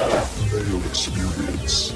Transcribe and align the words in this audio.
Male 0.00 0.80
experience. 0.80 1.92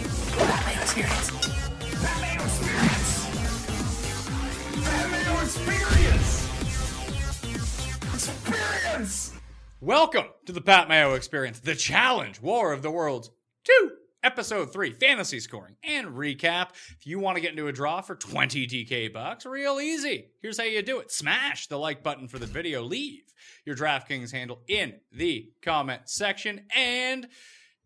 Welcome 9.81 10.27
to 10.45 10.53
the 10.53 10.61
Pat 10.61 10.87
Mayo 10.91 11.15
Experience, 11.15 11.61
the 11.61 11.75
challenge, 11.75 12.43
War 12.43 12.75
of 12.75 12.83
the 12.83 12.91
Worlds 12.91 13.31
2, 13.65 13.93
Episode 14.23 14.71
3, 14.71 14.93
Fantasy 14.93 15.41
Scoring 15.41 15.77
and 15.83 16.09
Recap. 16.09 16.73
If 16.99 17.07
you 17.07 17.19
want 17.19 17.37
to 17.37 17.41
get 17.41 17.53
into 17.53 17.69
a 17.69 17.73
draw 17.73 18.03
for 18.03 18.17
20 18.17 18.67
DK 18.67 19.15
bucks, 19.15 19.47
real 19.47 19.81
easy. 19.81 20.27
Here's 20.43 20.59
how 20.59 20.65
you 20.65 20.83
do 20.83 20.99
it 20.99 21.11
smash 21.11 21.69
the 21.69 21.79
like 21.79 22.03
button 22.03 22.29
for 22.29 22.39
the 22.39 22.45
video, 22.45 22.83
leave 22.83 23.23
your 23.65 23.77
DraftKings 23.77 24.31
handle 24.31 24.61
in 24.69 25.01
the 25.11 25.51
comment 25.63 26.03
section, 26.05 26.67
and 26.77 27.29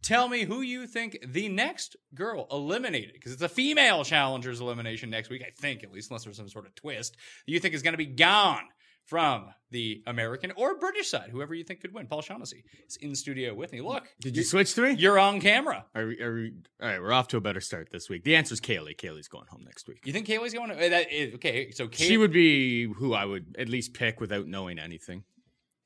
tell 0.09 0.29
me 0.29 0.45
who 0.45 0.63
you 0.63 0.87
think 0.87 1.19
the 1.27 1.49
next 1.49 1.97
girl 2.15 2.47
eliminated, 2.51 3.13
because 3.13 3.33
it's 3.33 3.43
a 3.43 3.49
female 3.49 4.05
challenger's 4.05 4.61
elimination 4.61 5.11
next 5.11 5.29
week, 5.29 5.43
I 5.47 5.51
think, 5.61 5.85
at 5.85 5.93
least, 5.93 6.11
unless 6.11 6.25
there's 6.25 6.37
some 6.39 6.49
sort 6.49 6.67
of 6.67 6.75
twist, 6.75 7.17
you 7.47 7.61
think 7.61 7.75
is 7.75 7.83
going 7.83 7.93
to 7.93 7.99
be 7.99 8.07
gone 8.07 8.63
from 9.05 9.47
the 9.71 10.03
American 10.07 10.53
or 10.57 10.79
British 10.79 11.09
side, 11.11 11.31
whoever 11.31 11.55
you 11.55 11.65
think 11.65 11.81
could 11.81 11.95
win. 11.95 12.07
Paul 12.07 12.21
Shaughnessy 12.21 12.63
is 12.87 12.97
in 12.97 13.15
studio 13.15 13.55
with 13.55 13.73
me. 13.73 13.81
Look, 13.81 14.05
Did 14.21 14.37
you 14.37 14.43
switch 14.45 14.73
three? 14.75 14.93
you're 14.95 15.19
on 15.19 15.41
camera. 15.41 15.87
Are 15.95 16.07
we, 16.07 16.21
are 16.21 16.35
we, 16.35 16.53
all 16.83 16.89
right, 16.89 17.01
we're 17.01 17.13
off 17.13 17.29
to 17.29 17.39
a 17.39 17.41
better 17.41 17.61
start 17.61 17.89
this 17.91 18.11
week. 18.11 18.25
The 18.25 18.37
answer 18.37 18.53
is 18.53 18.61
Kaylee. 18.61 18.97
Kaylee's 18.97 19.29
going 19.29 19.47
home 19.49 19.63
next 19.65 19.89
week. 19.89 20.01
You 20.05 20.13
think 20.13 20.27
Kaylee's 20.27 20.53
going 20.53 20.69
to? 20.71 20.77
uh, 20.77 20.89
That 20.91 21.11
is, 21.13 21.35
okay, 21.37 21.71
so 21.71 21.89
Kay, 21.89 22.05
She 22.05 22.17
would 22.19 22.33
be 22.33 22.85
who 22.85 23.15
I 23.15 23.25
would 23.25 23.57
at 23.59 23.69
least 23.71 23.95
pick 23.95 24.21
without 24.21 24.47
knowing 24.47 24.79
anything. 24.79 25.25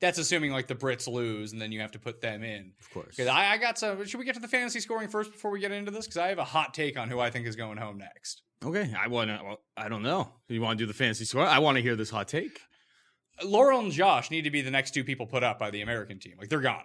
That's 0.03 0.17
assuming 0.19 0.51
like 0.51 0.67
the 0.67 0.75
Brits 0.75 1.07
lose, 1.07 1.53
and 1.53 1.61
then 1.61 1.71
you 1.71 1.79
have 1.79 1.91
to 1.93 1.99
put 1.99 2.19
them 2.19 2.43
in. 2.43 2.73
Of 2.81 2.89
course. 2.91 3.15
'Cause 3.15 3.27
I, 3.27 3.53
I 3.53 3.57
got 3.57 3.79
some. 3.79 4.05
Should 4.05 4.19
we 4.19 4.25
get 4.25 4.35
to 4.35 4.41
the 4.41 4.47
fantasy 4.49 4.81
scoring 4.81 5.07
first 5.07 5.31
before 5.31 5.49
we 5.49 5.59
get 5.61 5.71
into 5.71 5.91
this? 5.91 6.05
Because 6.05 6.17
I 6.17 6.27
have 6.27 6.39
a 6.39 6.43
hot 6.43 6.73
take 6.73 6.97
on 6.99 7.09
who 7.09 7.19
I 7.21 7.29
think 7.29 7.47
is 7.47 7.55
going 7.55 7.77
home 7.77 7.97
next. 7.97 8.41
Okay, 8.63 8.93
I 8.99 9.07
want 9.07 9.29
to. 9.29 9.39
Well, 9.43 9.61
I 9.77 9.87
don't 9.87 10.03
know. 10.03 10.29
You 10.49 10.61
want 10.61 10.77
to 10.77 10.83
do 10.83 10.87
the 10.87 10.93
fantasy 10.93 11.23
score? 11.25 11.45
I 11.45 11.59
want 11.59 11.77
to 11.77 11.81
hear 11.81 11.95
this 11.95 12.09
hot 12.09 12.27
take. 12.27 12.59
Laurel 13.43 13.79
and 13.79 13.91
Josh 13.91 14.29
need 14.29 14.43
to 14.43 14.51
be 14.51 14.61
the 14.61 14.71
next 14.71 14.91
two 14.93 15.03
people 15.03 15.25
put 15.25 15.41
up 15.43 15.57
by 15.57 15.71
the 15.71 15.81
American 15.81 16.19
team. 16.19 16.33
Like 16.37 16.49
they're 16.49 16.59
gone. 16.61 16.83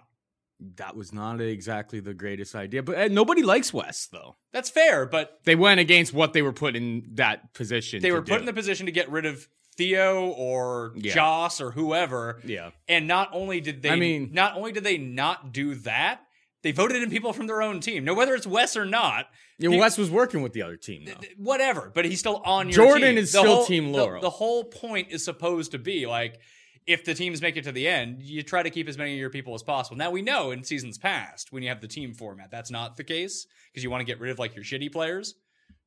That 0.75 0.95
was 0.95 1.13
not 1.13 1.39
exactly 1.41 1.99
the 2.01 2.13
greatest 2.13 2.53
idea, 2.55 2.83
but 2.83 2.97
uh, 2.97 3.07
nobody 3.09 3.43
likes 3.43 3.73
Wes 3.73 4.07
though. 4.07 4.35
That's 4.51 4.69
fair, 4.69 5.05
but 5.05 5.39
They 5.45 5.55
went 5.55 5.79
against 5.79 6.13
what 6.13 6.33
they 6.33 6.41
were 6.41 6.51
put 6.53 6.75
in 6.75 7.03
that 7.15 7.53
position. 7.53 8.01
they 8.01 8.11
were 8.11 8.21
put 8.21 8.33
do. 8.35 8.39
in 8.39 8.45
the 8.45 8.53
position 8.53 8.85
to 8.87 8.91
get 8.91 9.09
rid 9.09 9.25
of 9.25 9.47
Theo 9.79 10.27
or 10.31 10.91
Yeah. 10.97 11.13
Joss 11.15 11.61
or 11.61 11.71
whoever. 11.71 12.41
Yeah. 12.43 12.71
And 12.89 13.07
not 13.07 13.29
only 13.31 13.61
did 13.61 13.81
they, 13.81 13.89
I 13.91 13.95
mean- 13.95 14.29
not 14.33 14.55
only 14.57 14.71
did 14.73 14.83
they 14.83 14.97
not 14.97 15.53
do 15.53 15.73
that, 15.75 16.19
they 16.63 16.73
voted 16.73 17.01
in 17.01 17.09
people 17.09 17.31
from 17.31 17.47
their 17.47 17.61
own 17.61 17.79
team. 17.79 18.03
Now, 18.03 18.13
whether 18.13 18.35
it's 18.35 18.45
Wes 18.45 18.75
or 18.75 18.83
not, 18.85 19.27
Yeah, 19.57 19.69
Wes 19.69 19.97
was 19.97 20.11
working 20.11 20.41
with 20.41 20.51
the 20.51 20.61
other 20.61 20.75
team 20.75 21.05
though. 21.05 21.13
whatever, 21.37 21.91
but 21.95 22.03
he's 22.03 22.19
still 22.19 22.41
on 22.45 22.67
your 22.69 22.77
team. 22.83 22.85
Jordan 22.87 23.07
team. 23.09 23.17
is 23.17 23.31
The 23.31 23.39
still 23.39 23.55
whole- 23.55 23.65
Team 23.65 23.91
the- 23.93 23.97
Laurel. 23.97 24.21
The, 24.21 24.29
whole 24.29 24.65
point 24.65 25.07
is 25.11 25.23
supposed 25.23 25.71
to 25.71 25.79
be 25.79 26.05
like 26.05 26.39
if 26.85 27.05
the 27.05 27.13
teams 27.13 27.41
make 27.41 27.55
it 27.55 27.63
to 27.65 27.71
the 27.71 27.87
end, 27.87 28.21
you 28.21 28.41
try 28.43 28.61
to 28.63 28.69
keep 28.69 28.87
as 28.89 28.97
many 28.97 29.13
of 29.13 29.19
your 29.19 29.29
people 29.29 29.53
as 29.53 29.63
possible. 29.63 29.95
Now 29.95 30.11
we 30.11 30.21
know 30.21 30.51
in 30.51 30.63
seasons 30.63 30.97
past 30.97 31.51
when 31.53 31.63
you 31.63 31.69
have 31.69 31.79
the 31.81 31.87
team 31.87 32.13
format, 32.13 32.51
that's 32.51 32.71
not 32.71 32.97
the 32.97 33.03
case 33.05 33.47
because 33.71 33.83
you 33.83 33.89
want 33.89 34.01
to 34.01 34.05
get 34.05 34.19
rid 34.19 34.31
of 34.31 34.39
like 34.39 34.55
your 34.55 34.65
shitty 34.65 34.91
players. 34.91 35.35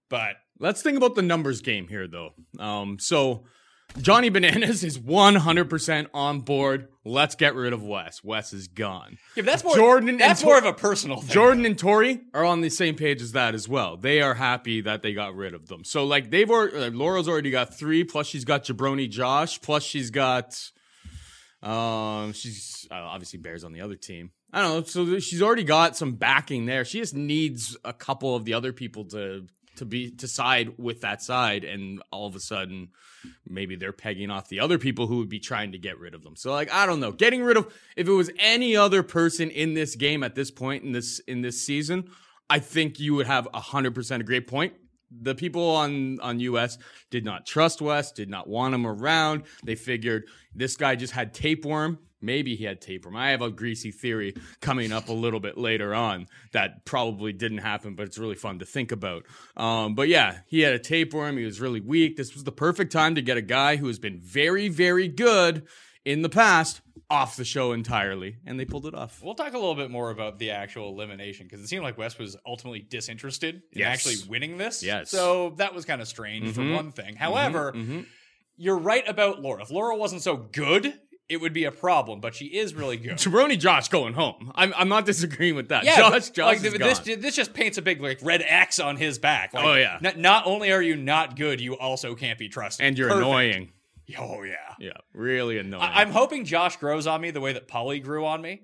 But 0.09 0.37
Let's 0.59 0.81
think 0.83 0.97
about 0.97 1.15
the 1.17 1.23
numbers 1.23 1.61
game 1.63 1.89
here, 1.89 2.07
though. 2.07 2.35
Um, 2.59 2.99
so 3.01 3.45
Johnny 4.01 4.31
Bananas 4.31 4.83
is 4.83 4.99
100% 4.99 6.07
on 6.15 6.41
board. 6.41 6.89
Let's 7.05 7.35
get 7.35 7.55
rid 7.55 7.73
of 7.73 7.83
Wes. 7.83 8.23
Wes 8.25 8.53
is 8.53 8.69
gone. 8.69 9.19
yeah, 9.37 9.43
that's 9.43 9.63
more 9.65 9.75
Jordan 9.75 10.09
and 10.09 10.21
That's 10.21 10.41
Tor- 10.41 10.53
more 10.53 10.59
of 10.59 10.65
a 10.65 10.73
personal 10.73 11.21
thing. 11.21 11.31
Jordan 11.31 11.65
and 11.67 11.79
Tori 11.79 12.21
are 12.33 12.45
on 12.45 12.61
the 12.63 12.71
same 12.71 12.95
page 12.95 13.21
as 13.21 13.33
that 13.33 13.55
as 13.55 13.69
well. 13.69 13.97
They 13.97 14.21
are 14.23 14.35
happy 14.35 14.81
that 14.83 15.03
they 15.03 15.13
got 15.13 15.35
rid 15.35 15.55
of 15.55 15.69
them. 15.69 15.85
So 15.85 16.05
like 16.05 16.31
they've 16.31 16.51
already, 16.51 16.77
uh, 16.77 16.91
Laura's 16.91 17.29
already 17.29 17.51
got 17.51 17.75
three. 17.77 18.03
Plus 18.05 18.27
she's 18.27 18.45
got 18.45 18.65
Jabroni 18.65 19.11
Josh. 19.11 19.61
Plus 19.61 19.83
she's 19.83 20.11
got, 20.11 20.59
um, 21.63 22.33
she's 22.33 22.87
uh, 22.91 22.95
obviously 22.95 23.39
Bears 23.39 23.63
on 23.65 23.73
the 23.73 23.81
other 23.83 23.97
team. 23.97 24.31
I 24.53 24.63
don't 24.63 24.71
know. 24.81 24.83
So 24.85 25.19
she's 25.19 25.43
already 25.43 25.65
got 25.65 25.97
some 25.97 26.15
backing 26.15 26.67
there. 26.67 26.85
She 26.85 26.99
just 27.01 27.15
needs 27.15 27.77
a 27.85 27.93
couple 27.93 28.35
of 28.37 28.45
the 28.45 28.55
other 28.55 28.73
people 28.73 29.05
to 29.07 29.47
to 29.77 29.85
be 29.85 30.11
to 30.11 30.29
side 30.29 30.75
with 30.79 31.01
that 31.01 31.23
side, 31.23 31.65
and 31.65 32.03
all 32.11 32.27
of 32.27 32.35
a 32.35 32.41
sudden, 32.41 32.89
maybe 33.47 33.77
they're 33.77 33.93
pegging 33.93 34.31
off 34.31 34.49
the 34.49 34.61
other 34.61 34.79
people 34.79 35.07
who 35.07 35.19
would 35.19 35.29
be 35.29 35.41
trying 35.41 35.73
to 35.73 35.79
get 35.79 35.99
rid 35.99 36.15
of 36.15 36.23
them. 36.23 36.37
So 36.37 36.53
like 36.53 36.73
I 36.73 36.87
don't 36.87 37.01
know, 37.01 37.13
getting 37.13 37.43
rid 37.43 37.57
of 37.57 37.73
if 37.97 38.09
it 38.09 38.13
was 38.13 38.31
any 38.39 38.77
other 38.77 39.03
person 39.03 39.51
in 39.51 39.75
this 39.75 39.97
game 39.97 40.23
at 40.23 40.35
this 40.35 40.51
point 40.51 40.85
in 40.85 40.93
this 40.93 41.19
in 41.21 41.43
this 41.43 41.65
season, 41.65 42.11
I 42.51 42.59
think 42.59 43.01
you 43.01 43.15
would 43.15 43.27
have 43.27 43.49
a 43.55 43.61
hundred 43.61 43.95
percent 43.95 44.21
a 44.21 44.25
great 44.25 44.47
point. 44.47 44.75
The 45.21 45.35
people 45.35 45.71
on 45.71 46.21
on 46.21 46.41
US 46.41 46.79
did 47.11 47.25
not 47.25 47.47
trust 47.47 47.81
Wes, 47.81 48.13
did 48.13 48.29
not 48.29 48.49
want 48.49 48.75
him 48.75 48.87
around. 48.87 49.45
They 49.65 49.75
figured 49.75 50.25
this 50.55 50.77
guy 50.77 50.97
just 50.97 51.13
had 51.13 51.35
tapeworm. 51.35 51.99
Maybe 52.23 52.55
he 52.55 52.65
had 52.65 52.81
tapeworm. 52.81 53.17
I 53.17 53.31
have 53.31 53.43
a 53.43 53.51
greasy 53.51 53.91
theory 53.91 54.35
coming 54.61 54.93
up 54.93 55.09
a 55.09 55.13
little 55.13 55.41
bit 55.41 55.59
later 55.59 55.93
on 55.93 56.29
that 56.53 56.85
probably 56.85 57.33
didn't 57.33 57.59
happen, 57.59 57.97
but 57.97 58.07
it's 58.07 58.17
really 58.17 58.37
fun 58.37 58.61
to 58.61 58.65
think 58.65 58.93
about. 58.93 59.25
Um, 59.57 59.97
but 59.97 60.07
yeah, 60.07 60.39
he 60.47 60.61
had 60.61 60.73
a 60.73 60.79
tapeworm. 60.79 61.37
He 61.37 61.45
was 61.45 61.61
really 61.61 61.81
weak. 61.81 62.17
This 62.17 62.33
was 62.33 62.45
the 62.45 62.53
perfect 62.53 62.93
time 62.93 63.17
to 63.17 63.23
get 63.23 63.37
a 63.37 63.43
guy 63.43 63.75
who 63.75 63.89
has 63.89 63.99
been 63.99 64.21
very, 64.21 64.69
very 64.69 65.09
good 65.09 65.67
in 66.05 66.23
the 66.23 66.29
past 66.29 66.81
off 67.11 67.37
the 67.37 67.45
show 67.45 67.73
entirely, 67.73 68.37
and 68.47 68.59
they 68.59 68.65
pulled 68.65 68.87
it 68.87 68.95
off. 68.95 69.21
We'll 69.23 69.35
talk 69.35 69.53
a 69.53 69.59
little 69.59 69.75
bit 69.75 69.91
more 69.91 70.11
about 70.11 70.39
the 70.39 70.51
actual 70.51 70.89
elimination 70.89 71.47
because 71.47 71.61
it 71.63 71.69
seemed 71.69 71.83
like 71.83 71.99
Wes 71.99 72.19
was 72.19 72.37
ultimately 72.47 72.81
disinterested 72.81 73.57
in 73.73 73.79
Yes. 73.81 74.07
actually 74.07 74.29
winning 74.29 74.57
this. 74.57 74.83
Yes. 74.83 75.11
So 75.11 75.51
that 75.59 75.75
was 75.75 75.85
kind 75.85 76.01
of 76.01 76.09
strange 76.09 76.55
for 76.55 76.63
Mhm. 76.63 76.75
one 76.75 76.93
thing. 76.93 77.17
However, 77.17 77.73
mhm. 77.77 78.07
you're 78.57 78.79
right 78.79 79.07
about 79.07 79.43
Laura. 79.43 79.63
If 79.63 79.71
Laura 79.71 79.95
wasn't 79.97 80.23
so 80.23 80.37
good, 80.37 80.99
it 81.29 81.37
would 81.41 81.53
be 81.53 81.65
a 81.65 81.71
problem, 81.73 82.21
but 82.21 82.35
she 82.35 82.47
is 82.47 82.75
really 82.75 82.97
good. 82.97 83.13
Jabroni 83.19 83.59
Josh 83.59 83.89
going 83.89 84.15
home. 84.15 84.51
I'm, 84.55 84.73
I'm 84.77 84.89
not 84.89 85.05
disagreeing 85.07 85.55
with 85.55 85.69
that. 85.69 85.85
Yeah, 85.85 85.97
Josh, 85.97 86.31
Josh 86.31 86.45
like, 86.45 86.57
is 86.65 86.73
this 86.79 86.99
gone. 86.99 87.21
this 87.21 87.37
just 87.37 87.53
paints 87.55 87.79
a 87.79 87.83
big 87.83 88.01
like 88.01 88.19
red 88.23 88.43
X 88.47 88.81
on 88.81 88.97
his 88.97 89.19
back. 89.19 89.53
Like, 89.55 89.65
Oh, 89.65 89.75
yeah. 89.75 89.99
Not, 90.01 90.19
not 90.19 90.47
only 90.47 90.73
are 90.73 90.83
you 90.83 90.97
not 90.97 91.37
good, 91.37 91.61
you 91.61 91.77
also 91.79 92.15
can't 92.15 92.39
be 92.39 92.49
trusted. 92.49 92.85
and 92.87 92.97
you're 92.99 93.09
Perfect. 93.09 93.27
annoying. 93.27 93.73
Oh 94.19 94.43
yeah. 94.43 94.75
Yeah, 94.79 94.93
really 95.15 95.59
annoying. 95.59 95.83
I- 95.83 96.01
I'm 96.03 96.11
hoping 96.11 96.45
Josh 96.45 96.77
grows 96.77 97.07
on 97.07 97.21
me 97.21 97.31
the 97.31 97.41
way 97.41 97.53
that 97.55 97.69
Paulie 97.69 98.03
grew 98.03 98.25
on 98.27 98.41
me. 98.43 98.63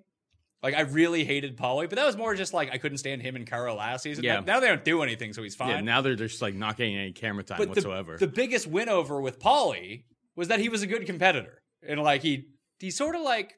Like 0.63 0.75
I 0.75 0.81
really 0.81 1.25
hated 1.25 1.57
Paulie, 1.57 1.89
but 1.89 1.97
that 1.97 2.05
was 2.07 2.17
more 2.17 2.35
just 2.35 2.53
like 2.53 2.71
I 2.73 2.79
couldn't 2.79 2.99
stand 2.99 3.23
him 3.23 3.37
and 3.37 3.47
Carol 3.47 3.77
last 3.77 4.03
season. 4.03 4.25
Yeah. 4.25 4.41
Now, 4.41 4.55
now 4.55 4.61
they 4.61 4.67
don't 4.67 4.85
do 4.85 5.03
anything, 5.03 5.33
so 5.33 5.43
he's 5.43 5.55
fine. 5.55 5.69
yeah, 5.71 5.81
now 5.81 6.01
they're 6.01 6.17
just 6.17 6.43
like 6.43 6.55
not 6.55 6.77
getting 6.77 6.97
any 6.97 7.13
camera 7.13 7.45
time 7.45 7.59
but 7.59 7.69
whatsoever. 7.69 8.17
the 8.17 8.27
biggest 8.27 8.67
win 8.67 8.89
over 8.89 9.21
with 9.21 9.39
Paulie 9.39 10.03
was 10.35 10.49
that 10.49 10.59
he 10.59 10.69
was 10.69 10.83
a 10.83 10.87
good 10.89 11.07
competitor, 11.07 11.63
and 11.87 12.01
like 12.03 12.23
he 12.23 12.47
he's 12.81 12.97
sort 12.97 13.15
of 13.15 13.23
like 13.23 13.55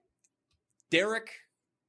Derrick, 0.90 1.30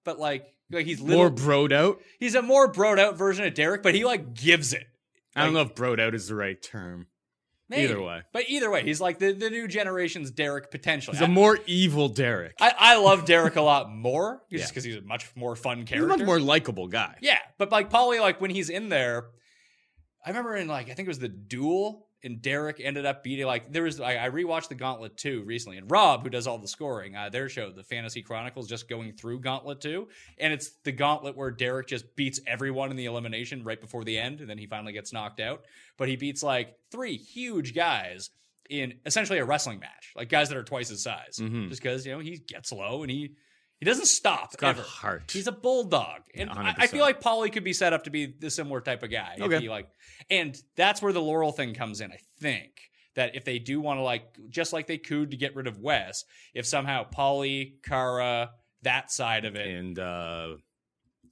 but 0.06 0.19
like 0.19 0.45
like 0.71 0.86
he's 0.86 1.01
little, 1.01 1.18
More 1.18 1.31
broed 1.31 1.74
out. 1.74 2.01
he's 2.19 2.36
a 2.36 2.42
more 2.42 2.71
broed 2.71 2.97
out 3.00 3.18
version 3.18 3.45
of 3.45 3.54
Derrick, 3.54 3.83
but 3.83 3.94
he 3.95 4.06
like 4.06 4.33
gives 4.33 4.71
it. 4.74 4.88
I 5.36 5.44
don't 5.44 5.54
know 5.54 5.62
if 5.62 5.75
broed 5.75 6.00
out 6.00 6.15
is 6.15 6.27
the 6.30 6.36
right 6.36 6.62
term. 6.62 7.07
Maybe. 7.71 7.83
Either 7.85 8.01
way. 8.01 8.21
But 8.33 8.44
either 8.50 8.69
way, 8.69 8.83
he's 8.83 9.00
like 9.01 9.18
the, 9.18 9.31
the 9.31 9.50
new 9.50 9.65
generation's 9.68 10.29
Derrick 10.29 10.69
potentially. 10.69 11.18
He's 11.18 11.25
a 11.25 11.29
more 11.29 11.57
evil 11.65 12.09
Derrick. 12.09 12.53
I, 12.59 12.73
I 12.77 12.97
love 12.97 13.23
Derrick 13.25 13.56
a 13.56 13.62
lot 13.62 13.89
more 13.89 14.41
just 14.51 14.62
Yeah. 14.63 14.68
because 14.68 14.83
he's 14.83 14.97
a 14.97 15.01
much 15.01 15.33
more 15.38 15.56
fun 15.56 15.77
He's 15.79 15.85
a 15.85 15.94
character. 15.94 16.18
much 16.18 16.25
more 16.25 16.39
likable 16.39 16.88
guy. 16.88 17.15
Yeah, 17.21 17.39
but 17.57 17.71
like 17.71 17.89
Paulie, 17.89 18.19
like 18.19 18.41
when 18.41 18.51
he's 18.51 18.69
in 18.69 18.89
there, 18.89 19.23
I 20.25 20.29
remember 20.29 20.56
in 20.56 20.68
like 20.68 20.89
I 20.89 20.94
think 20.94 21.07
it 21.07 21.09
was 21.09 21.19
the 21.19 21.29
duel, 21.29 22.07
and 22.23 22.41
Derrick 22.41 22.79
ended 22.83 23.06
up 23.06 23.23
beating 23.23 23.45
like 23.45 23.71
there 23.71 23.83
was 23.83 24.00
I, 24.00 24.25
I 24.25 24.29
rewatched 24.29 24.68
the 24.69 24.75
Gauntlet 24.75 25.18
two 25.18 25.44
recently, 25.44 25.77
and 25.77 25.89
Rob, 25.89 26.23
who 26.23 26.29
does 26.29 26.47
all 26.47 26.57
the 26.57 26.68
scoring, 26.68 27.15
uh, 27.15 27.29
their 27.29 27.50
show, 27.50 27.71
the 27.71 27.83
Fantasy 27.83 28.21
Chronicles, 28.21 28.68
just 28.68 28.88
going 28.88 29.13
through 29.13 29.39
Gauntlet 29.39 29.81
two, 29.81 30.07
and 30.38 30.53
it's 30.53 30.71
the 30.83 30.91
Gauntlet 30.91 31.35
where 31.35 31.51
Derrick 31.51 31.88
just 31.88 32.15
beats 32.15 32.39
everyone 32.45 32.91
in 32.91 32.97
the 32.97 33.06
elimination 33.06 33.63
right 33.63 33.79
before 33.81 34.03
the 34.03 34.18
end, 34.18 34.39
and 34.41 34.50
then 34.50 34.57
he 34.57 34.68
finally 34.68 34.94
gets 34.94 35.12
knocked 35.13 35.39
out. 35.39 35.63
But 35.97 36.09
he 36.09 36.15
beats 36.15 36.44
like 36.44 36.75
three 36.91 37.18
huge 37.18 37.73
guys 37.75 38.29
in 38.69 38.94
essentially 39.06 39.39
a 39.39 39.45
wrestling 39.45 39.79
match, 39.79 40.13
like 40.15 40.29
guys 40.29 40.50
that 40.50 40.57
are 40.57 40.63
twice 40.63 40.89
his 40.89 41.03
size, 41.03 41.38
Mhm. 41.39 41.69
just 41.69 41.81
because 41.81 42.06
you 42.06 42.12
know 42.13 42.19
he 42.19 42.38
gets 42.38 42.71
low 42.71 43.01
and 43.03 43.12
he. 43.12 43.35
He 43.81 43.86
doesn't 43.86 44.06
stop 44.06 44.56
got 44.57 44.78
ever. 44.78 44.83
heart. 44.83 45.31
He's 45.33 45.48
a 45.48 45.51
bulldog, 45.51 46.22
and 46.36 46.50
I, 46.50 46.74
I 46.78 46.88
feel 46.88 47.01
like 47.01 47.19
Paulie 47.19 47.51
could 47.51 47.63
be 47.63 47.74
set 47.74 47.92
up 47.94 48.04
to 48.06 48.10
be 48.12 48.28
the 48.28 48.50
similar 48.51 48.80
type 48.80 49.01
of 49.04 49.10
guy. 49.12 49.33
If 49.38 49.42
Okay. 49.44 49.60
he 49.60 49.69
like, 49.69 49.89
and 50.30 50.56
that's 50.75 51.01
where 51.01 51.12
the 51.12 51.22
Laurel 51.22 51.51
thing 51.51 51.74
comes 51.74 52.00
in. 52.00 52.12
I 52.12 52.19
think 52.39 52.69
that 53.16 53.36
if 53.36 53.44
they 53.44 53.57
do 53.60 53.81
want 53.81 53.98
to 53.98 54.04
like, 54.04 54.24
just 54.50 54.72
like 54.72 54.86
they 54.88 55.00
could 55.00 55.31
to 55.31 55.38
get 55.38 55.56
rid 55.56 55.66
of 55.66 55.80
Wes, 55.80 56.24
if 56.54 56.66
somehow 56.68 57.10
Paulie, 57.10 57.81
Cara, 57.83 58.51
that 58.83 59.12
side 59.12 59.45
of 59.45 59.56
it 59.56 59.68
And 59.68 59.98
uh 60.00 60.56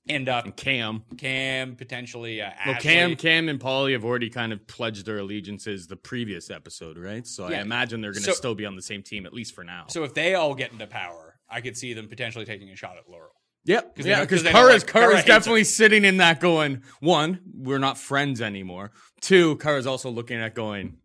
end 0.07 0.27
up 0.27 0.45
and 0.45 0.55
Kam. 0.55 1.03
Kam 1.17 1.75
potentially, 1.75 2.41
uh, 2.41 2.49
Well, 2.65 2.75
Ashley. 2.75 2.89
Kam, 2.89 3.15
Kam, 3.15 3.47
and 3.47 3.59
Paulie 3.59 3.91
have 3.93 4.03
already 4.03 4.31
kind 4.31 4.51
of 4.51 4.65
pledged 4.65 5.05
their 5.05 5.19
allegiances 5.19 5.85
the 5.85 5.95
previous 5.95 6.49
episode, 6.49 6.97
right? 6.97 7.27
So 7.27 7.47
Yeah. 7.47 7.59
I 7.59 7.61
imagine 7.61 8.01
they're 8.01 8.11
going 8.11 8.23
to 8.23 8.31
So- 8.31 8.35
still 8.35 8.55
be 8.55 8.65
on 8.65 8.75
the 8.75 8.81
same 8.81 9.03
team 9.03 9.27
at 9.27 9.33
least 9.33 9.53
for 9.53 9.63
now. 9.63 9.85
So 9.89 10.03
if 10.03 10.15
they 10.15 10.33
all 10.33 10.55
get 10.55 10.71
into 10.71 10.87
power, 10.87 11.28
I 11.49 11.61
could 11.61 11.77
see 11.77 11.93
them 11.93 12.07
potentially 12.07 12.45
taking 12.45 12.69
a 12.69 12.75
shot 12.75 12.97
at 12.97 13.09
Laurel. 13.09 13.31
Yep. 13.65 13.95
'Cause 13.95 14.05
Yeah, 14.05 14.15
'cause 14.19 14.27
because 14.27 14.43
they 14.43 14.53
like, 14.53 14.87
Cara 14.87 15.03
Cara's 15.05 15.15
hates 15.17 15.27
definitely 15.27 15.63
sitting 15.65 16.05
in 16.05 16.17
that 16.17 16.39
going, 16.39 16.81
one, 17.01 17.39
we're 17.53 17.77
not 17.79 17.97
friends 17.97 18.41
anymore. 18.41 18.91
Two, 19.21 19.57
Cara's 19.57 19.85
also 19.85 20.09
looking 20.09 20.37
at 20.37 20.55
going, 20.55 20.97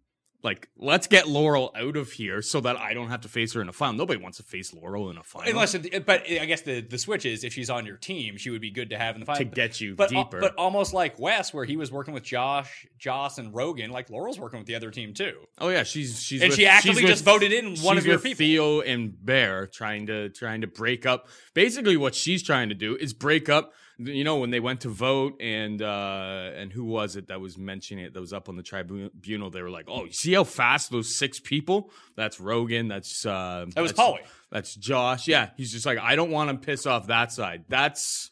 like, 0.44 0.68
let's 0.76 1.06
get 1.06 1.26
Laurel 1.26 1.72
out 1.74 1.96
of 1.96 2.12
here 2.12 2.42
so 2.42 2.60
that 2.60 2.76
I 2.76 2.92
don't 2.92 3.08
have 3.08 3.22
to 3.22 3.28
face 3.28 3.54
her 3.54 3.62
in 3.62 3.68
a 3.68 3.72
final. 3.72 3.94
Nobody 3.94 4.22
wants 4.22 4.36
to 4.36 4.44
face 4.44 4.74
Laurel 4.74 5.10
in 5.10 5.16
a 5.16 5.22
final. 5.22 5.50
Unless, 5.50 5.74
but 6.04 6.30
I 6.30 6.44
guess 6.44 6.60
the 6.60 6.82
the 6.82 6.98
switch 6.98 7.24
is 7.24 7.44
if 7.44 7.54
she's 7.54 7.70
on 7.70 7.86
your 7.86 7.96
team, 7.96 8.36
she 8.36 8.50
would 8.50 8.60
be 8.60 8.70
good 8.70 8.90
to 8.90 8.98
have 8.98 9.16
in 9.16 9.20
the 9.20 9.26
fight 9.26 9.38
To 9.38 9.44
get 9.44 9.80
you 9.80 9.94
but, 9.94 10.10
deeper. 10.10 10.40
But 10.40 10.54
almost 10.56 10.92
like 10.92 11.18
Wes, 11.18 11.54
where 11.54 11.64
he 11.64 11.76
was 11.78 11.90
working 11.90 12.12
with 12.12 12.22
Josh, 12.22 12.86
Joss, 12.98 13.38
and 13.38 13.54
Rogan, 13.54 13.90
like 13.90 14.10
Laurel's 14.10 14.38
working 14.38 14.58
with 14.58 14.66
the 14.66 14.74
other 14.74 14.90
team 14.90 15.14
too. 15.14 15.34
Oh 15.58 15.70
yeah, 15.70 15.82
she's 15.82 16.22
she's 16.22 16.42
And 16.42 16.50
with- 16.50 16.58
she 16.58 16.66
actively 16.66 17.00
she's 17.02 17.10
just 17.10 17.24
voted 17.24 17.52
in 17.52 17.76
one 17.78 17.96
of 17.96 18.04
your 18.04 18.16
with 18.16 18.24
people. 18.24 18.38
Theo 18.44 18.80
and 18.82 19.14
Bear 19.24 19.66
trying 19.66 20.06
to 20.08 20.28
trying 20.28 20.60
to 20.60 20.66
break 20.66 21.06
up. 21.06 21.28
Basically, 21.54 21.96
what 21.96 22.14
she's 22.14 22.42
trying 22.42 22.68
to 22.68 22.74
do 22.74 22.96
is 22.96 23.14
break 23.14 23.48
up. 23.48 23.72
You 23.98 24.24
know, 24.24 24.38
when 24.38 24.50
they 24.50 24.60
went 24.60 24.80
to 24.82 24.88
vote, 24.88 25.40
and 25.40 25.80
uh 25.80 26.50
and 26.56 26.72
who 26.72 26.84
was 26.84 27.16
it 27.16 27.28
that 27.28 27.40
was 27.40 27.56
mentioning 27.56 28.04
it? 28.04 28.14
That 28.14 28.20
was 28.20 28.32
up 28.32 28.48
on 28.48 28.56
the 28.56 28.62
tribunal. 28.62 29.50
They 29.50 29.62
were 29.62 29.70
like, 29.70 29.86
"Oh, 29.88 30.04
you 30.04 30.12
see 30.12 30.34
how 30.34 30.44
fast 30.44 30.90
those 30.90 31.14
six 31.14 31.38
people? 31.38 31.90
That's 32.16 32.40
Rogan. 32.40 32.88
That's 32.88 33.24
uh, 33.24 33.66
That 33.74 33.82
was 33.82 33.92
Paulie. 33.92 34.18
That's 34.50 34.74
Josh. 34.74 35.28
Yeah, 35.28 35.50
he's 35.56 35.72
just 35.72 35.86
like, 35.86 35.98
I 35.98 36.16
don't 36.16 36.30
want 36.30 36.50
to 36.50 36.66
piss 36.66 36.86
off 36.86 37.06
that 37.06 37.32
side. 37.32 37.64
That's 37.68 38.30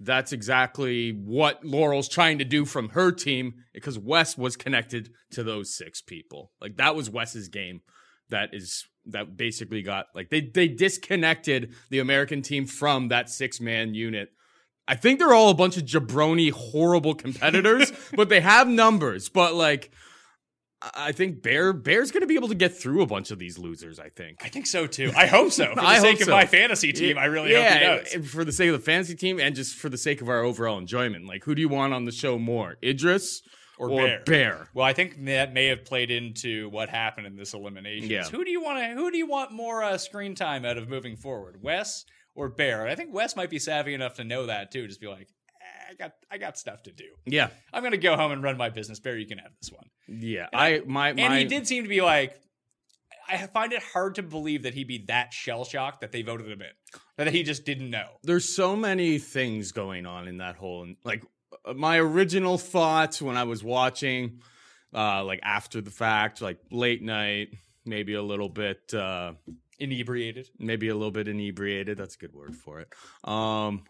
that's 0.00 0.32
exactly 0.32 1.10
what 1.10 1.64
Laurel's 1.64 2.08
trying 2.08 2.38
to 2.38 2.44
do 2.44 2.64
from 2.64 2.88
her 2.90 3.12
team 3.12 3.64
because 3.74 3.98
Wes 3.98 4.36
was 4.36 4.56
connected 4.56 5.10
to 5.32 5.44
those 5.44 5.76
six 5.76 6.00
people. 6.00 6.52
Like 6.60 6.76
that 6.76 6.96
was 6.96 7.10
Wes's 7.10 7.48
game. 7.48 7.82
That 8.30 8.50
is 8.54 8.86
that 9.06 9.36
basically 9.36 9.82
got 9.82 10.06
like 10.14 10.30
they 10.30 10.40
they 10.40 10.68
disconnected 10.68 11.74
the 11.90 11.98
American 11.98 12.42
team 12.42 12.66
from 12.66 13.08
that 13.08 13.28
six 13.28 13.60
man 13.60 13.94
unit. 13.94 14.30
I 14.90 14.96
think 14.96 15.20
they're 15.20 15.32
all 15.32 15.50
a 15.50 15.54
bunch 15.54 15.76
of 15.76 15.84
jabroni 15.84 16.50
horrible 16.50 17.14
competitors, 17.14 17.92
but 18.16 18.28
they 18.28 18.40
have 18.40 18.66
numbers. 18.66 19.28
But 19.28 19.54
like 19.54 19.92
I 20.96 21.12
think 21.12 21.42
Bear 21.42 21.72
Bear's 21.72 22.10
gonna 22.10 22.26
be 22.26 22.34
able 22.34 22.48
to 22.48 22.56
get 22.56 22.76
through 22.76 23.00
a 23.00 23.06
bunch 23.06 23.30
of 23.30 23.38
these 23.38 23.56
losers, 23.56 24.00
I 24.00 24.08
think. 24.08 24.44
I 24.44 24.48
think 24.48 24.66
so 24.66 24.88
too. 24.88 25.12
I 25.16 25.26
hope 25.26 25.52
so. 25.52 25.66
For 25.74 25.76
the 25.76 25.86
I 25.86 26.00
sake 26.00 26.20
of 26.20 26.26
so. 26.26 26.32
my 26.32 26.44
fantasy 26.44 26.92
team, 26.92 27.18
I 27.18 27.26
really 27.26 27.54
hope 27.54 27.68
he 27.68 27.78
does. 28.18 28.30
for 28.32 28.44
the 28.44 28.50
sake 28.50 28.68
of 28.70 28.80
the 28.80 28.84
fantasy 28.84 29.14
team 29.14 29.38
and 29.38 29.54
just 29.54 29.76
for 29.76 29.88
the 29.88 29.98
sake 29.98 30.22
of 30.22 30.28
our 30.28 30.42
overall 30.42 30.76
enjoyment. 30.76 31.24
Like, 31.24 31.44
who 31.44 31.54
do 31.54 31.60
you 31.60 31.68
want 31.68 31.94
on 31.94 32.04
the 32.04 32.12
show 32.12 32.36
more, 32.36 32.76
Idris 32.82 33.42
Or 33.78 33.90
or, 33.90 34.18
Bear. 34.26 34.70
Well, 34.74 34.84
I 34.84 34.92
think 34.92 35.24
that 35.26 35.54
may 35.54 35.66
have 35.66 35.84
played 35.84 36.10
into 36.10 36.68
what 36.70 36.88
happened 36.88 37.28
in 37.28 37.36
this 37.36 37.54
elimination. 37.54 38.10
Yeah. 38.10 38.24
Who 38.24 38.44
do 38.44 38.50
you 38.50 38.60
want 38.60 38.80
to? 38.80 38.86
Who 38.86 39.12
do 39.12 39.18
you 39.18 39.28
want 39.28 39.52
more 39.52 39.84
uh, 39.84 39.98
screen 39.98 40.34
time 40.34 40.64
out 40.64 40.78
of 40.78 40.88
moving 40.88 41.14
forward, 41.14 41.62
Wes 41.62 42.04
or 42.34 42.48
Bear? 42.48 42.86
I 42.86 42.94
think 42.94 43.12
Wes 43.12 43.36
might 43.36 43.50
be 43.50 43.58
savvy 43.58 43.94
enough 43.94 44.14
to 44.14 44.24
know 44.24 44.46
that 44.46 44.70
too. 44.70 44.86
Just 44.86 45.00
be 45.00 45.06
like, 45.08 45.28
eh, 45.60 45.90
I 45.90 45.94
got, 45.94 46.12
I 46.30 46.38
got 46.38 46.58
stuff 46.58 46.82
to 46.84 46.92
do. 46.92 47.04
Yeah, 47.26 47.48
I'm 47.72 47.82
gonna 47.82 47.96
go 47.96 48.16
home 48.16 48.32
and 48.32 48.42
run 48.42 48.56
my 48.56 48.70
business. 48.70 49.00
Bear, 49.00 49.16
you 49.18 49.26
can 49.26 49.38
have 49.38 49.52
this 49.60 49.72
one. 49.72 49.86
yeah. 50.08 50.46
I 50.52 50.82
my 50.86 51.12
my 51.12 51.22
And 51.22 51.34
he 51.34 51.44
did 51.44 51.66
seem 51.66 51.82
to 51.84 51.88
be 51.88 52.00
like. 52.00 52.38
I 53.32 53.46
find 53.46 53.72
it 53.72 53.80
hard 53.80 54.16
to 54.16 54.24
believe 54.24 54.64
that 54.64 54.74
he'd 54.74 54.88
be 54.88 55.04
that 55.06 55.32
shell 55.32 55.64
shocked 55.64 56.00
that 56.00 56.10
they 56.10 56.22
voted 56.22 56.48
him 56.48 56.62
in. 56.62 57.00
That 57.16 57.32
he 57.32 57.44
just 57.44 57.64
didn't 57.64 57.88
know. 57.88 58.06
There's 58.24 58.48
so 58.48 58.74
many 58.74 59.18
things 59.20 59.70
going 59.70 60.04
on 60.04 60.26
in 60.26 60.38
that 60.38 60.56
whole 60.56 60.88
like 61.04 61.22
uh, 61.64 61.74
my 61.74 61.98
original 61.98 62.58
thoughts 62.58 63.22
when 63.22 63.36
I 63.36 63.44
was 63.44 63.62
watching, 63.62 64.40
uh, 64.92 65.22
like 65.22 65.38
after 65.44 65.80
the 65.80 65.92
fact, 65.92 66.42
like 66.42 66.58
late 66.72 67.02
night, 67.02 67.54
maybe 67.84 68.14
a 68.14 68.22
little 68.22 68.48
bit. 68.48 68.92
uh 68.92 69.34
Inebriated. 69.80 70.50
maybe 70.58 70.88
a 70.88 70.94
little 70.94 71.10
bit 71.10 71.26
inebriated. 71.26 71.98
That's 71.98 72.14
a 72.14 72.18
good 72.18 72.34
word 72.34 72.54
for 72.54 72.80
it. 72.80 72.92
Um, 73.24 73.84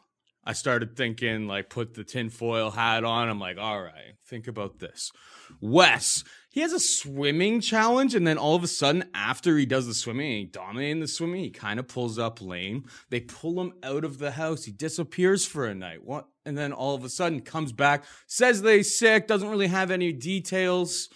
I 0.44 0.54
started 0.54 0.96
thinking, 0.96 1.46
like, 1.46 1.68
put 1.68 1.94
the 1.94 2.04
tinfoil 2.04 2.70
hat 2.70 3.04
on. 3.04 3.28
I'm 3.28 3.38
like, 3.38 3.58
all 3.58 3.82
right, 3.82 4.14
think 4.26 4.48
about 4.48 4.78
this. 4.78 5.12
Wes, 5.60 6.24
he 6.48 6.60
has 6.60 6.72
a 6.72 6.80
swimming 6.80 7.60
challenge, 7.60 8.14
and 8.14 8.26
then 8.26 8.38
all 8.38 8.56
of 8.56 8.64
a 8.64 8.68
sudden, 8.68 9.04
after 9.12 9.58
he 9.58 9.66
does 9.66 9.86
the 9.86 9.94
swimming, 9.94 10.30
he 10.30 10.44
dominating 10.46 11.00
the 11.00 11.08
swimming, 11.08 11.42
he 11.42 11.50
kind 11.50 11.78
of 11.78 11.88
pulls 11.88 12.18
up 12.18 12.40
lame. 12.40 12.84
They 13.10 13.20
pull 13.20 13.60
him 13.60 13.74
out 13.82 14.04
of 14.04 14.18
the 14.18 14.30
house. 14.30 14.64
He 14.64 14.72
disappears 14.72 15.44
for 15.44 15.66
a 15.66 15.74
night. 15.74 16.04
What? 16.04 16.26
And 16.46 16.56
then 16.56 16.72
all 16.72 16.94
of 16.94 17.04
a 17.04 17.10
sudden 17.10 17.40
comes 17.40 17.72
back, 17.72 18.04
says 18.26 18.62
they 18.62 18.82
sick, 18.82 19.26
doesn't 19.26 19.50
really 19.50 19.66
have 19.66 19.90
any 19.90 20.12
details. 20.12 21.10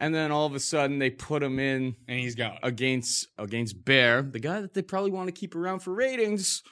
And 0.00 0.14
then 0.14 0.32
all 0.32 0.46
of 0.46 0.54
a 0.54 0.60
sudden 0.60 0.98
they 0.98 1.10
put 1.10 1.42
him 1.42 1.58
in 1.58 1.94
And 2.08 2.18
he's 2.18 2.34
gone. 2.34 2.58
against 2.62 3.28
against 3.38 3.84
Bear, 3.84 4.22
the 4.22 4.40
guy 4.40 4.60
that 4.60 4.74
they 4.74 4.82
probably 4.82 5.10
want 5.10 5.28
to 5.28 5.32
keep 5.32 5.54
around 5.54 5.80
for 5.80 5.94
ratings. 5.94 6.62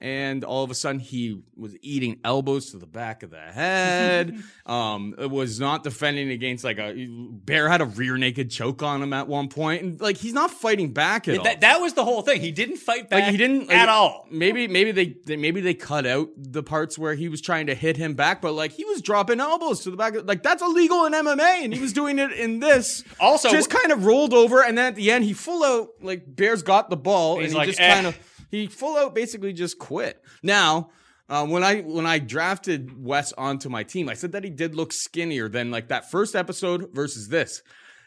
And 0.00 0.44
all 0.44 0.62
of 0.62 0.70
a 0.70 0.76
sudden, 0.76 1.00
he 1.00 1.42
was 1.56 1.76
eating 1.82 2.20
elbows 2.22 2.70
to 2.70 2.78
the 2.78 2.86
back 2.86 3.24
of 3.24 3.30
the 3.30 3.40
head. 3.40 4.40
um, 4.66 5.16
it 5.18 5.28
was 5.28 5.58
not 5.58 5.82
defending 5.82 6.30
against 6.30 6.62
like 6.62 6.78
a 6.78 6.94
Bear 7.08 7.68
had 7.68 7.80
a 7.80 7.84
rear 7.84 8.16
naked 8.16 8.48
choke 8.48 8.82
on 8.84 9.02
him 9.02 9.12
at 9.12 9.26
one 9.26 9.48
point, 9.48 9.82
and 9.82 10.00
like 10.00 10.16
he's 10.16 10.32
not 10.32 10.52
fighting 10.52 10.92
back 10.92 11.26
at 11.26 11.38
all. 11.38 11.44
That, 11.44 11.62
that 11.62 11.80
was 11.80 11.94
the 11.94 12.04
whole 12.04 12.22
thing. 12.22 12.40
He 12.40 12.52
didn't 12.52 12.76
fight 12.76 13.10
back 13.10 13.22
Like 13.22 13.32
he 13.32 13.36
didn't 13.36 13.66
like, 13.68 13.76
at 13.76 13.88
all. 13.88 14.26
Maybe 14.30 14.68
maybe 14.68 14.92
they, 14.92 15.16
they 15.26 15.36
maybe 15.36 15.60
they 15.60 15.74
cut 15.74 16.06
out 16.06 16.28
the 16.36 16.62
parts 16.62 16.96
where 16.96 17.14
he 17.14 17.28
was 17.28 17.40
trying 17.40 17.66
to 17.66 17.74
hit 17.74 17.96
him 17.96 18.14
back, 18.14 18.40
but 18.40 18.52
like 18.52 18.70
he 18.70 18.84
was 18.84 19.02
dropping 19.02 19.40
elbows 19.40 19.80
to 19.80 19.90
the 19.90 19.96
back. 19.96 20.14
Of, 20.14 20.26
like 20.26 20.44
that's 20.44 20.62
illegal 20.62 21.06
in 21.06 21.12
MMA, 21.12 21.64
and 21.64 21.74
he 21.74 21.80
was 21.80 21.92
doing 21.92 22.20
it 22.20 22.30
in 22.30 22.60
this. 22.60 23.02
Also- 23.18 23.50
just 23.50 23.70
kind 23.70 23.90
of 23.90 24.04
rolled 24.04 24.32
over, 24.32 24.62
and 24.62 24.78
then 24.78 24.86
at 24.86 24.94
the 24.94 25.10
end 25.10 25.24
he 25.24 25.32
full 25.32 25.64
out 25.64 25.88
like 26.00 26.22
Bears 26.36 26.62
got 26.62 26.88
the 26.88 26.96
ball, 26.96 27.40
and 27.40 27.48
he 27.48 27.54
like, 27.54 27.68
just 27.68 27.80
"Eh." 27.80 27.94
kind 27.94 28.06
of 28.06 28.16
he 28.50 28.66
full 28.66 28.96
out 28.96 29.14
basically 29.14 29.52
just 29.52 29.78
quit. 29.78 30.22
Now. 30.42 30.90
Uh, 31.30 31.44
when 31.44 31.62
I 31.62 31.82
when 31.82 32.06
I 32.06 32.20
drafted 32.20 33.04
Wes 33.04 33.34
onto 33.34 33.68
my 33.68 33.82
team, 33.82 34.08
I 34.08 34.14
said 34.14 34.32
that 34.32 34.44
he 34.44 34.48
did 34.48 34.74
look 34.74 34.94
skinnier 34.94 35.46
than 35.50 35.70
like 35.70 35.88
that 35.88 36.10
first 36.10 36.34
episode 36.34 36.88
versus 36.94 37.28
this. 37.28 37.62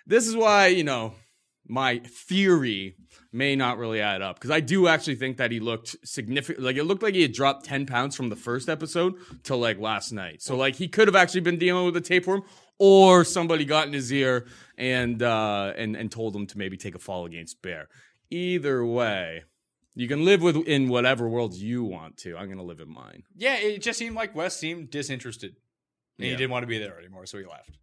This 0.08 0.28
is 0.28 0.36
why 0.36 0.70
you 0.70 0.84
know 0.84 1.14
my 1.68 2.00
theory 2.00 2.96
may 3.32 3.56
not 3.56 3.78
really 3.78 4.02
add 4.02 4.22
up 4.22 4.36
because 4.36 4.52
I 4.52 4.60
do 4.60 4.88
actually 4.88 5.16
think 5.16 5.38
that 5.38 5.52
he 5.52 5.60
looked 5.60 5.96
significant. 6.04 6.66
Like 6.66 6.76
it 6.76 6.84
looked 6.84 7.04
like 7.04 7.14
he 7.14 7.22
had 7.22 7.32
dropped 7.32 7.66
ten 7.66 7.86
pounds 7.86 8.16
from 8.16 8.30
the 8.30 8.36
first 8.36 8.70
episode 8.70 9.16
to 9.44 9.56
like 9.56 9.80
last 9.80 10.12
night. 10.12 10.42
So 10.42 10.56
like 10.56 10.76
he 10.76 10.88
could 10.88 11.08
have 11.08 11.16
actually 11.16 11.42
been 11.42 11.58
dealing 11.58 11.86
with 11.86 11.96
a 11.96 12.02
tapeworm, 12.02 12.44
or 12.80 13.24
somebody 13.24 13.66
got 13.66 13.88
in 13.88 13.94
his 13.94 14.12
ear 14.12 14.48
and 14.78 15.22
uh, 15.22 15.74
and 15.78 15.96
and 15.96 16.12
told 16.12 16.36
him 16.36 16.48
to 16.48 16.58
maybe 16.58 16.78
take 16.78 16.96
a 16.96 17.00
fall 17.00 17.26
against 17.26 17.62
Bear. 17.62 17.88
Either 18.30 18.86
way, 18.86 19.44
you 19.96 20.08
can 20.08 20.26
live 20.26 20.42
with 20.42 20.56
in 20.68 20.90
whatever 20.90 21.28
world 21.28 21.54
you 21.54 21.84
want 21.84 22.18
to. 22.18 22.38
I'm 22.38 22.50
gonna 22.50 22.64
live 22.64 22.80
in 22.80 22.92
mine. 22.92 23.24
Yeah, 23.36 23.56
it 23.58 23.82
just 23.82 24.00
seemed 24.00 24.16
like 24.16 24.36
Wes 24.36 24.56
seemed 24.58 24.90
disinterested. 24.90 25.56
And 26.18 26.30
he 26.30 26.36
didn't 26.36 26.52
want 26.52 26.64
to 26.64 26.68
be 26.68 26.78
there 26.78 27.00
anymore, 27.00 27.26
so 27.26 27.40
he 27.40 27.46
left. 27.46 27.80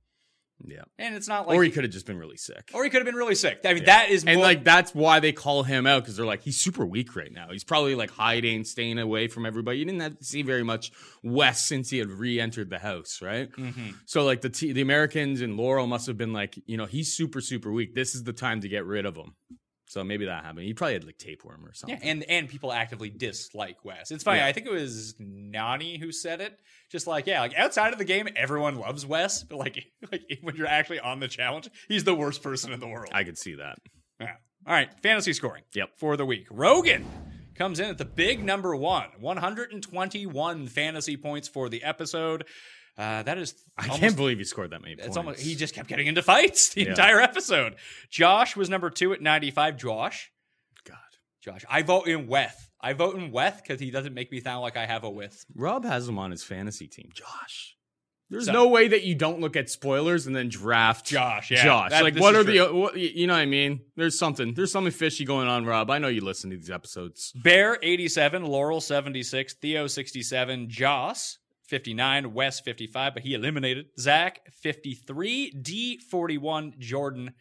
Yeah. 0.64 0.82
And 0.98 1.14
it's 1.14 1.28
not 1.28 1.46
like 1.46 1.56
or 1.56 1.62
he 1.62 1.70
could 1.70 1.84
have 1.84 1.92
just 1.92 2.06
been 2.06 2.18
really 2.18 2.36
sick. 2.36 2.70
or 2.74 2.82
he 2.82 2.90
could 2.90 2.98
have 2.98 3.06
been 3.06 3.14
really 3.14 3.34
sick. 3.34 3.60
I 3.64 3.74
mean, 3.74 3.84
that 3.84 4.10
is 4.10 4.24
and 4.24 4.36
more, 4.36 4.44
like 4.44 4.64
that's 4.64 4.92
why 4.94 5.20
they 5.20 5.32
call 5.32 5.62
him 5.62 5.86
out 5.86 6.02
because 6.02 6.16
they're 6.16 6.26
like 6.26 6.42
he's 6.42 6.56
super 6.56 6.84
weak 6.84 7.14
right 7.14 7.32
now. 7.32 7.48
He's 7.50 7.64
probably 7.64 7.94
like 7.94 8.10
hiding, 8.10 8.64
staying 8.64 8.98
away 8.98 9.28
from 9.28 9.46
everybody. 9.46 9.78
You 9.78 9.84
didn't 9.84 10.00
have 10.00 10.18
to 10.18 10.24
see 10.24 10.42
very 10.42 10.64
much 10.64 10.90
Wes 11.22 11.62
since 11.66 11.90
he 11.90 11.98
had 11.98 12.10
re-entered 12.10 12.70
the 12.70 12.78
house, 12.78 13.20
right? 13.22 13.50
Mm-hmm. 13.52 13.90
So 14.06 14.24
like 14.24 14.40
the 14.40 14.50
t- 14.50 14.72
the 14.72 14.80
Americans 14.82 15.40
and 15.42 15.56
Laurel 15.56 15.86
must 15.86 16.06
have 16.08 16.18
been 16.18 16.32
like, 16.32 16.58
you 16.66 16.76
know, 16.76 16.86
he's 16.86 17.14
super 17.14 17.40
super 17.40 17.70
weak. 17.70 17.94
This 17.94 18.14
is 18.14 18.24
the 18.24 18.32
time 18.32 18.60
to 18.62 18.68
get 18.68 18.84
rid 18.84 19.06
of 19.06 19.16
him. 19.16 19.34
So 19.88 20.04
maybe 20.04 20.26
that 20.26 20.44
happened. 20.44 20.66
He 20.66 20.74
probably 20.74 20.92
had 20.92 21.04
like 21.04 21.16
tapeworm 21.16 21.64
or 21.64 21.72
something. 21.72 21.98
Yeah, 22.00 22.10
and 22.10 22.22
and 22.24 22.48
people 22.48 22.72
actively 22.72 23.08
dislike 23.08 23.84
Wes. 23.84 24.10
It's 24.10 24.22
funny. 24.22 24.38
Yeah. 24.38 24.46
I 24.46 24.52
think 24.52 24.66
it 24.66 24.72
was 24.72 25.14
Nany 25.18 25.98
who 25.98 26.12
said 26.12 26.42
it. 26.42 26.60
Just 26.90 27.06
like 27.06 27.26
yeah, 27.26 27.40
like 27.40 27.54
outside 27.54 27.94
of 27.94 27.98
the 27.98 28.04
game, 28.04 28.28
everyone 28.36 28.76
loves 28.76 29.06
Wes, 29.06 29.42
but 29.42 29.58
like 29.58 29.86
like 30.12 30.38
when 30.42 30.56
you're 30.56 30.66
actually 30.66 31.00
on 31.00 31.20
the 31.20 31.28
challenge, 31.28 31.70
he's 31.88 32.04
the 32.04 32.14
worst 32.14 32.42
person 32.42 32.72
in 32.72 32.80
the 32.80 32.86
world. 32.86 33.08
I 33.12 33.24
could 33.24 33.38
see 33.38 33.54
that. 33.54 33.78
Yeah. 34.20 34.34
All 34.66 34.74
right, 34.74 34.90
fantasy 35.02 35.32
scoring. 35.32 35.62
Yep. 35.74 35.90
For 35.96 36.18
the 36.18 36.26
week, 36.26 36.46
Rogan 36.50 37.06
comes 37.54 37.80
in 37.80 37.86
at 37.86 37.96
the 37.96 38.04
big 38.04 38.44
number 38.44 38.76
one, 38.76 39.08
121 39.18 40.66
fantasy 40.68 41.16
points 41.16 41.48
for 41.48 41.70
the 41.70 41.82
episode. 41.82 42.44
Uh, 42.98 43.22
that 43.22 43.38
is, 43.38 43.54
I 43.78 43.86
can't 43.86 44.16
believe 44.16 44.38
he 44.38 44.44
scored 44.44 44.70
that 44.70 44.82
many 44.82 44.94
It's 44.94 45.02
points. 45.02 45.16
almost 45.16 45.40
he 45.40 45.54
just 45.54 45.72
kept 45.72 45.88
getting 45.88 46.08
into 46.08 46.20
fights 46.20 46.70
the 46.74 46.82
Yeah. 46.82 46.90
entire 46.90 47.20
episode. 47.20 47.76
Josh 48.10 48.56
was 48.56 48.68
number 48.68 48.90
two 48.90 49.12
at 49.12 49.22
95. 49.22 49.76
Josh, 49.76 50.32
God. 50.84 50.96
Josh, 51.40 51.64
I 51.70 51.82
vote 51.82 52.08
in 52.08 52.26
Weth. 52.26 52.68
I 52.80 52.94
vote 52.94 53.14
in 53.16 53.30
Weth 53.30 53.62
because 53.62 53.78
he 53.80 53.90
doesn't 53.92 54.14
make 54.14 54.32
me 54.32 54.40
sound 54.40 54.62
like 54.62 54.76
I 54.76 54.84
have 54.86 55.04
a 55.04 55.10
with. 55.10 55.44
Rob 55.54 55.84
has 55.84 56.08
him 56.08 56.18
on 56.18 56.32
his 56.32 56.42
fantasy 56.42 56.88
team. 56.88 57.10
Josh. 57.14 57.76
There's 58.30 58.46
So- 58.46 58.52
no 58.52 58.68
way 58.68 58.88
that 58.88 59.04
you 59.04 59.14
don't 59.14 59.40
look 59.40 59.56
at 59.56 59.70
spoilers 59.70 60.26
and 60.26 60.34
then 60.36 60.48
draft 60.48 61.06
Josh, 61.06 61.50
yeah. 61.52 61.62
Josh. 61.64 61.90
That- 61.90 62.02
like, 62.02 62.16
what 62.18 62.34
are 62.34 62.42
the, 62.44 62.66
what, 62.66 62.96
you 62.96 63.26
know 63.28 63.32
what 63.32 63.40
I 63.40 63.46
mean? 63.46 63.80
There's 63.96 64.18
something, 64.18 64.54
there's 64.54 64.70
something 64.72 64.92
fishy 64.92 65.24
going 65.24 65.46
on, 65.48 65.64
Rob. 65.64 65.88
I 65.90 65.98
know 65.98 66.08
you 66.08 66.20
listen 66.20 66.50
to 66.50 66.56
these 66.56 66.68
episodes. 66.70 67.32
Bear 67.36 67.78
87, 67.80 68.44
Laurel 68.44 68.80
76, 68.80 69.54
Theo 69.54 69.86
67, 69.86 70.68
Joss 70.68 71.38
59, 71.68 72.32
Wes 72.32 72.60
55, 72.60 73.14
but 73.14 73.22
he 73.22 73.34
eliminated. 73.34 73.86
Zach 73.98 74.40
53, 74.52 75.50
Dee 75.50 75.98
41, 76.10 76.74
Jordan 76.78 77.34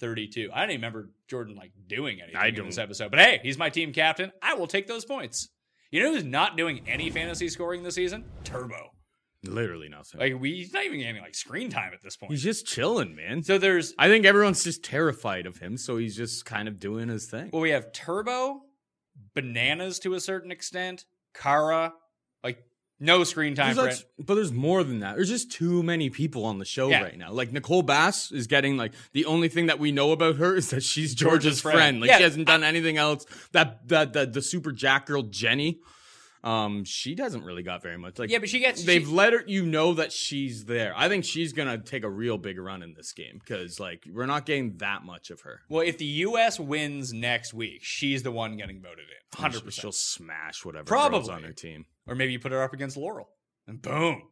32. 0.00 0.50
I 0.52 0.60
don't 0.60 0.70
even 0.70 0.78
remember 0.80 1.10
Jordan 1.28 1.54
like 1.54 1.72
doing 1.86 2.20
anything 2.20 2.36
I 2.40 2.48
in 2.48 2.54
this 2.66 2.76
don't. 2.76 2.84
episode, 2.84 3.10
but 3.10 3.20
hey, 3.20 3.40
he's 3.42 3.58
my 3.58 3.70
team 3.70 3.92
captain. 3.92 4.32
I 4.42 4.54
will 4.54 4.66
take 4.66 4.86
those 4.86 5.04
points. 5.04 5.48
You 5.90 6.02
know 6.02 6.12
who's 6.12 6.24
not 6.24 6.56
doing 6.56 6.82
any 6.86 7.10
fantasy 7.10 7.48
scoring 7.48 7.82
this 7.82 7.94
season? 7.94 8.24
Turbo. 8.44 8.90
Literally 9.44 9.88
nothing. 9.88 10.20
Like 10.20 10.40
we, 10.40 10.54
he's 10.56 10.72
not 10.72 10.84
even 10.84 10.98
getting 10.98 11.22
like 11.22 11.34
screen 11.34 11.70
time 11.70 11.92
at 11.94 12.02
this 12.02 12.16
point. 12.16 12.32
he's 12.32 12.42
just 12.42 12.66
chilling, 12.66 13.14
man. 13.14 13.42
so 13.42 13.58
there's 13.58 13.94
I 13.98 14.08
think 14.08 14.24
everyone's 14.26 14.64
just 14.64 14.82
terrified 14.82 15.46
of 15.46 15.58
him, 15.58 15.76
so 15.76 15.96
he's 15.98 16.16
just 16.16 16.44
kind 16.44 16.66
of 16.66 16.80
doing 16.80 17.08
his 17.08 17.26
thing. 17.26 17.50
well, 17.52 17.62
we 17.62 17.70
have 17.70 17.92
Turbo, 17.92 18.62
Bananas 19.34 19.98
to 20.00 20.14
a 20.14 20.20
certain 20.20 20.50
extent, 20.50 21.04
Cara, 21.34 21.92
no 22.98 23.24
screen 23.24 23.54
time 23.54 23.74
There's 23.74 23.78
for 23.78 23.90
like- 23.92 24.00
it. 24.18 24.26
but 24.26 24.34
there's 24.36 24.52
more 24.52 24.82
than 24.82 25.00
that. 25.00 25.16
There's 25.16 25.28
just 25.28 25.50
too 25.52 25.82
many 25.82 26.08
people 26.10 26.44
on 26.44 26.58
the 26.58 26.64
show 26.64 26.88
Yeah. 26.88 27.02
right 27.02 27.16
now. 27.18 27.32
Like 27.32 27.52
Nicole 27.52 27.82
Bass 27.82 28.32
is 28.32 28.46
getting 28.46 28.76
like 28.76 28.92
the 29.12 29.24
only 29.26 29.48
thing 29.48 29.66
that 29.66 29.78
we 29.78 29.92
know 29.92 30.12
about 30.12 30.36
her 30.36 30.56
is 30.56 30.70
that 30.70 30.82
she's 30.82 31.14
George's 31.14 31.44
George's, 31.44 31.60
friend. 31.60 31.76
friend. 31.76 32.00
Like 32.00 32.08
Yeah, 32.10 32.16
she 32.18 32.22
hasn't 32.22 32.46
done 32.46 32.64
anything 32.64 32.96
else. 32.96 33.26
That 33.52 33.86
that 33.88 34.12
that 34.14 34.32
the 34.32 34.40
super 34.42 34.72
jack 34.72 35.06
girl 35.06 35.22
Jenny, 35.22 35.80
um, 36.46 36.84
she 36.84 37.14
doesn't 37.16 37.42
really 37.42 37.62
got 37.64 37.82
very 37.82 37.98
much. 37.98 38.18
Like 38.18 38.30
Yeah, 38.30 38.38
but 38.38 38.48
she 38.48 38.60
gets 38.60 38.84
they've 38.84 39.02
she- 39.04 39.12
let 39.12 39.32
her 39.32 39.42
you 39.46 39.66
know 39.66 39.94
that 39.94 40.12
she's 40.12 40.64
there. 40.66 40.94
I 40.96 41.08
think 41.08 41.24
she's 41.24 41.52
gonna 41.52 41.78
take 41.78 42.04
a 42.04 42.08
real 42.10 42.38
big 42.38 42.58
run 42.58 42.82
in 42.82 42.94
this 42.94 43.12
game 43.12 43.38
because 43.40 43.80
like 43.80 44.04
we're 44.12 44.26
not 44.26 44.46
getting 44.46 44.76
that 44.76 45.02
much 45.02 45.30
of 45.30 45.40
her. 45.40 45.60
Well, 45.68 45.82
if 45.82 45.98
the 45.98 46.04
U.S. 46.06 46.60
wins 46.60 47.12
next 47.12 47.52
week, 47.52 47.80
she's 47.82 48.22
the 48.22 48.30
one 48.30 48.56
getting 48.56 48.80
voted 48.80 49.06
in, 49.38 49.44
100% 49.50 49.72
She'll 49.72 49.90
smash 49.92 50.64
whatever 50.64 50.84
Probably. 50.84 51.30
on 51.34 51.42
her 51.42 51.52
team. 51.52 51.86
Or 52.06 52.14
maybe 52.14 52.32
you 52.32 52.38
put 52.38 52.52
her 52.52 52.62
up 52.62 52.72
against 52.72 52.96
Laurel, 52.96 53.28
and 53.66 53.82
boom, 53.82 54.22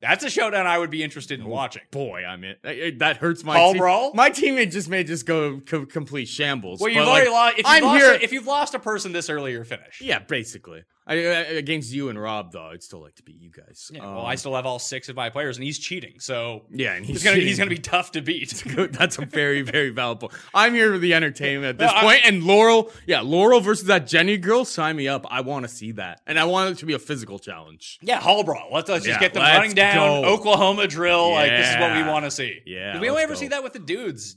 that's 0.00 0.22
a 0.24 0.30
showdown 0.30 0.68
I 0.68 0.78
would 0.78 0.90
be 0.90 1.02
interested 1.02 1.40
in 1.40 1.46
watching. 1.46 1.82
Boy, 1.90 2.22
I 2.24 2.36
mean 2.36 2.54
that 2.98 3.16
hurts 3.16 3.42
my 3.42 3.56
Paul 3.56 3.72
team. 3.72 3.80
Brawl? 3.80 4.14
My 4.14 4.30
teammate 4.30 4.70
just 4.70 4.88
may 4.88 5.02
just 5.02 5.26
go 5.26 5.58
co- 5.58 5.86
complete 5.86 6.28
shambles. 6.28 6.80
Well, 6.80 6.90
you've 6.90 7.04
like, 7.04 7.08
already 7.26 7.30
lost. 7.30 7.52
If 7.54 7.58
you've 7.58 7.66
I'm 7.66 7.82
lost, 7.82 8.04
here. 8.04 8.12
a, 8.14 8.22
if 8.22 8.32
you've 8.32 8.46
lost 8.46 8.74
a 8.74 8.78
person 8.78 9.10
this 9.10 9.28
early, 9.28 9.50
you're 9.50 9.64
finished. 9.64 10.00
yeah, 10.00 10.20
basically. 10.20 10.82
I, 11.08 11.14
against 11.14 11.92
you 11.92 12.08
and 12.10 12.20
Rob, 12.20 12.52
though, 12.52 12.66
I'd 12.66 12.82
still 12.82 13.00
like 13.00 13.14
to 13.16 13.22
beat 13.22 13.40
you 13.40 13.50
guys. 13.50 13.90
Yeah, 13.92 14.04
Um, 14.06 14.16
well, 14.16 14.26
I 14.26 14.34
still 14.34 14.54
have 14.54 14.66
all 14.66 14.78
six 14.78 15.08
of 15.08 15.16
my 15.16 15.30
players, 15.30 15.56
and 15.56 15.64
he's 15.64 15.78
cheating. 15.78 16.20
So 16.20 16.64
yeah, 16.70 16.92
and 16.94 17.04
he's, 17.04 17.16
he's, 17.16 17.24
gonna 17.24 17.36
cheating. 17.36 17.48
he's 17.48 17.58
gonna 17.58 17.70
be 17.70 17.78
tough 17.78 18.12
to 18.12 18.20
beat. 18.22 18.62
That's 18.92 19.18
a 19.18 19.24
very, 19.24 19.62
very 19.62 19.90
valid 19.90 20.20
point. 20.20 20.32
I'm 20.54 20.74
here 20.74 20.92
for 20.92 20.98
the 20.98 21.14
entertainment 21.14 21.70
at 21.70 21.78
this 21.78 21.92
No, 21.94 22.00
point. 22.00 22.20
And 22.24 22.42
Laurel, 22.44 22.90
yeah, 23.06 23.20
Laurel 23.22 23.60
versus 23.60 23.86
that 23.86 24.06
Jenny 24.06 24.36
girl, 24.36 24.64
sign 24.64 24.96
me 24.96 25.08
up. 25.08 25.26
I 25.30 25.40
want 25.40 25.66
to 25.66 25.68
see 25.68 25.92
that. 25.92 26.20
And 26.26 26.38
I 26.38 26.44
want 26.44 26.70
it 26.70 26.78
to 26.78 26.86
be 26.86 26.92
a 26.94 26.98
physical 26.98 27.38
challenge. 27.38 27.98
yeah, 28.02 28.20
Hall 28.20 28.44
brawl. 28.44 28.68
Let's, 28.72 28.88
let's 28.88 29.04
just 29.06 29.20
get 29.20 29.34
them 29.34 29.42
running 29.42 29.72
down. 29.74 30.22
go. 30.22 30.28
Oklahoma 30.28 30.86
drill. 30.86 31.32
Like 31.32 31.50
this 31.50 31.70
is 31.70 31.76
what 31.80 31.94
we 31.96 32.02
want 32.02 32.24
to 32.26 32.30
see. 32.30 32.60
Yeah, 32.66 33.00
we 33.00 33.08
only 33.08 33.22
ever 33.22 33.32
go. 33.34 33.38
see 33.40 33.48
that 33.48 33.62
with 33.62 33.72
the 33.72 33.78
dudes. 33.78 34.36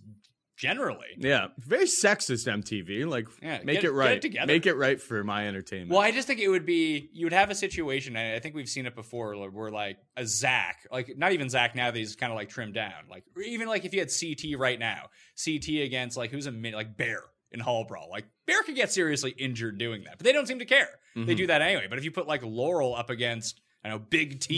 Generally, 0.62 1.08
Yeah, 1.18 1.48
very 1.58 1.86
sexist 1.86 2.48
MTV. 2.48 3.08
Like, 3.10 3.28
Yeah, 3.42 3.62
make 3.64 3.78
get- 3.82 3.86
it 3.86 3.92
right. 3.94 4.18
it 4.18 4.22
together. 4.22 4.46
Make 4.46 4.68
it 4.68 4.76
right 4.76 5.02
for 5.02 5.24
my 5.24 5.48
entertainment. 5.48 5.90
Well, 5.90 6.02
I 6.02 6.12
just 6.12 6.28
think 6.28 6.40
it 6.40 6.50
would 6.50 6.68
be 6.68 7.10
you 7.14 7.26
would 7.26 7.34
have 7.34 7.50
a 7.50 7.56
situation, 7.56 8.16
and 8.16 8.36
I 8.36 8.38
think 8.38 8.54
we've 8.54 8.70
seen 8.70 8.86
it 8.86 8.94
before, 8.94 9.34
where 9.50 9.72
like 9.72 9.98
a 10.16 10.24
Zach, 10.24 10.86
like 10.92 11.18
not 11.18 11.32
even 11.32 11.50
Zach 11.50 11.74
now 11.76 11.90
that 11.90 11.98
he's 11.98 12.16
kind 12.16 12.32
of 12.32 12.36
like 12.36 12.50
trimmed 12.50 12.76
down, 12.76 12.94
like 13.10 13.24
even 13.44 13.68
like 13.68 13.86
if 13.86 13.94
you 13.96 14.02
had 14.02 14.12
CT 14.12 14.56
right 14.60 14.78
now, 14.78 15.08
CT 15.44 15.82
against 15.82 16.16
like 16.16 16.30
who's 16.30 16.46
a 16.46 16.52
min 16.52 16.74
like 16.76 16.96
Bear 16.96 17.24
in 17.52 17.60
Hall 17.60 17.84
Brawl, 17.86 18.08
like 18.12 18.26
Bear 18.46 18.62
could 18.62 18.76
get 18.76 18.92
seriously 18.92 19.32
injured 19.32 19.80
doing 19.80 20.04
that, 20.04 20.20
but 20.20 20.26
they 20.26 20.32
don't 20.32 20.48
seem 20.48 20.60
to 20.60 20.66
care. 20.66 20.90
Mm-hmm. 21.18 21.26
They 21.26 21.34
do 21.34 21.48
that 21.48 21.64
anyway. 21.64 21.88
But 21.90 21.98
if 21.98 22.04
you 22.04 22.12
put 22.12 22.28
like 22.28 22.44
Laurel 22.44 22.94
up 22.96 23.10
against 23.10 23.60
I 23.84 23.90
know 23.90 23.98
Big 23.98 24.40
T, 24.40 24.56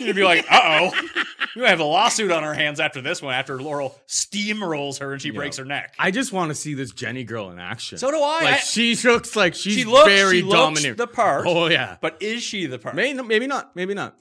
you'd 0.00 0.16
be 0.16 0.24
like, 0.24 0.44
uh 0.50 0.90
oh, 0.92 1.02
you 1.56 1.64
have 1.64 1.80
a 1.80 1.84
lawsuit 1.84 2.30
on 2.30 2.44
our 2.44 2.54
hands 2.54 2.80
after 2.80 3.00
this 3.00 3.20
one. 3.22 3.34
After 3.34 3.60
Laurel 3.60 3.98
steamrolls 4.08 5.00
her 5.00 5.12
and 5.12 5.20
she 5.22 5.30
breaks 5.30 5.56
her 5.56 5.64
neck. 5.64 5.94
I 5.98 6.10
just 6.10 6.32
want 6.32 6.50
to 6.50 6.54
see 6.54 6.74
this 6.74 6.90
Jenny 6.92 7.24
girl 7.24 7.50
in 7.50 7.58
action. 7.58 7.98
So 7.98 8.10
do 8.10 8.16
I. 8.18 8.40
Like 8.44 8.54
I- 8.54 8.58
she 8.58 8.94
looks 8.96 9.36
like 9.36 9.54
she's 9.54 9.74
she 9.74 9.84
looks 9.84 10.08
very 10.08 10.38
she 10.38 10.42
looks 10.42 10.54
dominant. 10.56 10.96
the 10.98 11.06
part, 11.06 11.46
Oh 11.46 11.66
yeah. 11.68 11.96
but 12.00 12.20
is 12.22 12.42
she 12.42 12.66
the 12.66 12.78
part? 12.78 12.94
Maybe, 12.94 13.20
maybe 13.22 13.46
not. 13.46 13.74
Maybe 13.76 13.94
not. 13.94 14.16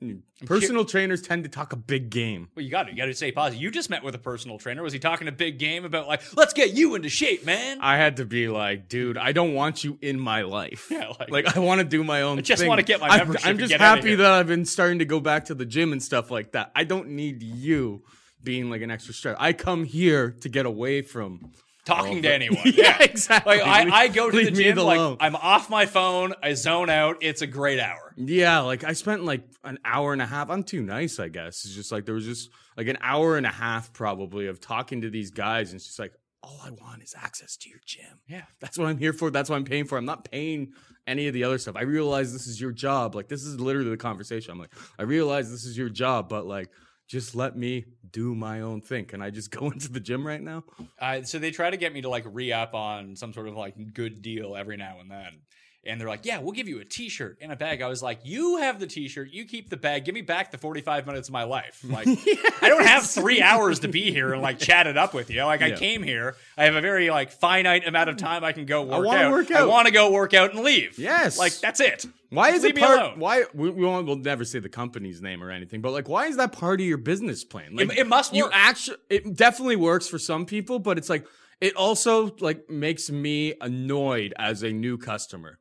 Hmm. 0.00 0.16
Personal 0.46 0.86
trainers 0.86 1.20
tend 1.20 1.44
to 1.44 1.50
talk 1.50 1.74
a 1.74 1.76
big 1.76 2.08
game. 2.08 2.48
Well, 2.56 2.64
you 2.64 2.70
got 2.70 2.84
to 2.84 2.90
you 2.90 2.96
got 2.96 3.04
to 3.06 3.14
stay 3.14 3.32
positive. 3.32 3.60
You 3.62 3.70
just 3.70 3.90
met 3.90 4.02
with 4.02 4.14
a 4.14 4.18
personal 4.18 4.56
trainer. 4.58 4.82
Was 4.82 4.94
he 4.94 4.98
talking 4.98 5.28
a 5.28 5.32
big 5.32 5.58
game 5.58 5.84
about 5.84 6.08
like, 6.08 6.22
let's 6.36 6.54
get 6.54 6.72
you 6.72 6.94
into 6.94 7.10
shape, 7.10 7.44
man? 7.44 7.78
I 7.82 7.98
had 7.98 8.16
to 8.16 8.24
be 8.24 8.48
like, 8.48 8.88
dude, 8.88 9.18
I 9.18 9.32
don't 9.32 9.52
want 9.52 9.84
you 9.84 9.98
in 10.00 10.18
my 10.18 10.42
life. 10.42 10.88
Yeah, 10.90 11.12
like- 11.20 11.30
like, 11.30 11.56
I 11.56 11.60
want 11.60 11.80
to 11.80 11.86
do 11.86 12.02
my 12.02 12.22
own. 12.22 12.38
I 12.38 12.40
just 12.42 12.66
wanna 12.66 12.82
get 12.82 13.00
my 13.00 13.08
I'm- 13.08 13.18
membership 13.18 13.46
I'm, 13.46 13.58
just 13.58 13.70
get 13.70 13.80
outta 13.82 14.00
happy 14.00 14.14
that 14.14 14.32
I've 14.32 14.46
been 14.46 14.64
starting 14.64 15.00
to 15.00 15.04
go 15.04 15.20
back 15.20 15.44
to 15.46 15.54
the 15.54 15.66
gym 15.66 15.92
and 15.92 16.02
stuff 16.02 16.30
like 16.30 16.52
that. 16.52 16.72
I 16.74 16.84
don't 16.84 17.08
need 17.10 17.42
you 17.42 18.02
being 18.42 18.70
like 18.70 18.80
an 18.80 18.90
extra 18.90 19.12
stress. 19.12 19.36
I 19.38 19.52
come 19.52 19.84
here 19.84 20.30
to 20.40 20.48
get 20.48 20.64
away 20.64 21.02
from. 21.02 21.52
Talking 21.94 22.22
to 22.22 22.32
anyone. 22.32 22.62
Yeah, 22.64 22.96
Yeah, 22.98 23.02
exactly. 23.02 23.58
Like 23.58 23.66
I, 23.66 24.04
I 24.04 24.08
go 24.08 24.30
to 24.30 24.36
the 24.36 24.44
leave 24.44 24.56
me 24.56 24.64
gym, 24.64 24.78
like 24.78 24.98
alone. 24.98 25.16
I'm 25.20 25.36
off 25.36 25.70
my 25.70 25.86
phone. 25.86 26.34
I 26.42 26.54
zone 26.54 26.90
out. 26.90 27.18
It's 27.20 27.42
a 27.42 27.46
great 27.46 27.80
hour. 27.80 28.14
Yeah, 28.16 28.60
like 28.60 28.84
I 28.84 28.92
spent 28.92 29.24
like 29.24 29.42
an 29.64 29.78
hour 29.84 30.12
and 30.12 30.22
a 30.22 30.26
half. 30.26 30.50
I'm 30.50 30.62
too 30.62 30.82
nice, 30.82 31.18
I 31.18 31.28
guess. 31.28 31.64
It's 31.64 31.74
just 31.74 31.92
like 31.92 32.06
there 32.06 32.14
was 32.14 32.24
just 32.24 32.50
like 32.76 32.88
an 32.88 32.98
hour 33.00 33.36
and 33.36 33.46
a 33.46 33.50
half 33.50 33.92
probably 33.92 34.46
of 34.46 34.60
talking 34.60 35.02
to 35.02 35.10
these 35.10 35.30
guys, 35.30 35.70
and 35.70 35.78
it's 35.78 35.86
just 35.86 35.98
like 35.98 36.12
all 36.42 36.60
I 36.64 36.70
want 36.70 37.02
is 37.02 37.14
access 37.16 37.56
to 37.58 37.68
your 37.68 37.80
gym. 37.84 38.20
Yeah. 38.26 38.44
That's 38.60 38.78
what 38.78 38.86
I'm 38.88 38.98
here 38.98 39.12
for. 39.12 39.30
That's 39.30 39.50
what 39.50 39.56
I'm 39.56 39.64
paying 39.64 39.84
for. 39.84 39.98
I'm 39.98 40.06
not 40.06 40.24
paying 40.24 40.72
any 41.06 41.28
of 41.28 41.34
the 41.34 41.44
other 41.44 41.58
stuff. 41.58 41.76
I 41.76 41.82
realize 41.82 42.32
this 42.32 42.46
is 42.46 42.60
your 42.60 42.72
job. 42.72 43.14
Like 43.14 43.28
this 43.28 43.42
is 43.42 43.60
literally 43.60 43.90
the 43.90 43.96
conversation. 43.96 44.52
I'm 44.52 44.58
like, 44.58 44.72
I 44.98 45.02
realize 45.02 45.50
this 45.50 45.64
is 45.64 45.76
your 45.76 45.88
job, 45.88 46.28
but 46.28 46.46
like 46.46 46.70
just 47.10 47.34
let 47.34 47.56
me 47.56 47.84
do 48.12 48.36
my 48.36 48.60
own 48.60 48.80
thing. 48.80 49.04
Can 49.04 49.20
I 49.20 49.30
just 49.30 49.50
go 49.50 49.68
into 49.72 49.90
the 49.90 49.98
gym 49.98 50.24
right 50.24 50.40
now? 50.40 50.62
Uh, 51.00 51.22
so 51.22 51.40
they 51.40 51.50
try 51.50 51.68
to 51.68 51.76
get 51.76 51.92
me 51.92 52.02
to 52.02 52.08
like 52.08 52.24
re 52.28 52.52
up 52.52 52.72
on 52.72 53.16
some 53.16 53.32
sort 53.32 53.48
of 53.48 53.56
like 53.56 53.74
good 53.92 54.22
deal 54.22 54.54
every 54.56 54.76
now 54.76 54.98
and 55.00 55.10
then. 55.10 55.40
And 55.82 55.98
they're 55.98 56.08
like, 56.08 56.26
yeah, 56.26 56.40
we'll 56.40 56.52
give 56.52 56.68
you 56.68 56.80
a 56.80 56.84
t 56.84 57.08
shirt 57.08 57.38
and 57.40 57.50
a 57.50 57.56
bag. 57.56 57.80
I 57.80 57.88
was 57.88 58.02
like, 58.02 58.20
you 58.22 58.58
have 58.58 58.78
the 58.78 58.86
t 58.86 59.08
shirt, 59.08 59.30
you 59.30 59.46
keep 59.46 59.70
the 59.70 59.78
bag, 59.78 60.04
give 60.04 60.14
me 60.14 60.20
back 60.20 60.50
the 60.50 60.58
45 60.58 61.06
minutes 61.06 61.28
of 61.28 61.32
my 61.32 61.44
life. 61.44 61.80
Like, 61.82 62.06
I 62.62 62.68
don't 62.68 62.84
have 62.84 63.06
three 63.06 63.40
hours 63.40 63.80
to 63.80 63.88
be 63.88 64.10
here 64.12 64.34
and 64.34 64.42
like 64.42 64.58
chat 64.58 64.86
it 64.86 64.98
up 64.98 65.14
with 65.14 65.30
you. 65.30 65.42
Like, 65.44 65.62
I 65.62 65.70
came 65.70 66.02
here, 66.02 66.36
I 66.58 66.64
have 66.64 66.74
a 66.74 66.82
very 66.82 67.08
like 67.08 67.30
finite 67.32 67.88
amount 67.88 68.10
of 68.10 68.18
time 68.18 68.44
I 68.44 68.52
can 68.52 68.66
go 68.66 68.82
work 68.82 69.06
wanna 69.06 69.20
out. 69.20 69.32
work 69.32 69.50
I 69.50 69.64
want 69.64 69.86
to 69.86 69.92
go 69.92 70.10
work 70.10 70.34
out 70.34 70.54
and 70.54 70.62
leave. 70.62 70.98
Yes. 70.98 71.38
Like, 71.38 71.58
that's 71.60 71.80
it. 71.80 72.04
Why 72.28 72.50
is 72.50 72.62
leave 72.62 72.76
it 72.76 72.80
part? 72.80 73.16
Why 73.16 73.44
we, 73.54 73.70
we 73.70 73.84
won't, 73.84 74.06
we'll 74.06 74.16
never 74.16 74.44
say 74.44 74.58
the 74.58 74.68
company's 74.68 75.22
name 75.22 75.42
or 75.42 75.50
anything, 75.50 75.80
but 75.80 75.92
like, 75.92 76.10
why 76.10 76.26
is 76.26 76.36
that 76.36 76.52
part 76.52 76.80
of 76.80 76.86
your 76.86 76.98
business 76.98 77.42
plan? 77.42 77.74
Like, 77.74 77.96
it 77.96 78.06
must 78.06 78.34
You 78.34 78.44
work. 78.44 78.52
actually, 78.54 78.98
it 79.08 79.34
definitely 79.34 79.76
works 79.76 80.06
for 80.08 80.18
some 80.18 80.44
people, 80.44 80.78
but 80.78 80.98
it's 80.98 81.08
like 81.08 81.26
it 81.60 81.74
also 81.74 82.34
like 82.40 82.68
makes 82.70 83.10
me 83.10 83.54
annoyed 83.62 84.34
as 84.38 84.62
a 84.62 84.70
new 84.72 84.98
customer. 84.98 85.58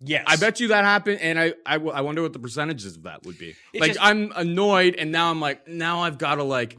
Yes. 0.00 0.24
I 0.26 0.36
bet 0.36 0.60
you 0.60 0.68
that 0.68 0.84
happened, 0.84 1.20
and 1.20 1.38
I—I 1.38 2.00
wonder 2.02 2.20
what 2.22 2.32
the 2.34 2.38
percentages 2.38 2.96
of 2.96 3.04
that 3.04 3.24
would 3.24 3.38
be. 3.38 3.54
It 3.72 3.80
like 3.80 3.92
just- 3.94 4.04
I'm 4.04 4.30
annoyed, 4.36 4.94
and 4.96 5.10
now 5.10 5.30
I'm 5.30 5.40
like, 5.40 5.66
now 5.66 6.00
I've 6.02 6.18
got 6.18 6.34
to 6.34 6.42
like 6.42 6.76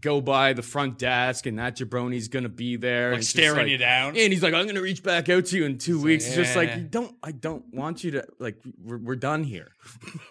go 0.00 0.20
by 0.20 0.52
the 0.52 0.62
front 0.62 0.98
desk, 0.98 1.46
and 1.46 1.58
that 1.58 1.76
jabroni's 1.76 2.28
gonna 2.28 2.48
be 2.48 2.76
there, 2.76 3.08
Like 3.08 3.14
and 3.14 3.20
it's 3.22 3.30
staring 3.30 3.56
like- 3.58 3.68
you 3.68 3.78
down? 3.78 4.16
and 4.16 4.32
he's 4.32 4.42
like, 4.42 4.54
I'm 4.54 4.66
gonna 4.66 4.82
reach 4.82 5.02
back 5.02 5.28
out 5.28 5.46
to 5.46 5.56
you 5.56 5.64
in 5.64 5.78
two 5.78 6.00
weeks. 6.00 6.26
It's 6.26 6.34
just 6.34 6.56
eh. 6.56 6.58
like, 6.58 6.90
don't, 6.90 7.14
I 7.22 7.32
don't 7.32 7.64
want 7.72 8.04
you 8.04 8.10
to 8.12 8.26
like, 8.38 8.56
we're, 8.82 8.98
we're 8.98 9.16
done 9.16 9.44
here. 9.44 9.68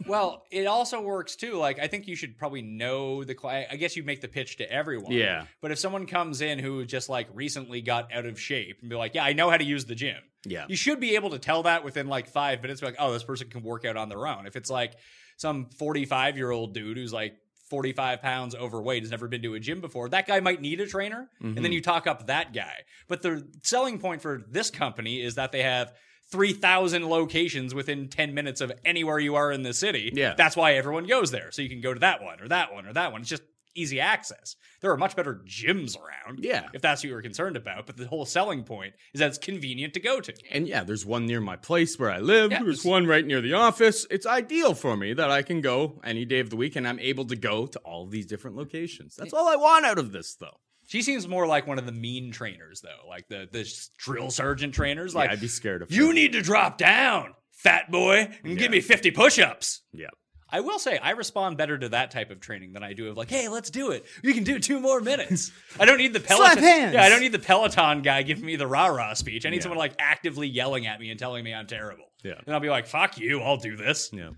Well, 0.05 0.45
it 0.51 0.67
also 0.67 1.01
works 1.01 1.35
too. 1.35 1.55
Like, 1.55 1.79
I 1.79 1.87
think 1.87 2.07
you 2.07 2.15
should 2.15 2.37
probably 2.37 2.61
know 2.61 3.25
the 3.25 3.35
client. 3.35 3.67
I 3.71 3.75
guess 3.75 3.97
you 3.97 4.03
make 4.03 4.21
the 4.21 4.29
pitch 4.29 4.57
to 4.57 4.71
everyone. 4.71 5.11
Yeah. 5.11 5.45
But 5.61 5.71
if 5.71 5.79
someone 5.79 6.05
comes 6.05 6.39
in 6.39 6.59
who 6.59 6.85
just 6.85 7.09
like 7.09 7.27
recently 7.33 7.81
got 7.81 8.13
out 8.13 8.25
of 8.25 8.39
shape 8.39 8.77
and 8.79 8.89
be 8.89 8.95
like, 8.95 9.15
yeah, 9.15 9.25
I 9.25 9.33
know 9.33 9.49
how 9.49 9.57
to 9.57 9.65
use 9.65 9.83
the 9.83 9.95
gym. 9.95 10.17
Yeah. 10.45 10.65
You 10.69 10.77
should 10.77 11.01
be 11.01 11.15
able 11.15 11.31
to 11.31 11.39
tell 11.39 11.63
that 11.63 11.83
within 11.83 12.07
like 12.07 12.29
five 12.29 12.61
minutes. 12.61 12.81
Like, 12.81 12.95
oh, 12.99 13.11
this 13.11 13.23
person 13.23 13.49
can 13.49 13.63
work 13.63 13.83
out 13.83 13.97
on 13.97 14.07
their 14.07 14.25
own. 14.27 14.47
If 14.47 14.55
it's 14.55 14.69
like 14.69 14.93
some 15.35 15.65
45 15.77 16.37
year 16.37 16.51
old 16.51 16.73
dude 16.73 16.95
who's 16.95 17.11
like 17.11 17.35
45 17.69 18.21
pounds 18.21 18.55
overweight, 18.55 19.03
has 19.03 19.11
never 19.11 19.27
been 19.27 19.41
to 19.43 19.53
a 19.55 19.59
gym 19.59 19.81
before, 19.81 20.09
that 20.09 20.27
guy 20.27 20.39
might 20.39 20.61
need 20.61 20.79
a 20.81 20.87
trainer. 20.87 21.29
And 21.41 21.53
Mm-hmm. 21.55 21.63
then 21.63 21.71
you 21.71 21.81
talk 21.81 22.07
up 22.07 22.27
that 22.27 22.53
guy. 22.53 22.73
But 23.07 23.21
the 23.21 23.47
selling 23.63 23.99
point 23.99 24.21
for 24.21 24.41
this 24.49 24.69
company 24.71 25.21
is 25.21 25.35
that 25.35 25.51
they 25.51 25.63
have 25.63 25.93
3,000 26.31 27.07
locations 27.09 27.73
within 27.73 28.09
10 28.09 28.33
minutes 28.33 28.59
of 28.61 28.71
anywhere 28.83 29.17
you 29.19 29.35
are 29.35 29.51
in 29.51 29.63
the 29.63 29.73
city. 29.73 30.11
Yeah. 30.13 30.33
That's 30.37 30.55
why 30.57 30.73
everyone 30.73 31.05
goes 31.07 31.31
there. 31.31 31.51
So 31.51 31.61
you 31.61 31.69
can 31.69 31.81
go 31.81 31.93
to 31.93 31.99
that 32.01 32.21
one 32.21 32.41
or 32.41 32.47
that 32.49 32.73
one 32.73 32.85
or 32.85 32.93
that 32.93 33.11
one. 33.11 33.21
It's 33.21 33.29
just 33.29 33.43
easy 33.75 33.99
access. 33.99 34.55
There 34.81 34.91
are 34.91 34.97
much 34.97 35.15
better 35.15 35.41
gyms 35.45 35.95
around. 35.97 36.39
Yeah. 36.43 36.67
If 36.73 36.81
that's 36.81 37.03
what 37.03 37.09
you're 37.09 37.21
concerned 37.21 37.57
about. 37.57 37.85
But 37.85 37.97
the 37.97 38.07
whole 38.07 38.25
selling 38.25 38.63
point 38.63 38.93
is 39.13 39.19
that 39.19 39.29
it's 39.29 39.37
convenient 39.37 39.93
to 39.95 39.99
go 39.99 40.19
to. 40.21 40.33
And 40.51 40.67
yeah, 40.67 40.83
there's 40.83 41.05
one 41.05 41.25
near 41.25 41.41
my 41.41 41.55
place 41.55 41.97
where 41.97 42.11
I 42.11 42.19
live. 42.19 42.51
Yeah, 42.51 42.63
there's 42.63 42.85
one 42.85 43.05
right 43.07 43.25
near 43.25 43.41
the 43.41 43.53
office. 43.53 44.05
It's 44.09 44.25
ideal 44.25 44.73
for 44.73 44.95
me 44.97 45.13
that 45.13 45.29
I 45.31 45.41
can 45.41 45.61
go 45.61 45.99
any 46.03 46.25
day 46.25 46.39
of 46.39 46.49
the 46.49 46.55
week 46.57 46.75
and 46.75 46.87
I'm 46.87 46.99
able 46.99 47.25
to 47.25 47.35
go 47.35 47.67
to 47.67 47.79
all 47.79 48.03
of 48.03 48.11
these 48.11 48.25
different 48.25 48.55
locations. 48.57 49.15
That's 49.15 49.33
all 49.33 49.47
I 49.47 49.55
want 49.55 49.85
out 49.85 49.97
of 49.99 50.11
this, 50.11 50.35
though. 50.35 50.59
She 50.85 51.01
seems 51.01 51.27
more 51.27 51.45
like 51.45 51.67
one 51.67 51.79
of 51.79 51.85
the 51.85 51.91
mean 51.91 52.31
trainers, 52.31 52.79
though, 52.79 53.09
like 53.09 53.27
the 53.27 53.49
the 53.51 53.69
drill 53.97 54.31
sergeant 54.31 54.73
trainers. 54.73 55.13
Like, 55.13 55.27
yeah, 55.27 55.33
I'd 55.33 55.41
be 55.41 55.49
scared 55.49 55.81
of 55.81 55.91
you 55.91 56.07
her. 56.07 56.13
need 56.13 56.31
to 56.31 56.41
drop 56.41 56.77
down, 56.77 57.33
fat 57.51 57.91
boy, 57.91 58.29
and 58.43 58.53
Yeah. 58.53 58.57
give 58.57 58.71
me 58.71 58.79
50 58.79 59.11
push 59.11 59.37
ups. 59.37 59.81
Yeah. 59.91 60.07
I 60.49 60.61
will 60.61 60.79
say 60.79 60.97
I 60.97 61.11
respond 61.11 61.57
better 61.57 61.77
to 61.77 61.89
that 61.89 62.11
type 62.11 62.31
of 62.31 62.39
training 62.39 62.73
than 62.73 62.83
I 62.83 62.93
do 62.93 63.09
of 63.09 63.17
like, 63.17 63.29
hey, 63.29 63.47
let's 63.49 63.69
do 63.69 63.91
it. 63.91 64.05
We 64.23 64.33
can 64.33 64.43
do 64.43 64.59
two 64.59 64.79
more 64.79 65.01
minutes. 65.01 65.51
I 65.79 65.85
don't 65.85 65.97
need 65.97 66.13
the 66.13 66.19
Peloton. 66.21 66.53
Slap 66.53 66.63
hands. 66.63 66.93
Yeah, 66.93 67.03
I 67.03 67.09
don't 67.09 67.19
need 67.19 67.33
the 67.33 67.39
Peloton 67.39 68.01
guy 68.01 68.23
giving 68.23 68.45
me 68.45 68.55
the 68.55 68.67
rah 68.67 68.87
rah 68.87 69.13
speech. 69.13 69.45
I 69.45 69.49
need 69.49 69.57
Yeah. 69.57 69.61
someone 69.63 69.77
like 69.79 69.93
actively 69.99 70.47
yelling 70.47 70.87
at 70.87 70.99
me 70.99 71.09
and 71.09 71.19
telling 71.19 71.43
me 71.43 71.53
I'm 71.53 71.67
terrible. 71.67 72.05
Yeah. 72.23 72.39
And 72.45 72.53
I'll 72.53 72.61
be 72.61 72.69
like, 72.69 72.87
fuck 72.87 73.17
you, 73.17 73.41
I'll 73.41 73.57
do 73.57 73.75
this. 73.75 74.09
Yeah. 74.13 74.29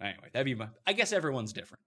Anyway, 0.00 0.28
that'd 0.32 0.44
be 0.46 0.54
my. 0.54 0.68
I 0.86 0.92
guess 0.92 1.12
everyone's 1.12 1.52
different, 1.52 1.82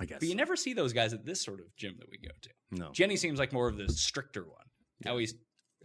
I 0.00 0.04
guess. 0.06 0.18
but 0.18 0.28
you 0.28 0.34
never 0.34 0.56
see 0.56 0.72
those 0.72 0.92
guys 0.92 1.12
at 1.12 1.24
this 1.24 1.42
sort 1.44 1.60
of 1.60 1.66
gym 1.76 1.94
that 2.00 2.08
we 2.10 2.18
go 2.18 2.32
to. 2.42 2.50
no. 2.72 2.90
Jenny 2.92 3.16
seems 3.16 3.38
like 3.38 3.52
more 3.52 3.68
of 3.68 3.76
the 3.76 3.88
stricter 3.88 4.42
one. 4.42 4.64
At 5.06 5.14
least 5.16 5.36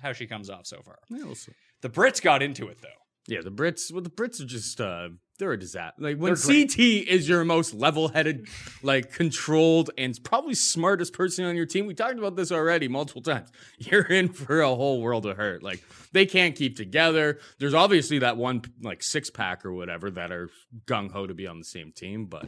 how 0.01 0.13
she 0.13 0.27
comes 0.27 0.50
off 0.50 0.65
so 0.65 0.81
far. 0.84 0.98
Yeah, 1.10 1.25
we'll. 1.25 1.36
The 1.81 1.89
Brits 1.89 2.22
got 2.22 2.41
into 2.41 2.67
it 2.67 2.77
though. 2.81 2.88
Yeah, 3.27 3.41
the 3.41 3.51
Brits. 3.51 3.91
Well, 3.91 4.01
the 4.01 4.10
Brits 4.10 4.41
are 4.41 4.46
just 4.46 4.79
uh 4.81 5.10
they're 5.38 5.51
a 5.51 5.60
disaster. 5.60 6.01
Like 6.01 6.17
when 6.17 6.36
CT 6.36 6.79
is 6.79 7.29
your 7.29 7.46
most 7.46 7.74
level-headed, 7.74 8.48
like 8.82 9.12
controlled, 9.12 9.91
and 9.98 10.17
probably 10.24 10.56
smartest 10.56 11.13
person 11.13 11.46
on 11.46 11.56
your 11.56 11.65
team. 11.65 11.86
We 11.86 11.94
talked 11.94 12.17
about 12.17 12.36
this 12.36 12.51
already 12.51 12.88
multiple 12.88 13.22
times. 13.22 13.51
You're 13.77 14.06
in 14.06 14.29
for 14.29 14.62
a 14.62 14.75
whole 14.75 15.01
world 15.01 15.25
of 15.25 15.38
hurt. 15.38 15.63
Like 15.63 15.84
they 16.12 16.25
can't 16.25 16.56
keep 16.56 16.75
together. 16.75 17.39
There's 17.60 17.74
obviously 17.74 18.20
that 18.20 18.38
one 18.38 18.63
like 18.82 19.03
six 19.03 19.29
pack 19.29 19.65
or 19.65 19.74
whatever 19.74 20.10
that 20.12 20.32
are 20.32 20.50
gung 20.86 21.12
ho 21.12 21.27
to 21.27 21.34
be 21.34 21.48
on 21.48 21.60
the 21.60 21.65
same 21.65 21.91
team, 21.91 22.25
but 22.25 22.48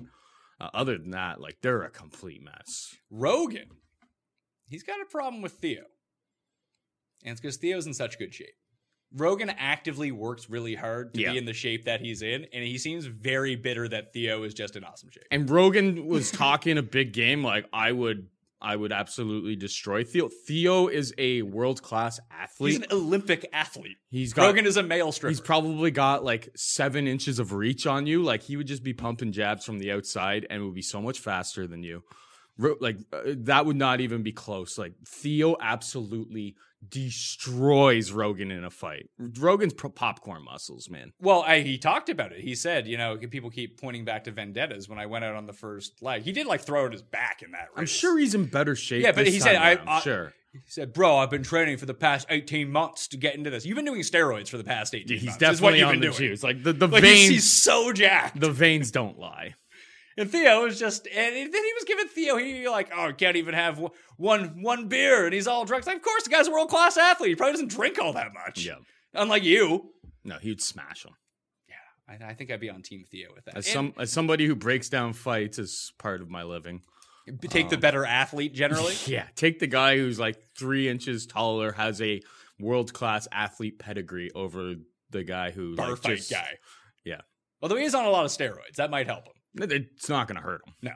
uh, 0.59 0.69
other 0.73 0.97
than 0.97 1.11
that, 1.11 1.39
like 1.39 1.57
they're 1.61 1.83
a 1.83 1.89
complete 1.89 2.43
mess. 2.43 2.95
Rogan, 3.09 3.69
he's 4.67 4.83
got 4.83 5.01
a 5.01 5.05
problem 5.05 5.41
with 5.41 5.53
Theo. 5.53 5.83
And 7.23 7.33
it's 7.33 7.41
because 7.41 7.57
Theo's 7.57 7.85
in 7.85 7.93
such 7.93 8.17
good 8.17 8.33
shape. 8.33 8.55
Rogan 9.15 9.49
actively 9.49 10.11
works 10.11 10.49
really 10.49 10.75
hard 10.75 11.13
to 11.15 11.21
Yeah. 11.21 11.31
be 11.31 11.37
in 11.39 11.45
the 11.45 11.53
shape 11.53 11.85
that 11.85 11.99
he's 12.01 12.21
in, 12.21 12.45
and 12.53 12.63
he 12.63 12.77
seems 12.77 13.05
very 13.05 13.55
bitter 13.55 13.87
that 13.87 14.13
Theo 14.13 14.43
is 14.43 14.53
just 14.53 14.75
in 14.75 14.83
awesome 14.83 15.09
shape. 15.09 15.23
And 15.31 15.49
Rogan 15.49 16.05
was 16.05 16.31
talking 16.31 16.77
a 16.77 16.83
big 16.83 17.11
game. 17.13 17.43
Like 17.43 17.65
I 17.73 17.91
would, 17.91 18.27
I 18.61 18.75
would 18.75 18.91
absolutely 18.91 19.55
destroy 19.55 20.03
Theo. 20.03 20.29
Theo 20.45 20.87
is 20.87 21.13
a 21.17 21.41
world 21.43 21.81
class 21.81 22.19
athlete. 22.29 22.73
He's 22.73 22.81
an 22.81 22.87
Olympic 22.91 23.47
athlete. 23.53 23.97
He's 24.11 24.33
got- 24.33 24.43
Rogan 24.47 24.65
is 24.65 24.77
a 24.77 24.83
male 24.83 25.11
stripper. 25.11 25.29
He's 25.31 25.41
probably 25.41 25.91
got 25.91 26.23
like 26.23 26.49
seven 26.55 27.07
inches 27.07 27.39
of 27.39 27.53
reach 27.53 27.87
on 27.87 28.05
you. 28.05 28.21
Like 28.21 28.43
he 28.43 28.57
would 28.57 28.67
just 28.67 28.83
be 28.83 28.93
pumping 28.93 29.31
jabs 29.31 29.65
from 29.65 29.79
the 29.79 29.91
outside 29.91 30.45
and 30.49 30.63
would 30.65 30.75
be 30.75 30.81
so 30.81 31.01
much 31.01 31.19
faster 31.19 31.65
than 31.67 31.81
you. 31.83 32.03
Like 32.57 32.97
uh, 33.13 33.21
that 33.27 33.65
would 33.65 33.77
not 33.77 34.01
even 34.01 34.21
be 34.21 34.33
close. 34.33 34.77
Like 34.77 34.91
Theo 35.07 35.55
absolutely 35.61 36.57
destroys 36.87 38.11
Rogan 38.11 38.51
in 38.51 38.63
a 38.63 38.69
fight. 38.69 39.09
Rogan's 39.39 39.73
pro- 39.73 39.89
popcorn 39.89 40.43
muscles, 40.43 40.89
man. 40.89 41.11
well, 41.21 41.43
I, 41.45 41.61
he 41.61 41.77
talked 41.77 42.09
about 42.09 42.31
it. 42.31 42.41
He 42.41 42.55
said, 42.55 42.87
you 42.87 42.97
know, 42.97 43.17
people 43.17 43.49
keep 43.49 43.79
pointing 43.79 44.05
back 44.05 44.23
to 44.25 44.31
vendettas 44.31 44.87
when 44.87 44.99
I 44.99 45.05
went 45.05 45.25
out 45.25 45.35
on 45.35 45.45
the 45.45 45.53
first 45.53 46.01
leg. 46.01 46.23
He 46.23 46.31
did 46.31 46.47
like 46.47 46.61
throw 46.61 46.85
out 46.85 46.91
his 46.93 47.01
back 47.01 47.41
in 47.41 47.51
that 47.51 47.67
race. 47.69 47.77
I'm 47.77 47.85
sure 47.85 48.17
he's 48.17 48.35
in 48.35 48.45
better 48.45 48.75
shape. 48.75 49.03
Yeah, 49.03 49.11
but 49.11 49.27
he 49.27 49.39
said, 49.39 49.55
I- 49.55 49.79
I- 49.85 49.99
sure. 50.01 50.33
He 50.51 50.59
said, 50.65 50.93
"Bro, 50.93 51.17
I've 51.17 51.29
been 51.29 51.43
training 51.43 51.77
for 51.77 51.85
the 51.85 51.93
past 51.93 52.25
18 52.31 52.71
months 52.71 53.07
to 53.09 53.17
get 53.17 53.35
into 53.35 53.51
this. 53.51 53.67
You've 53.67 53.75
been 53.75 53.85
doing 53.85 54.01
steroids 54.01 54.49
for 54.49 54.57
the 54.57 54.63
past 54.63 54.95
18 54.95 55.07
He's 55.19 55.25
months. 55.27 55.35
is 55.35 55.39
definitely 55.39 55.63
what 55.63 55.77
you've 55.77 55.87
on 55.89 55.93
been 55.93 55.99
the 55.99 56.17
doing. 56.17 56.29
juice. 56.31 56.41
Like 56.43 56.63
the 56.63 56.73
the 56.73 56.87
Like, 56.87 57.03
he's, 57.03 57.11
veins, 57.13 57.29
he's 57.29 57.51
so 57.61 57.93
jacked. 57.93 58.39
the 58.39 58.51
veins 58.51 58.89
don't 58.89 59.19
lie. 59.19 59.53
And 60.19 60.29
Theo 60.29 60.65
was 60.65 60.77
just, 60.77 61.07
and 61.07 61.35
then 61.35 61.63
he 61.63 61.73
was 61.73 61.85
giving 61.85 62.07
Theo, 62.07 62.35
he 62.35 62.67
like, 62.67 62.91
oh, 62.93 63.13
can't 63.13 63.37
even 63.37 63.53
have 63.53 63.81
one 64.17 64.61
one 64.61 64.89
beer, 64.89 65.23
and 65.23 65.33
he's 65.33 65.47
all 65.47 65.63
drunk. 65.63 65.87
Like, 65.87 65.95
of 65.95 66.01
course, 66.01 66.23
the 66.23 66.29
guy's 66.29 66.47
a 66.47 66.51
world 66.51 66.69
class 66.69 66.97
athlete. 66.97 67.29
He 67.29 67.35
probably 67.35 67.53
doesn't 67.53 67.71
drink 67.71 67.99
all 68.01 68.11
that 68.13 68.33
much. 68.33 68.65
Yeah. 68.65 68.75
Unlike 69.13 69.43
you. 69.43 69.91
No, 70.25 70.37
he'd 70.37 70.61
smash 70.61 71.05
him. 71.05 71.13
Yeah, 71.69 72.25
I, 72.27 72.31
I 72.31 72.33
think 72.33 72.51
I'd 72.51 72.59
be 72.59 72.69
on 72.69 72.81
Team 72.81 73.05
Theo 73.09 73.29
with 73.33 73.45
that. 73.45 73.55
As 73.55 73.65
And 73.67 73.73
some 73.73 73.93
as 73.97 74.11
somebody 74.11 74.45
who 74.45 74.55
breaks 74.55 74.89
down 74.89 75.13
fights 75.13 75.57
as 75.57 75.93
part 75.97 76.21
of 76.21 76.29
my 76.29 76.43
living. 76.43 76.81
take 77.47 77.69
the 77.69 77.75
um, 77.75 77.81
better 77.81 78.05
athlete 78.05 78.53
generally. 78.53 78.95
Yeah, 79.07 79.25
take 79.35 79.59
the 79.59 79.67
guy 79.67 79.95
who's 79.95 80.19
like 80.19 80.35
three 80.57 80.89
inches 80.89 81.27
taller, 81.27 81.71
has 81.71 82.01
a 82.01 82.21
world 82.59 82.91
class 82.93 83.25
athlete 83.31 83.79
pedigree 83.79 84.31
over 84.35 84.75
the 85.11 85.23
guy 85.23 85.51
who 85.51 85.77
Bar 85.77 85.91
like, 85.91 85.99
fight 85.99 86.17
just- 86.17 86.29
guy. 86.31 86.57
Yeah, 87.05 87.21
Although 87.61 87.77
he 87.77 87.85
is 87.85 87.95
on 87.95 88.03
a 88.03 88.09
lot 88.09 88.25
of 88.25 88.31
steroids, 88.31 88.75
that 88.75 88.91
might 88.91 89.07
help 89.07 89.25
him. 89.25 89.33
It's 89.55 90.09
not 90.09 90.27
gonna 90.27 90.41
hurt 90.41 90.61
him. 90.65 90.73
No. 90.81 90.91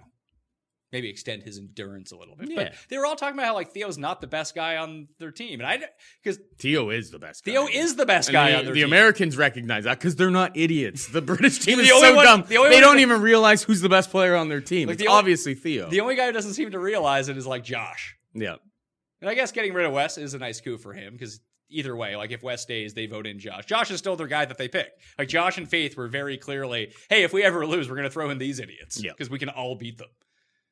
Maybe 0.91 1.09
extend 1.09 1.41
his 1.41 1.57
endurance 1.57 2.11
a 2.11 2.15
little 2.17 2.35
bit. 2.35 2.51
Yeah. 2.51 2.55
But 2.55 2.73
they 2.87 2.99
were 2.99 3.05
all 3.07 3.15
talking 3.15 3.33
about 3.35 3.47
how 3.47 3.55
like 3.55 3.71
Theo's 3.71 3.97
not 3.97 4.21
the 4.21 4.27
best 4.27 4.53
guy 4.53 4.77
on 4.77 5.07
their 5.17 5.31
team. 5.31 5.59
And 5.59 5.67
I 5.67 5.79
because 6.23 6.39
Theo 6.59 6.91
is 6.91 7.09
the 7.09 7.17
best. 7.17 7.43
Theo 7.43 7.65
guy. 7.65 7.71
is 7.73 7.95
the 7.95 8.05
best 8.05 8.27
And 8.29 8.33
guy 8.33 8.51
the, 8.51 8.57
on 8.59 8.65
their 8.65 8.73
the. 8.75 8.83
Americans 8.83 9.35
recognize 9.35 9.85
that 9.85 9.97
because 9.97 10.15
they're 10.15 10.29
not 10.29 10.55
idiots. 10.55 11.07
The 11.07 11.21
British 11.23 11.59
team 11.59 11.79
The 11.79 11.85
is 11.85 11.89
so 11.89 12.15
one- 12.15 12.23
dumb. 12.25 12.41
the 12.47 12.57
They 12.69 12.79
don't 12.79 12.99
even 12.99 13.21
realize 13.21 13.63
who's 13.63 13.81
the 13.81 13.89
best 13.89 14.11
player 14.11 14.35
on 14.35 14.49
their 14.49 14.61
team. 14.61 14.87
Like, 14.87 14.93
it's 14.95 15.01
the 15.03 15.07
only- 15.09 15.17
obviously 15.19 15.55
Theo. 15.55 15.89
the 15.89 16.01
only 16.01 16.15
guy 16.15 16.27
who 16.27 16.31
doesn't 16.31 16.53
seem 16.53 16.69
to 16.69 16.79
realize 16.79 17.27
it 17.27 17.37
is 17.37 17.47
like 17.47 17.63
Josh. 17.63 18.15
yeah, 18.35 18.57
And 19.19 19.27
I 19.29 19.33
guess 19.33 19.51
getting 19.51 19.73
rid 19.73 19.87
of 19.87 19.93
Wes 19.93 20.19
is 20.19 20.35
a 20.35 20.37
nice 20.37 20.61
coup 20.61 20.77
for 20.77 20.93
him 20.93 21.13
because 21.13 21.39
either 21.73 21.95
way, 21.95 22.15
like 22.15 22.31
if 22.31 22.43
Wes 22.43 22.62
stays, 22.62 22.93
they 22.93 23.05
vote 23.05 23.27
in 23.27 23.39
Josh. 23.39 23.65
Josh 23.65 23.91
is 23.91 23.99
still 23.99 24.15
their 24.15 24.27
guy 24.27 24.45
that 24.45 24.57
they 24.57 24.67
pick. 24.67 24.89
Like 25.17 25.27
Josh 25.27 25.57
and 25.57 25.67
Faith 25.69 25.97
were 25.97 26.07
very 26.07 26.38
clearly, 26.38 26.93
hey, 27.09 27.23
if 27.23 27.33
we 27.33 27.43
ever 27.43 27.65
lose, 27.65 27.89
we're 27.89 27.95
going 27.95 28.07
to 28.07 28.13
throw 28.13 28.29
in 28.29 28.38
these 28.38 28.59
idiots 28.59 29.03
Yeah. 29.03 29.12
because 29.12 29.29
we 29.29 29.39
can 29.39 29.49
all 29.49 29.75
beat 29.75 29.97
them. 29.97 30.09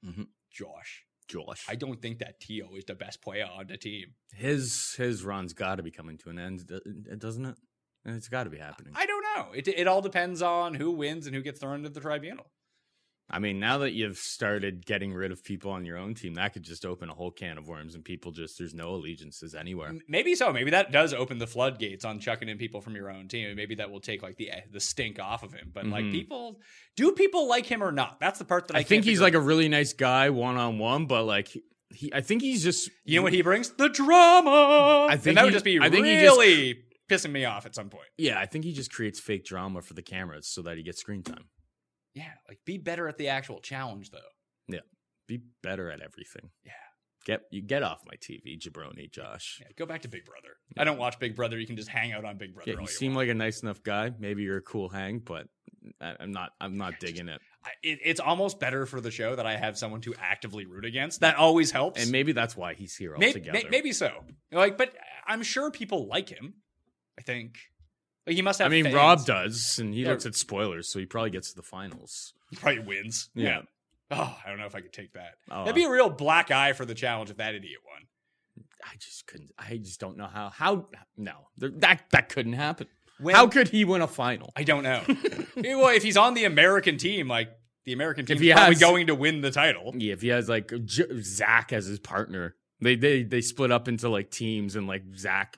Mhm. 0.06 0.28
Josh. 0.52 1.04
Josh. 1.28 1.66
I 1.70 1.76
don't 1.76 2.02
think 2.02 2.20
that 2.20 2.42
Theo 2.42 2.76
is 2.76 2.86
the 2.86 2.96
best 2.96 3.22
player 3.22 3.46
on 3.46 3.68
the 3.68 3.78
team. 3.78 4.16
his 4.34 4.96
his 4.98 5.24
run's 5.24 5.54
got 5.54 5.76
to 5.76 5.84
be 5.84 5.92
coming 5.92 6.18
to 6.20 6.30
an 6.30 6.38
end, 6.40 6.70
doesn't 7.18 7.46
it? 7.46 7.56
It's 8.04 8.28
got 8.30 8.46
to 8.46 8.50
be 8.50 8.58
happening. 8.58 8.94
I 8.96 9.06
don't 9.06 9.24
know. 9.36 9.52
It, 9.54 9.68
it 9.68 9.88
all 9.88 10.02
depends 10.02 10.42
on 10.42 10.74
who 10.74 10.92
wins 10.92 11.28
and 11.28 11.36
who 11.36 11.42
gets 11.42 11.60
thrown 11.60 11.76
into 11.78 11.90
the 11.90 12.00
tribunal. 12.02 12.52
I 13.34 13.40
mean, 13.40 13.60
now 13.60 13.78
that 13.80 13.92
you've 13.94 14.18
started 14.18 14.86
getting 14.86 15.14
rid 15.14 15.32
of 15.32 15.42
people 15.44 15.72
on 15.72 15.86
your 15.86 15.98
own 15.98 16.14
team, 16.16 16.34
that 16.34 16.52
could 16.54 16.64
just 16.64 16.86
open 16.86 17.10
a 17.10 17.14
whole 17.14 17.32
can 17.32 17.58
of 17.58 17.68
worms, 17.68 17.96
and 17.96 18.04
people 18.04 18.32
just 18.32 18.58
there's 18.58 18.74
no 18.74 18.90
allegiances 18.90 19.56
anywhere. 19.56 19.94
Maybe 20.08 20.36
so. 20.36 20.52
Maybe 20.52 20.72
that 20.72 20.92
does 20.92 21.14
open 21.14 21.38
the 21.38 21.48
floodgates 21.48 22.04
on 22.04 22.20
chucking 22.20 22.50
in 22.50 22.58
people 22.58 22.82
from 22.82 22.96
your 22.96 23.10
own 23.10 23.28
team. 23.30 23.48
and 23.48 23.56
Maybe 23.56 23.76
that 23.76 23.90
will 23.90 24.02
take 24.02 24.22
like 24.22 24.36
the 24.36 24.52
the 24.72 24.80
stink 24.82 25.18
off 25.20 25.44
of 25.44 25.54
him. 25.54 25.72
But 25.74 25.86
like 25.88 26.04
Mhm. 26.06 26.12
people, 26.12 26.60
do 26.98 27.14
people 27.14 27.48
like 27.48 27.66
him 27.66 27.82
or 27.82 27.92
not? 27.92 28.20
That's 28.20 28.38
the 28.40 28.46
part 28.46 28.68
that 28.68 28.76
I, 28.76 28.80
I 28.80 28.84
think 28.84 29.06
he's 29.06 29.22
like 29.22 29.34
out. 29.34 29.38
a 29.40 29.42
really 29.42 29.70
nice 29.70 29.94
guy 29.94 30.30
one 30.30 30.58
on 30.58 30.78
one, 30.78 31.06
but 31.06 31.24
like 31.24 31.50
he, 31.94 32.12
I 32.14 32.20
think 32.22 32.42
he's 32.42 32.64
just 32.64 32.90
You 33.06 33.18
know 33.18 33.24
what 33.24 33.34
he 33.34 33.42
brings? 33.42 33.70
The 33.70 33.88
drama. 33.90 35.08
I 35.10 35.16
think 35.18 35.28
and 35.28 35.38
that 35.38 35.44
would 35.46 35.54
just 35.54 35.66
be 35.66 35.80
I 35.80 35.90
think 35.90 36.06
he 36.06 36.14
just- 36.20 36.38
really 36.38 36.84
pissing 37.10 37.32
me 37.32 37.46
off 37.46 37.66
at 37.66 37.76
some 37.76 37.90
point. 37.90 38.08
yeah, 38.18 38.40
I 38.40 38.46
think 38.46 38.64
he 38.66 38.72
just 38.74 38.92
creates 38.94 39.20
fake 39.20 39.44
drama 39.46 39.82
for 39.82 39.94
the 39.94 40.02
cameras 40.02 40.48
so 40.48 40.62
that 40.64 40.78
he 40.78 40.84
gets 40.84 41.00
screen 41.02 41.24
time. 41.24 41.46
Yeah, 42.14 42.32
like 42.48 42.60
be 42.66 42.78
better 42.78 43.08
at 43.08 43.18
the 43.18 43.30
actual 43.30 43.60
challenge 43.60 44.12
though. 44.12 44.20
Yeah. 44.68 44.80
Be 45.28 45.42
better 45.64 45.90
at 45.90 46.02
everything. 46.02 46.50
Yeah. 46.66 46.72
Get 47.26 47.42
you 47.52 47.62
get 47.62 47.84
off 47.84 48.02
my 48.06 48.16
TV, 48.16 48.60
jabroni, 48.60 49.10
Josh. 49.12 49.60
Yeah, 49.62 49.68
go 49.78 49.86
back 49.86 50.02
to 50.02 50.08
Big 50.08 50.26
Brother. 50.26 50.56
I 50.76 50.84
don't 50.84 50.98
watch 50.98 51.20
Big 51.20 51.36
Brother. 51.36 51.60
You 51.60 51.68
can 51.68 51.76
just 51.78 51.88
hang 51.90 52.12
out 52.14 52.26
on 52.26 52.38
Big 52.38 52.54
Brother. 52.56 52.72
Yeah, 52.72 52.78
all 52.78 52.82
you 52.82 52.88
you 52.88 52.94
seem 52.94 53.14
want. 53.14 53.28
like 53.28 53.36
a 53.36 53.38
nice 53.38 53.62
enough 53.62 53.84
guy. 53.84 54.12
Maybe 54.18 54.42
you're 54.42 54.58
a 54.58 54.62
cool 54.62 54.90
hang, 54.90 55.20
but 55.20 55.46
I, 56.02 56.16
I'm 56.20 56.32
not. 56.32 56.50
I'm 56.60 56.78
not 56.78 56.94
digging 57.00 57.28
it. 57.30 57.40
I- 57.64 57.70
it, 57.84 58.00
it's 58.04 58.20
almost 58.20 58.60
better 58.60 58.88
for 58.88 59.00
the 59.00 59.12
show 59.12 59.36
that 59.36 59.46
I 59.46 59.56
have 59.56 59.78
someone 59.78 60.02
to 60.02 60.16
actively 60.20 60.66
root 60.66 60.84
against. 60.84 61.20
That 61.22 61.36
always 61.36 61.70
helps. 61.70 62.02
And 62.02 62.12
maybe 62.12 62.32
that's 62.32 62.58
why 62.58 62.74
he's 62.74 62.96
here 62.96 63.16
maybe, 63.20 63.40
altogether. 63.40 63.68
maybe 63.70 63.92
so. 63.94 64.10
Like, 64.52 64.80
but 64.80 64.92
I'm 65.28 65.44
sure 65.44 65.70
people 65.70 66.08
like 66.08 66.28
him. 66.30 66.56
I 67.20 67.22
think. 67.22 67.60
Like, 68.28 68.36
he 68.36 68.42
must 68.42 68.60
have. 68.60 68.68
I 68.68 68.70
mean, 68.70 68.84
fans. 68.86 68.96
Rob 68.96 69.26
does, 69.26 69.78
and 69.80 69.94
he 69.94 70.02
Yeah. 70.04 70.10
looks 70.10 70.26
at 70.26 70.36
spoilers, 70.36 70.92
so 70.92 71.00
he 71.00 71.06
probably 71.06 71.32
gets 71.32 71.50
to 71.52 71.56
the 71.56 71.64
finals. 71.64 72.34
He 72.50 72.56
probably 72.56 72.80
wins. 72.80 73.30
Yeah. 73.34 73.62
Oh, 74.12 74.38
I 74.46 74.50
don't 74.50 74.60
know 74.60 74.66
if 74.66 74.76
I 74.76 74.82
could 74.82 74.94
take 74.94 75.14
that. 75.14 75.36
Oh, 75.50 75.60
That'd 75.64 75.76
be 75.76 75.86
a 75.86 75.90
real 75.90 76.10
black 76.10 76.52
eye 76.52 76.74
for 76.74 76.86
the 76.86 76.94
challenge 76.94 77.30
if 77.32 77.38
that 77.38 77.56
idiot 77.56 77.80
won. 77.90 78.08
I 78.84 78.96
just 79.00 79.26
couldn't. 79.28 79.52
I 79.58 79.78
just 79.78 80.00
don't 80.00 80.18
know 80.18 80.28
how. 80.28 80.50
How 80.50 80.90
no, 81.18 81.48
there, 81.58 81.70
that 81.78 82.04
that 82.12 82.30
couldn't 82.30 82.54
happen. 82.54 82.88
When- 83.20 83.36
how 83.36 83.48
could 83.48 83.70
he 83.70 83.86
win 83.86 84.02
a 84.02 84.08
final? 84.08 84.52
I 84.56 84.64
don't 84.64 84.84
know. 84.84 85.04
Well, 85.56 85.96
if 85.96 86.02
he's 86.04 86.18
on 86.18 86.34
the 86.34 86.46
American 86.46 86.98
team, 86.98 87.28
like 87.28 87.50
the 87.86 87.94
American 87.94 88.26
team's 88.26 88.40
he 88.42 88.52
probably 88.52 88.74
has- 88.76 88.80
going 88.80 89.08
to 89.08 89.16
win 89.16 89.42
the 89.42 89.52
title. 89.52 89.94
Yeah, 89.96 90.14
if 90.14 90.22
he 90.22 90.30
has 90.30 90.48
like 90.50 90.72
J- 90.86 91.22
Zach 91.22 91.72
as 91.74 91.86
his 91.86 92.00
partner, 92.00 92.56
they 92.82 92.96
they 92.96 93.24
they 93.24 93.42
split 93.42 93.72
up 93.72 93.88
into 93.88 94.10
like 94.10 94.32
teams, 94.32 94.76
and 94.76 94.88
like 94.88 95.04
Zach 95.16 95.58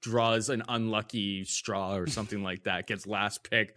draws 0.00 0.48
an 0.48 0.62
unlucky 0.68 1.44
straw 1.44 1.96
or 1.96 2.06
something 2.06 2.42
like 2.42 2.64
that, 2.64 2.86
gets 2.86 3.06
last 3.06 3.48
pick, 3.48 3.76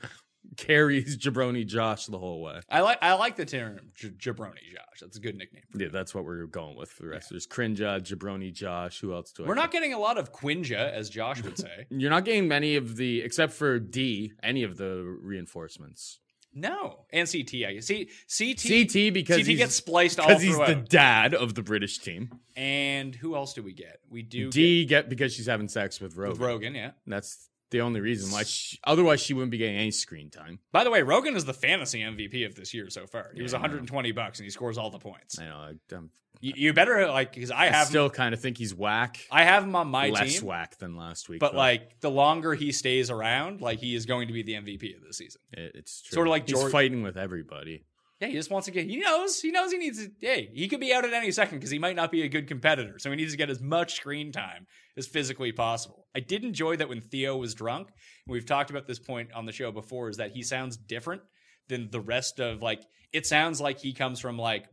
carries 0.58 1.18
Jabroni 1.18 1.66
Josh 1.66 2.08
the 2.08 2.18
whole 2.18 2.42
way. 2.42 2.62
I 2.70 2.82
like 2.82 2.98
I 3.02 3.14
like 3.14 3.36
the 3.36 3.46
term 3.46 3.80
J- 3.96 4.10
Jabroni 4.10 4.72
Josh. 4.72 5.00
That's 5.00 5.18
a 5.18 5.20
good 5.20 5.36
nickname. 5.36 5.64
Yeah, 5.76 5.88
that's 5.92 6.14
what 6.16 6.26
we're 6.26 6.46
going 6.46 6.76
with 6.78 6.90
for 6.90 7.04
the 7.04 7.10
rest. 7.10 7.30
There's 7.30 7.48
Crinja, 7.48 8.00
Jabroni 8.02 8.54
Josh. 8.54 9.00
Who 9.00 9.14
else 9.14 9.32
do 9.32 9.46
I? 9.46 9.48
We're 9.48 9.56
not 9.56 9.72
getting 9.72 9.94
a 9.94 10.00
lot 10.00 10.18
of 10.18 10.32
Quinja, 10.32 10.92
as 10.92 11.10
Josh 11.10 11.44
would 11.44 11.58
say. 11.58 11.86
You're 11.90 12.10
not 12.10 12.26
getting 12.26 12.48
many 12.48 12.76
of 12.76 12.96
the, 12.98 13.22
except 13.22 13.54
for 13.54 13.80
Dee, 13.80 14.34
any 14.44 14.64
of 14.64 14.78
the 14.78 15.18
reinforcements. 15.22 16.20
No, 16.54 17.06
and 17.12 17.32
CT. 17.32 17.54
I. 17.66 17.80
See, 17.80 18.10
CT. 18.28 18.60
CT 18.62 19.14
because 19.14 19.38
CT 19.38 19.48
he's, 19.48 19.58
gets 19.58 19.76
spliced 19.76 20.20
all 20.20 20.28
because 20.28 20.42
he's 20.44 20.58
the 20.58 20.76
dad 20.76 21.34
of 21.34 21.56
the 21.56 21.62
British 21.64 22.00
team. 22.00 22.30
and 22.56 23.16
who 23.16 23.36
else 23.36 23.54
do 23.54 23.64
we 23.64 23.74
get? 23.74 24.00
We 24.10 24.22
do 24.22 24.50
Dee 24.52 24.86
get 24.86 25.10
because 25.10 25.34
she's 25.34 25.46
having 25.46 25.68
sex 25.70 26.02
with 26.02 26.18
Rogan. 26.18 26.32
with 26.40 26.48
Rogan. 26.48 26.76
Yeah. 26.76 26.92
That's 27.08 27.48
the 27.70 27.82
only 27.82 28.02
reason 28.02 28.32
why. 28.32 28.44
She, 28.44 28.78
otherwise, 28.84 29.22
she 29.22 29.34
wouldn't 29.34 29.52
be 29.52 29.58
getting 29.58 29.78
any 29.78 29.92
screen 29.92 30.30
time. 30.30 30.60
By 30.74 30.84
the 30.84 30.92
way, 30.92 31.02
Rogan 31.04 31.38
is 31.38 31.46
the 31.46 31.54
fantasy 31.54 32.02
MVP 32.02 32.46
of 32.46 32.56
this 32.56 32.74
year 32.74 32.90
so 32.90 33.08
far. 33.08 33.32
He 33.34 33.42
was 33.42 33.54
Yeah, 33.54 33.60
know. 33.60 33.64
120 33.64 34.12
bucks 34.12 34.40
and 34.40 34.46
he 34.46 34.50
scores 34.50 34.78
all 34.78 34.90
the 34.90 35.00
points. 35.00 35.40
I 35.40 35.46
know. 35.46 35.56
I, 35.56 35.96
I'm, 35.96 36.10
You, 36.42 36.54
you 36.56 36.74
better 36.74 37.08
like 37.08 37.34
because 37.34 37.52
I 37.52 37.64
I 37.64 37.68
have 37.68 37.88
still 37.88 38.10
kind 38.10 38.34
of 38.34 38.42
think 38.42 38.58
he's 38.58 38.74
whack. 38.74 39.20
I 39.32 39.44
have 39.44 39.64
him 39.64 39.76
on 39.76 39.88
my 39.88 40.10
less 40.10 40.40
team. 40.40 40.48
whack 40.48 40.78
than 40.80 40.96
last 40.96 41.30
week. 41.30 41.40
But 41.40 41.52
though. 41.54 41.60
like 41.60 42.00
the 42.02 42.10
longer 42.12 42.54
he 42.56 42.72
stays 42.72 43.10
around, 43.10 43.62
like 43.62 43.80
he 43.80 43.96
is 43.96 44.06
going 44.06 44.28
to 44.28 44.34
be 44.34 44.42
the 44.44 44.54
MVP 44.54 44.96
of 44.98 45.04
the 45.08 45.14
season. 45.14 45.42
It- 45.54 45.72
it's 45.76 46.02
true. 46.02 46.16
sort 46.16 46.28
of 46.28 46.32
like 46.32 46.48
he's 46.48 46.58
George- 46.60 46.72
fighting 46.72 47.04
with 47.04 47.16
everybody. 47.18 47.86
Yeah, 48.20 48.28
he 48.28 48.34
just 48.34 48.52
wants 48.52 48.66
to 48.66 48.72
get. 48.72 48.86
He 48.86 48.98
knows. 48.98 49.42
He 49.42 49.50
knows 49.52 49.72
he 49.72 49.80
needs 49.80 49.98
to. 50.06 50.12
Hey, 50.20 50.52
he 50.54 50.68
could 50.68 50.80
be 50.80 50.94
out 50.94 51.06
at 51.06 51.12
any 51.14 51.32
second 51.32 51.58
because 51.58 51.72
he 51.72 51.80
might 51.80 51.96
not 51.96 52.12
be 52.12 52.22
a 52.22 52.28
good 52.30 52.48
competitor. 52.48 53.00
So 53.00 53.10
he 53.10 53.16
needs 53.16 53.32
to 53.32 53.38
get 53.38 53.50
as 53.50 53.60
much 53.60 53.96
screen 53.96 54.32
time 54.32 54.68
as 54.96 55.08
physically 55.08 55.52
possible. 55.52 56.06
I 56.14 56.20
did 56.20 56.44
enjoy 56.44 56.76
that 56.78 56.88
when 56.88 57.02
Theo 57.02 57.36
was 57.38 57.56
drunk. 57.56 57.88
And 57.88 58.34
we've 58.34 58.46
talked 58.46 58.70
about 58.70 58.86
this 58.86 59.00
point 59.00 59.32
on 59.34 59.48
the 59.48 59.52
show 59.52 59.72
before. 59.72 60.08
Is 60.10 60.18
that 60.18 60.32
he 60.34 60.44
sounds 60.44 60.78
different 60.78 61.24
than 61.68 61.90
the 61.90 62.00
rest 62.00 62.40
of 62.40 62.62
like. 62.62 62.84
It 63.12 63.26
sounds 63.26 63.60
like 63.60 63.80
he 63.80 63.92
comes 63.94 64.20
from 64.20 64.38
like. 64.38 64.66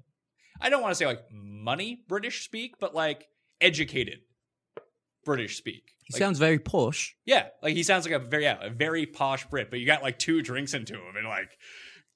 I 0.61 0.71
don't 0.71 0.83
want 0.83 0.93
to 0.93 0.97
say 0.97 1.07
like 1.07 1.23
money 1.33 2.01
British 2.09 2.45
speak, 2.45 2.75
but 2.79 2.95
like 2.95 3.27
educated 3.61 4.21
British 5.25 5.57
speak. 5.57 5.93
He 6.05 6.15
Like, 6.15 6.19
sounds 6.19 6.39
very 6.39 6.59
posh. 6.59 7.15
Yeah, 7.27 7.49
like 7.63 7.75
he 7.75 7.83
sounds 7.83 8.07
like 8.07 8.15
a 8.15 8.19
very 8.19 8.45
yeah, 8.45 8.59
a 8.63 8.71
very 8.71 9.07
posh 9.07 9.47
Brit, 9.47 9.71
but 9.71 9.79
you 9.79 9.87
got 9.87 10.03
like 10.03 10.19
two 10.19 10.43
drinks 10.43 10.75
into 10.75 10.95
him 10.95 11.17
and 11.17 11.27
like 11.27 11.51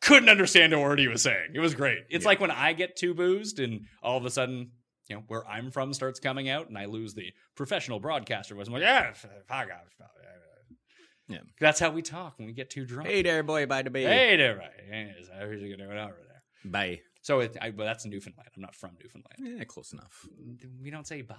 couldn't 0.00 0.28
understand 0.28 0.72
a 0.72 0.78
word 0.78 0.98
he 0.98 1.08
was 1.08 1.22
saying. 1.22 1.50
It 1.54 1.60
was 1.60 1.74
great. 1.74 1.98
It's 2.10 2.24
like 2.24 2.40
when 2.40 2.50
I 2.50 2.72
get 2.72 2.96
too 2.96 3.14
boozed 3.14 3.60
and 3.60 3.82
all 4.02 4.16
of 4.16 4.24
a 4.24 4.30
sudden, 4.30 4.72
you 5.08 5.16
know, 5.16 5.22
where 5.28 5.46
I'm 5.46 5.70
from 5.70 5.92
starts 5.92 6.20
coming 6.20 6.48
out 6.48 6.68
and 6.68 6.78
I 6.78 6.86
lose 6.86 7.14
the 7.14 7.32
professional 7.54 8.00
broadcaster. 8.00 8.58
I'm 8.58 8.72
like, 8.72 8.82
yeah, 8.82 9.12
fuck 9.12 9.68
off. 9.70 10.08
Yeah. 11.28 11.38
That's 11.60 11.80
how 11.80 11.90
we 11.90 12.02
talk 12.02 12.38
when 12.38 12.46
we 12.46 12.52
get 12.52 12.70
too 12.70 12.84
drunk. 12.84 13.08
Hey 13.08 13.22
there, 13.22 13.42
boy, 13.42 13.66
by 13.66 13.82
the 13.82 13.90
bay. 13.90 14.04
Hey 14.04 14.36
there, 14.36 14.56
right. 14.56 15.38
Heard 15.38 15.60
you 15.60 15.76
doing 15.76 15.90
over 15.90 16.16
there. 16.26 16.70
Bye. 16.70 17.00
So 17.24 17.38
it, 17.38 17.56
I, 17.62 17.70
well, 17.70 17.86
that's 17.86 18.04
Newfoundland. 18.04 18.48
I'm 18.56 18.62
not 18.62 18.74
from 18.74 18.90
Newfoundland. 19.00 19.58
Yeah, 19.58 19.62
close 19.64 19.92
enough. 19.92 20.26
We 20.82 20.90
don't 20.90 21.06
say 21.06 21.22
bye. 21.22 21.36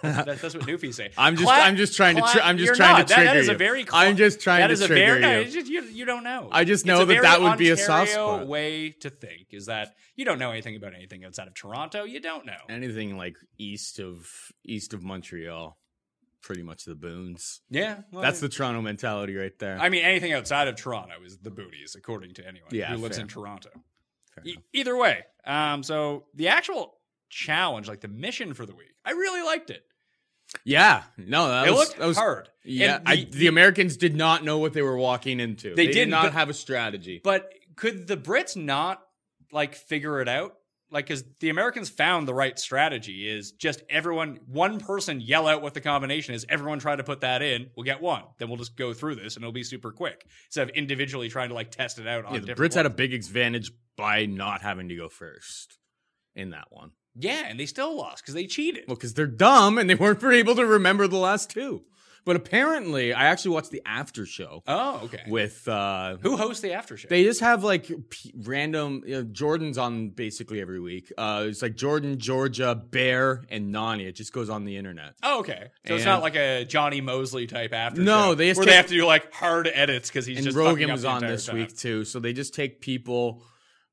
That's, 0.00 0.40
that's 0.40 0.54
what 0.54 0.64
Newfies 0.64 0.94
say. 0.94 1.10
I'm 1.18 1.34
just- 1.34 1.44
Cla- 1.44 1.54
I'm 1.54 1.76
just 1.76 1.96
trying 1.96 2.14
to 2.16 2.22
tr- 2.22 2.38
I'm 2.40 2.56
just 2.56 2.76
trying 2.76 2.94
to 2.94 2.98
not. 3.00 3.08
That- 3.08 3.16
that 3.24 3.32
trigger 3.34 3.52
a 3.52 3.58
very. 3.58 3.86
I'm 3.92 4.16
just 4.16 4.40
trying 4.40 4.60
that 4.60 4.68
to 4.68 4.72
is 4.74 4.80
a 4.80 4.86
trigger 4.86 5.04
very, 5.06 5.20
no, 5.20 5.32
you. 5.32 5.40
it's 5.40 5.54
just- 5.54 5.66
you. 5.68 5.82
You 5.82 6.04
don't 6.04 6.22
know. 6.22 6.48
I 6.52 6.62
just 6.64 6.86
know 6.86 7.02
a 7.02 7.04
that 7.06 7.22
that 7.22 7.40
would 7.42 7.58
be 7.58 7.70
a 7.70 7.76
soft 7.76 8.10
Ontario 8.12 8.36
spot. 8.36 8.46
way 8.46 8.90
to 9.00 9.10
think 9.10 9.48
is 9.50 9.66
that 9.66 9.94
you 10.14 10.24
don't 10.24 10.38
know 10.38 10.52
anything 10.52 10.76
about 10.76 10.94
anything 10.94 11.24
outside 11.24 11.48
of 11.48 11.54
Toronto. 11.54 12.04
You 12.04 12.20
don't 12.20 12.46
know. 12.46 12.52
Anything 12.68 13.16
like 13.16 13.36
east 13.58 13.98
of 13.98 14.30
east 14.64 14.94
of 14.94 15.02
Montreal, 15.02 15.76
pretty 16.42 16.62
much 16.62 16.84
the 16.84 16.94
boons. 16.94 17.60
yeah, 17.70 18.02
well, 18.12 18.22
That's 18.22 18.38
the 18.38 18.48
Toronto 18.48 18.82
mentality 18.82 19.34
right 19.34 19.58
there. 19.58 19.78
I 19.80 19.88
mean, 19.88 20.04
anything 20.04 20.32
outside 20.32 20.68
of 20.68 20.76
Toronto 20.76 21.14
is 21.24 21.38
the 21.38 21.50
booties, 21.50 21.96
according 21.98 22.34
to 22.34 22.46
anyone 22.46 22.68
Yeah, 22.70 22.92
who 22.92 22.98
lives 22.98 23.16
fair. 23.16 23.24
in 23.24 23.28
Toronto. 23.28 23.70
E- 24.44 24.56
either 24.72 24.96
way, 24.96 25.24
um, 25.44 25.82
so 25.82 26.24
the 26.34 26.48
actual 26.48 26.94
challenge, 27.30 27.88
like 27.88 28.00
the 28.00 28.08
mission 28.08 28.54
for 28.54 28.66
the 28.66 28.74
week, 28.74 28.92
I 29.04 29.12
really 29.12 29.42
liked 29.42 29.70
it. 29.70 29.84
yeah, 30.64 31.02
no, 31.16 31.48
that 31.48 31.66
it 31.66 31.70
was, 31.70 31.78
looked 31.88 31.98
that 31.98 32.06
was 32.06 32.16
hard. 32.16 32.48
Yeah, 32.64 32.96
And 32.96 33.08
I, 33.08 33.26
the 33.30 33.46
Americans 33.48 33.96
did 33.96 34.14
not 34.16 34.44
know 34.44 34.58
what 34.58 34.72
they 34.72 34.82
were 34.82 34.96
walking 34.96 35.40
into. 35.40 35.74
They 35.74 35.86
did 35.86 35.92
didn't, 35.92 36.10
not 36.10 36.24
but- 36.24 36.32
have 36.34 36.48
a 36.50 36.54
strategy. 36.54 37.20
But 37.22 37.50
could 37.76 38.06
the 38.06 38.16
Brits 38.16 38.56
not 38.56 39.02
like 39.52 39.74
figure 39.74 40.20
it 40.20 40.28
out? 40.28 40.56
Like, 40.90 41.06
because 41.06 41.24
the 41.40 41.50
Americans 41.50 41.90
found 41.90 42.26
the 42.26 42.32
right 42.34 42.58
strategy 42.58 43.28
is 43.28 43.52
just 43.52 43.82
everyone, 43.90 44.38
one 44.46 44.80
person 44.80 45.20
yell 45.20 45.46
out 45.46 45.60
what 45.60 45.74
the 45.74 45.82
combination 45.82 46.34
is. 46.34 46.46
Everyone 46.48 46.78
try 46.78 46.96
to 46.96 47.04
put 47.04 47.20
that 47.20 47.42
in. 47.42 47.68
We'll 47.76 47.84
get 47.84 48.00
one. 48.00 48.22
Then 48.38 48.48
we'll 48.48 48.56
just 48.56 48.74
go 48.76 48.94
through 48.94 49.16
this 49.16 49.36
and 49.36 49.44
it'll 49.44 49.52
be 49.52 49.64
super 49.64 49.92
quick 49.92 50.26
instead 50.46 50.68
of 50.68 50.74
individually 50.74 51.28
trying 51.28 51.50
to 51.50 51.54
like 51.54 51.70
test 51.70 51.98
it 51.98 52.06
out. 52.06 52.24
on 52.24 52.34
yeah, 52.34 52.40
the 52.40 52.46
different 52.46 52.72
Brits 52.72 52.76
had 52.76 52.86
a 52.86 52.90
big 52.90 53.12
advantage 53.12 53.70
by 53.96 54.24
not 54.26 54.62
having 54.62 54.88
to 54.88 54.96
go 54.96 55.08
first 55.08 55.78
in 56.34 56.50
that 56.50 56.68
one. 56.70 56.92
yeah, 57.16 57.44
and 57.46 57.58
they 57.60 57.66
still 57.66 57.96
lost 57.96 58.22
because 58.22 58.34
they 58.34 58.46
cheated. 58.46 58.84
Well, 58.88 58.96
because 58.96 59.12
they're 59.14 59.26
dumb 59.26 59.76
and 59.76 59.90
they 59.90 59.94
weren't 59.94 60.22
able 60.24 60.54
to 60.54 60.64
remember 60.64 61.06
the 61.06 61.18
last 61.18 61.50
two. 61.50 61.82
But 62.28 62.36
apparently, 62.36 63.14
I 63.14 63.28
actually 63.28 63.52
watched 63.52 63.70
the 63.70 63.80
after 63.86 64.26
show 64.26 64.62
oh, 64.66 65.00
okay. 65.04 65.22
with. 65.28 65.66
uh 65.66 66.18
Who 66.20 66.36
hosts 66.36 66.60
the 66.60 66.74
after 66.74 66.98
show? 66.98 67.08
They 67.08 67.24
just 67.24 67.40
have 67.40 67.64
like 67.64 67.86
p- 68.10 68.34
random. 68.42 69.02
You 69.06 69.14
know, 69.14 69.22
Jordan's 69.22 69.78
on 69.78 70.10
basically 70.10 70.60
every 70.60 70.78
week. 70.78 71.10
Uh 71.16 71.46
It's 71.48 71.62
like 71.62 71.74
Jordan, 71.74 72.18
Georgia, 72.18 72.74
Bear, 72.74 73.44
and 73.48 73.74
Nany. 73.74 74.06
It 74.06 74.12
just 74.12 74.34
goes 74.34 74.50
on 74.50 74.66
the 74.66 74.76
internet. 74.76 75.14
oh, 75.22 75.38
okay. 75.38 75.70
So 75.86 75.94
it's 75.94 76.04
not 76.04 76.20
like 76.20 76.36
a 76.36 76.66
Johnny 76.66 77.00
Mosley 77.00 77.46
type 77.46 77.72
after 77.72 78.02
No, 78.02 78.32
show 78.32 78.34
they 78.34 78.48
just 78.48 78.58
where 78.58 78.66
they 78.66 78.74
have 78.74 78.88
to 78.88 78.94
do 78.94 79.06
like 79.06 79.32
hard 79.32 79.66
edits 79.72 80.10
because 80.10 80.26
he's 80.26 80.36
and 80.36 80.44
just 80.44 80.56
Rogan 80.58 80.92
was 80.92 81.06
on 81.06 81.22
this 81.22 81.46
time. 81.46 81.56
week 81.56 81.74
too. 81.78 82.04
So 82.04 82.20
they 82.20 82.34
just 82.34 82.52
take 82.52 82.82
people 82.82 83.42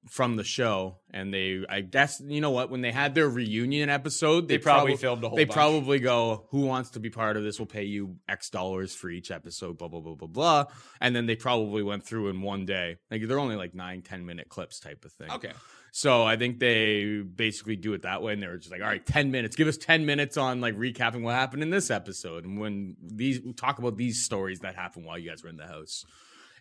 from 0.08 0.36
the 0.36 0.44
show 0.44 0.98
and 1.12 1.34
they 1.34 1.64
I 1.68 1.82
guess 1.82 2.22
you 2.24 2.40
know 2.40 2.52
what 2.52 2.70
when 2.70 2.82
they 2.82 2.92
had 2.92 3.16
their 3.16 3.28
reunion 3.28 3.90
episode 3.90 4.48
They 4.48 4.60
probably 4.60 4.96
filmed 4.98 5.24
a 5.24 5.30
whole 5.30 5.36
they 5.36 5.46
bunch. 5.46 5.56
probably 5.56 6.00
go 6.00 6.46
who 6.52 6.62
wants 6.62 6.92
to 6.92 7.00
be 7.00 7.10
part 7.10 7.38
of 7.38 7.44
this 7.44 7.60
We'll 7.60 7.66
pay 7.66 7.86
you 7.86 8.18
x 8.30 8.50
dollars 8.52 8.94
for 8.94 9.10
each 9.10 9.32
episode 9.32 9.78
blah 9.80 9.88
blah 9.88 10.02
blah 10.02 10.14
blah 10.14 10.28
blah 10.28 10.66
and 11.02 11.16
then 11.16 11.26
they 11.26 11.36
probably 11.36 11.82
went 11.82 12.04
through 12.06 12.30
in 12.30 12.42
one 12.44 12.66
day 12.66 12.98
like 13.10 13.28
they're 13.28 13.40
only 13.40 13.56
like 13.56 13.74
nine 13.74 14.04
ten 14.04 14.26
minute 14.26 14.48
clips 14.48 14.80
type 14.80 15.06
of 15.06 15.12
thing 15.14 15.32
Okay. 15.32 15.54
so 15.92 16.24
I 16.24 16.36
think 16.38 16.60
they 16.60 17.22
basically 17.22 17.76
do 17.76 17.94
it 17.94 18.04
that 18.04 18.22
way, 18.22 18.34
and 18.34 18.44
they 18.44 18.48
were 18.48 18.58
just 18.58 18.70
like, 18.72 18.82
"All 18.82 18.88
right, 18.88 19.04
ten 19.06 19.32
minutes. 19.32 19.56
Give 19.56 19.68
us 19.68 19.78
ten 19.78 20.06
minutes 20.06 20.36
on 20.38 20.62
like 20.62 20.76
recapping 20.78 21.22
what 21.24 21.34
happened 21.34 21.64
in 21.64 21.70
this 21.70 21.90
episode, 21.90 22.44
and 22.46 22.60
when 22.60 22.96
these 23.02 23.40
talk 23.56 23.80
about 23.80 23.96
these 23.98 24.24
stories 24.24 24.60
that 24.60 24.76
happened 24.76 25.06
while 25.06 25.18
you 25.18 25.30
guys 25.30 25.42
were 25.42 25.50
in 25.50 25.58
the 25.58 25.66
house." 25.68 26.06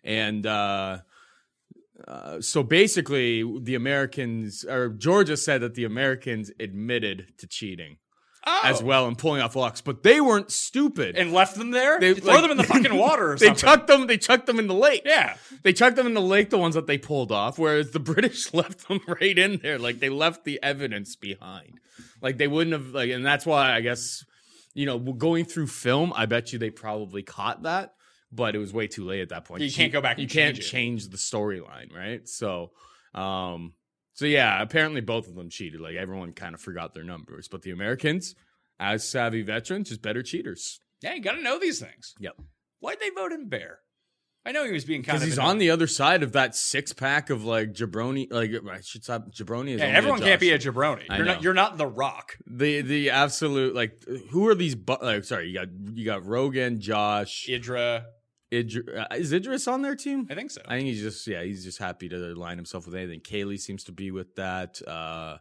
And 0.03 0.45
uh, 0.45 0.99
uh, 2.07 2.41
so 2.41 2.61
basically, 2.63 3.43
the 3.61 3.75
Americans 3.75 4.63
or 4.65 4.89
Georgia 4.89 5.37
said 5.37 5.61
that 5.61 5.75
the 5.75 5.85
Americans 5.85 6.51
admitted 6.59 7.27
to 7.37 7.47
cheating 7.47 7.97
Oh. 8.47 8.61
as 8.63 8.83
well 8.83 9.07
and 9.07 9.17
pulling 9.17 9.41
off 9.41 9.55
locks, 9.55 9.81
but 9.81 10.03
they 10.03 10.21
weren't 10.21 10.51
stupid. 10.51 11.15
and 11.15 11.33
left 11.33 11.55
them 11.57 11.71
there. 11.71 11.99
They, 11.99 12.13
throw 12.13 12.33
like- 12.33 12.41
them 12.43 12.51
in 12.51 12.57
the 12.57 12.63
fucking 12.63 12.95
water 12.97 13.31
or 13.31 13.37
they 13.37 13.47
something. 13.47 13.59
chucked 13.59 13.87
them. 13.87 14.05
They 14.05 14.19
chucked 14.19 14.45
them 14.45 14.59
in 14.59 14.67
the 14.67 14.73
lake. 14.75 15.01
yeah. 15.03 15.37
They 15.63 15.73
chucked 15.73 15.95
them 15.95 16.05
in 16.05 16.13
the 16.13 16.21
lake, 16.21 16.51
the 16.51 16.59
ones 16.59 16.75
that 16.75 16.85
they 16.85 16.99
pulled 16.99 17.31
off, 17.31 17.57
whereas 17.57 17.89
the 17.89 17.99
British 18.13 18.53
left 18.53 18.87
them 18.87 18.99
right 19.07 19.35
in 19.35 19.57
there. 19.63 19.79
Like 19.79 19.99
they 19.99 20.09
left 20.09 20.43
the 20.43 20.59
evidence 20.61 21.15
behind. 21.15 21.79
Like 22.21 22.37
they 22.37 22.47
wouldn't 22.47 22.73
have 22.73 22.93
like 22.93 23.09
and 23.09 23.25
that's 23.25 23.47
why 23.47 23.73
I 23.73 23.81
guess 23.81 24.23
you 24.75 24.85
know, 24.85 24.99
going 24.99 25.45
through 25.45 25.65
film, 25.67 26.13
I 26.15 26.27
bet 26.27 26.53
you 26.53 26.59
they 26.59 26.69
probably 26.69 27.23
caught 27.23 27.63
that, 27.63 27.94
but 28.35 28.55
it 28.55 28.59
was 28.59 28.73
way 28.73 28.87
too 28.87 29.05
late 29.05 29.21
at 29.21 29.29
that 29.29 29.45
point. 29.45 29.61
You 29.61 29.71
can't 29.71 29.93
go 29.93 30.01
back 30.01 30.19
You 30.19 30.27
can't 30.27 30.55
change 30.55 30.69
change 30.69 31.09
the 31.09 31.17
storyline, 31.17 31.95
right? 31.95 32.27
So 32.27 32.71
um 33.13 33.73
So 34.13 34.25
yeah, 34.25 34.61
apparently 34.61 35.01
both 35.01 35.27
of 35.27 35.35
them 35.35 35.49
cheated. 35.49 35.79
Like 35.81 35.95
everyone 35.95 36.33
kind 36.33 36.53
of 36.53 36.61
forgot 36.61 36.93
their 36.93 37.03
numbers, 37.03 37.47
but 37.47 37.61
the 37.61 37.71
Americans, 37.71 38.35
as 38.79 39.07
savvy 39.07 39.41
veterans, 39.41 39.89
just 39.89 40.01
better 40.01 40.21
cheaters. 40.23 40.79
Yeah, 41.01 41.13
you 41.13 41.21
got 41.21 41.33
to 41.33 41.41
know 41.41 41.59
these 41.59 41.79
things. 41.79 42.15
Yep. 42.19 42.35
Why'd 42.79 42.99
they 42.99 43.09
vote 43.09 43.31
in 43.31 43.47
Bear? 43.49 43.79
I 44.47 44.51
know 44.51 44.63
he 44.63 44.71
was 44.71 44.85
being 44.85 45.01
kind 45.01 45.15
of. 45.15 45.21
Because 45.21 45.35
he's 45.35 45.39
on 45.39 45.57
the 45.57 45.71
other 45.71 45.87
side 45.87 46.21
of 46.21 46.33
that 46.33 46.55
six 46.55 46.93
pack 46.93 47.31
of 47.31 47.43
like 47.45 47.73
jabroni. 47.73 48.31
Like 48.31 48.51
I 48.71 48.79
should 48.81 49.03
stop. 49.03 49.31
Jabroni 49.31 49.71
is 49.71 49.81
Yeah, 49.81 49.87
everyone 49.87 50.19
can't 50.19 50.39
be 50.39 50.51
a 50.51 50.59
jabroni. 50.59 51.05
I 51.09 51.17
You're 51.17 51.25
know. 51.25 51.33
not. 51.33 51.43
You're 51.43 51.53
not 51.55 51.77
the 51.77 51.87
Rock. 51.87 52.37
the 52.45 52.81
the 52.81 53.09
absolute 53.09 53.73
like 53.73 53.99
who 54.29 54.47
are 54.47 54.53
these? 54.53 54.75
Bu- 54.75 54.97
like 55.01 55.23
sorry, 55.23 55.47
you 55.49 55.55
got 55.55 55.67
you 55.93 56.05
got 56.05 56.25
Rogan, 56.25 56.79
Josh, 56.79 57.47
Idra. 57.49 58.03
Idri- 58.51 58.97
uh, 58.97 59.15
is 59.15 59.33
Idris 59.33 59.67
on 59.67 59.81
their 59.81 59.95
team? 59.95 60.27
I 60.29 60.35
think 60.35 60.51
so. 60.51 60.61
I 60.67 60.77
think 60.77 60.87
he's 60.87 61.01
just 61.01 61.25
yeah, 61.27 61.43
he's 61.43 61.63
just 61.63 61.79
happy 61.79 62.09
to 62.09 62.17
line 62.35 62.57
himself 62.57 62.85
with 62.85 62.95
anything. 62.95 63.21
Kaylee 63.21 63.59
seems 63.59 63.83
to 63.85 63.91
be 63.91 64.11
with 64.11 64.35
that. 64.35 64.81
Uh 64.87 65.37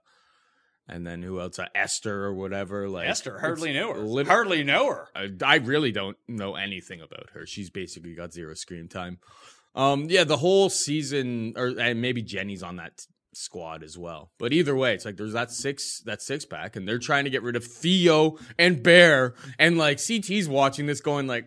and 0.86 1.06
then 1.06 1.22
who 1.22 1.40
else? 1.40 1.58
Uh, 1.58 1.66
Esther 1.74 2.24
or 2.24 2.34
whatever. 2.34 2.88
Like 2.88 3.08
Esther 3.08 3.38
hardly 3.38 3.72
knew 3.72 3.92
her. 3.92 4.00
lit- 4.00 4.26
hardly 4.26 4.64
know 4.64 4.88
her. 4.88 5.08
I, 5.14 5.30
I 5.44 5.56
really 5.56 5.92
don't 5.92 6.16
know 6.28 6.56
anything 6.56 7.00
about 7.00 7.30
her. 7.32 7.46
She's 7.46 7.70
basically 7.70 8.14
got 8.14 8.32
zero 8.32 8.54
screen 8.54 8.88
time. 8.88 9.18
Um, 9.74 10.06
yeah, 10.08 10.24
the 10.24 10.36
whole 10.36 10.70
season, 10.70 11.54
or 11.56 11.68
and 11.78 12.00
maybe 12.00 12.22
Jenny's 12.22 12.62
on 12.62 12.76
that 12.76 13.00
squad 13.32 13.82
as 13.82 13.98
well. 13.98 14.30
But 14.38 14.52
either 14.52 14.76
way, 14.76 14.94
it's 14.94 15.04
like 15.04 15.16
there's 15.16 15.32
that 15.32 15.50
six 15.50 16.00
that 16.04 16.22
six 16.22 16.44
pack, 16.44 16.76
and 16.76 16.86
they're 16.86 16.98
trying 16.98 17.24
to 17.24 17.30
get 17.30 17.42
rid 17.42 17.56
of 17.56 17.64
Theo 17.64 18.36
and 18.58 18.82
Bear, 18.82 19.34
and 19.58 19.76
like 19.78 19.98
CT's 19.98 20.48
watching 20.48 20.86
this, 20.86 21.00
going 21.00 21.26
like, 21.26 21.46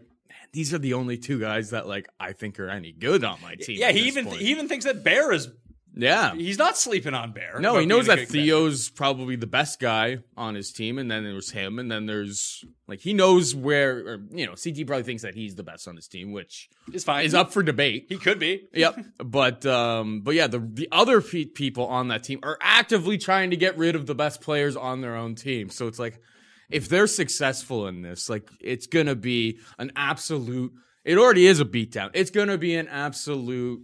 these 0.54 0.74
are 0.74 0.80
the 0.80 0.94
only 0.94 1.18
two 1.18 1.40
guys 1.40 1.72
that 1.72 1.88
like 1.88 2.08
I 2.20 2.34
think 2.34 2.60
are 2.60 2.70
any 2.70 2.92
good 2.92 3.24
on 3.24 3.40
my 3.42 3.56
team. 3.56 3.78
Yeah, 3.80 3.92
he 3.92 4.08
even 4.08 4.26
point. 4.26 4.40
he 4.40 4.52
even 4.52 4.68
thinks 4.68 4.86
that 4.86 5.04
Bear 5.04 5.32
is. 5.32 5.50
yeah. 5.96 6.36
He's 6.36 6.58
not 6.58 6.78
sleeping 6.78 7.14
on 7.14 7.32
Bear. 7.32 7.60
No, 7.60 7.78
he 7.80 7.86
knows 7.86 8.06
that 8.08 8.28
Theo's 8.28 8.90
probably 8.90 9.36
the 9.36 9.48
best 9.48 9.80
guy 9.80 10.20
on 10.36 10.54
his 10.56 10.72
team, 10.72 10.98
and 11.00 11.10
then 11.10 11.24
there's 11.24 11.52
him, 11.52 11.80
and 11.80 11.92
then 11.92 12.06
there's 12.06 12.64
like 12.88 13.00
he 13.00 13.14
knows 13.14 13.56
where, 13.56 13.98
or 14.08 14.20
you 14.32 14.46
know, 14.46 14.54
CT 14.54 14.86
probably 14.86 15.04
thinks 15.04 15.24
that 15.24 15.34
he's 15.36 15.56
the 15.56 15.64
best 15.64 15.88
on 15.88 15.96
his 15.96 16.08
team, 16.08 16.32
which 16.32 16.70
is 16.94 17.04
fine. 17.04 17.26
is 17.26 17.34
up 17.34 17.52
for 17.52 17.64
debate. 17.64 18.06
He 18.10 18.18
could 18.18 18.40
be. 18.40 18.68
yep, 18.74 18.96
but 19.18 19.66
um, 19.66 20.22
but 20.22 20.36
yeah, 20.36 20.48
the 20.48 20.60
the 20.60 20.88
other 20.92 21.22
pe- 21.22 21.46
people 21.46 21.88
on 21.88 22.10
that 22.10 22.24
team 22.24 22.40
are 22.44 22.58
actively 22.62 23.18
trying 23.18 23.50
to 23.50 23.58
get 23.58 23.78
rid 23.78 23.96
of 23.96 24.06
the 24.06 24.16
best 24.16 24.42
players 24.42 24.76
on 24.76 25.02
their 25.02 25.16
own 25.16 25.36
team. 25.36 25.70
So 25.70 25.88
it's 25.88 26.00
like 26.00 26.22
if 26.70 26.90
they're 26.90 27.08
successful 27.08 27.88
in 27.88 28.02
this, 28.02 28.30
like 28.30 28.50
it's 28.60 28.88
gonna 28.88 29.16
be 29.16 29.60
an 29.78 29.92
absolute. 29.96 30.74
It 31.06 31.18
already 31.18 31.48
is 31.48 31.60
a 31.60 31.66
beatdown. 31.66 32.10
It's 32.14 32.32
gonna 32.32 32.58
be 32.58 32.76
an 32.76 32.88
absolute 32.88 33.82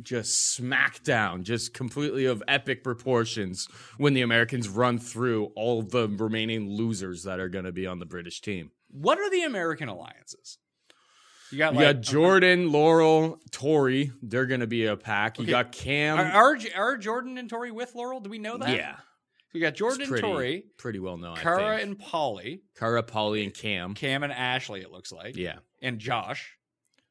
just 0.00 0.56
smackdown, 0.56 1.42
just 1.42 1.74
completely 1.74 2.26
of 2.26 2.42
epic 2.46 2.84
proportions 2.84 3.66
when 3.96 4.14
the 4.14 4.22
Americans 4.22 4.68
run 4.68 4.98
through 4.98 5.46
all 5.56 5.82
the 5.82 6.08
remaining 6.08 6.70
losers 6.70 7.24
that 7.24 7.40
are 7.40 7.48
going 7.48 7.64
to 7.64 7.72
be 7.72 7.84
on 7.84 7.98
the 7.98 8.06
British 8.06 8.40
team. 8.40 8.70
What 8.90 9.18
are 9.18 9.28
the 9.28 9.42
American 9.42 9.88
alliances? 9.88 10.58
You 11.50 11.58
got 11.58 11.74
You 11.74 11.80
got 11.80 12.00
Jordan, 12.00 12.70
Laurel, 12.70 13.40
Tori. 13.50 14.12
They're 14.22 14.46
going 14.46 14.60
to 14.60 14.68
be 14.68 14.86
a 14.86 14.96
pack. 14.96 15.38
You 15.38 15.42
Okay. 15.42 15.50
got 15.50 15.72
Kam. 15.72 16.16
Are, 16.18 16.52
are 16.52 16.58
are 16.76 16.96
Jordan 16.96 17.36
and 17.36 17.50
Tori 17.50 17.72
with 17.72 17.96
Laurel? 17.96 18.20
Do 18.20 18.30
we 18.30 18.38
know 18.38 18.56
that? 18.58 18.68
yeah, 18.68 18.96
We 19.54 19.60
got 19.60 19.74
Jordan 19.74 20.02
it's 20.02 20.10
and 20.10 20.20
pretty, 20.20 20.32
Tori, 20.32 20.64
pretty 20.76 20.98
well 20.98 21.16
known. 21.16 21.36
Cara 21.36 21.78
and 21.78 21.98
Paulie, 21.98 22.60
Cara, 22.78 23.02
Paulie, 23.02 23.44
and 23.44 23.54
Kam. 23.54 23.94
Kam 23.94 24.22
and 24.22 24.32
Ashley. 24.32 24.80
It 24.82 24.90
looks 24.90 25.10
like. 25.10 25.36
Yeah, 25.36 25.56
And 25.80 25.98
Josh, 25.98 26.56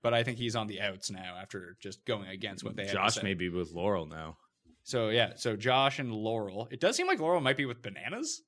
but 0.04 0.14
I 0.14 0.24
think 0.24 0.38
he's 0.38 0.56
on 0.56 0.68
the 0.68 0.82
outs 0.82 1.10
now 1.10 1.36
after 1.42 1.78
just 1.80 2.06
going 2.06 2.28
against 2.28 2.64
what 2.64 2.76
they 2.76 2.84
had 2.84 2.94
Josh 2.94 3.24
may 3.24 3.34
be 3.34 3.50
with 3.50 3.72
Laurel 3.72 4.06
now. 4.06 4.38
So 4.84 5.10
yeah, 5.10 5.34
so 5.36 5.56
Josh 5.56 6.00
and 6.00 6.14
Laurel. 6.14 6.68
It 6.72 6.80
does 6.80 6.96
seem 6.96 7.08
like 7.08 7.20
Laurel 7.20 7.42
might 7.42 7.58
be 7.58 7.66
with 7.66 7.82
Bananas. 7.82 8.44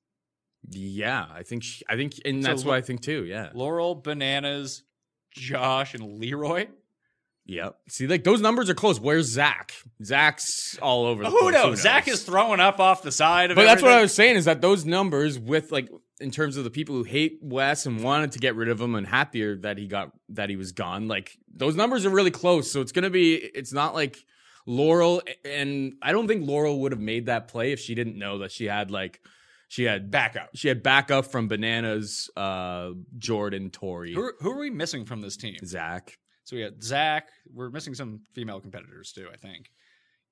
Yeah, 0.68 1.26
I 1.32 1.42
think. 1.42 1.62
She, 1.62 1.84
I 1.88 1.96
think, 1.96 2.14
and 2.24 2.42
So 2.42 2.48
that's 2.48 2.64
what 2.64 2.76
I 2.76 2.80
think 2.80 3.02
too. 3.02 3.24
Yeah. 3.24 3.50
Laurel, 3.54 3.94
Bananas, 3.94 4.84
Josh, 5.32 5.94
and 5.94 6.18
Leroy. 6.18 6.68
Yep. 7.50 7.76
See, 7.88 8.06
like 8.06 8.22
those 8.22 8.40
numbers 8.40 8.70
are 8.70 8.74
close. 8.74 9.00
Where's 9.00 9.26
Zach? 9.26 9.74
Zach's 10.04 10.78
all 10.80 11.04
over. 11.04 11.24
The 11.24 11.30
place. 11.30 11.42
Who 11.42 11.50
knows? 11.50 11.80
Zach 11.82 12.06
is 12.06 12.22
throwing 12.22 12.60
up 12.60 12.78
off 12.78 13.02
the 13.02 13.10
side 13.10 13.50
of 13.50 13.56
But 13.56 13.64
that's 13.64 13.82
what 13.82 13.90
I 13.90 14.00
was 14.00 14.14
saying 14.14 14.36
is 14.36 14.44
that 14.44 14.60
those 14.60 14.84
numbers 14.84 15.36
with 15.36 15.72
like 15.72 15.88
in 16.20 16.30
terms 16.30 16.56
of 16.56 16.62
the 16.62 16.70
people 16.70 16.94
who 16.94 17.02
hate 17.02 17.38
Wes 17.42 17.86
and 17.86 18.04
wanted 18.04 18.32
to 18.32 18.38
get 18.38 18.54
rid 18.54 18.68
of 18.68 18.80
him 18.80 18.94
and 18.94 19.04
happier 19.04 19.56
that 19.56 19.78
he 19.78 19.88
got 19.88 20.12
that 20.28 20.48
he 20.48 20.54
was 20.54 20.70
gone, 20.70 21.08
like 21.08 21.36
those 21.52 21.74
numbers 21.74 22.06
are 22.06 22.10
really 22.10 22.30
close. 22.30 22.70
So 22.70 22.80
it's 22.82 22.92
gonna 22.92 23.10
be 23.10 23.34
it's 23.34 23.72
not 23.72 23.94
like 23.94 24.16
Laurel 24.64 25.20
and 25.44 25.94
I 26.00 26.12
don't 26.12 26.28
think 26.28 26.46
Laurel 26.46 26.78
would 26.82 26.92
have 26.92 27.00
made 27.00 27.26
that 27.26 27.48
play 27.48 27.72
if 27.72 27.80
she 27.80 27.96
didn't 27.96 28.16
know 28.16 28.38
that 28.38 28.52
she 28.52 28.66
had 28.66 28.92
like 28.92 29.20
she 29.66 29.82
had 29.84 30.10
backup. 30.10 30.50
she 30.54 30.68
had 30.68 30.84
backup 30.84 31.26
from 31.26 31.48
Bananas, 31.48 32.30
uh 32.36 32.90
Jordan, 33.18 33.70
Tori, 33.70 34.14
Who, 34.14 34.30
who 34.40 34.52
are 34.52 34.58
we 34.60 34.70
missing 34.70 35.04
from 35.04 35.20
this 35.20 35.36
team? 35.36 35.56
Zach, 35.64 36.16
So 36.50 36.56
we 36.56 36.64
got 36.64 36.82
Zach. 36.82 37.28
We're 37.54 37.70
missing 37.70 37.94
some 37.94 38.22
female 38.34 38.58
competitors 38.60 39.12
too, 39.12 39.28
I 39.32 39.36
think. 39.36 39.70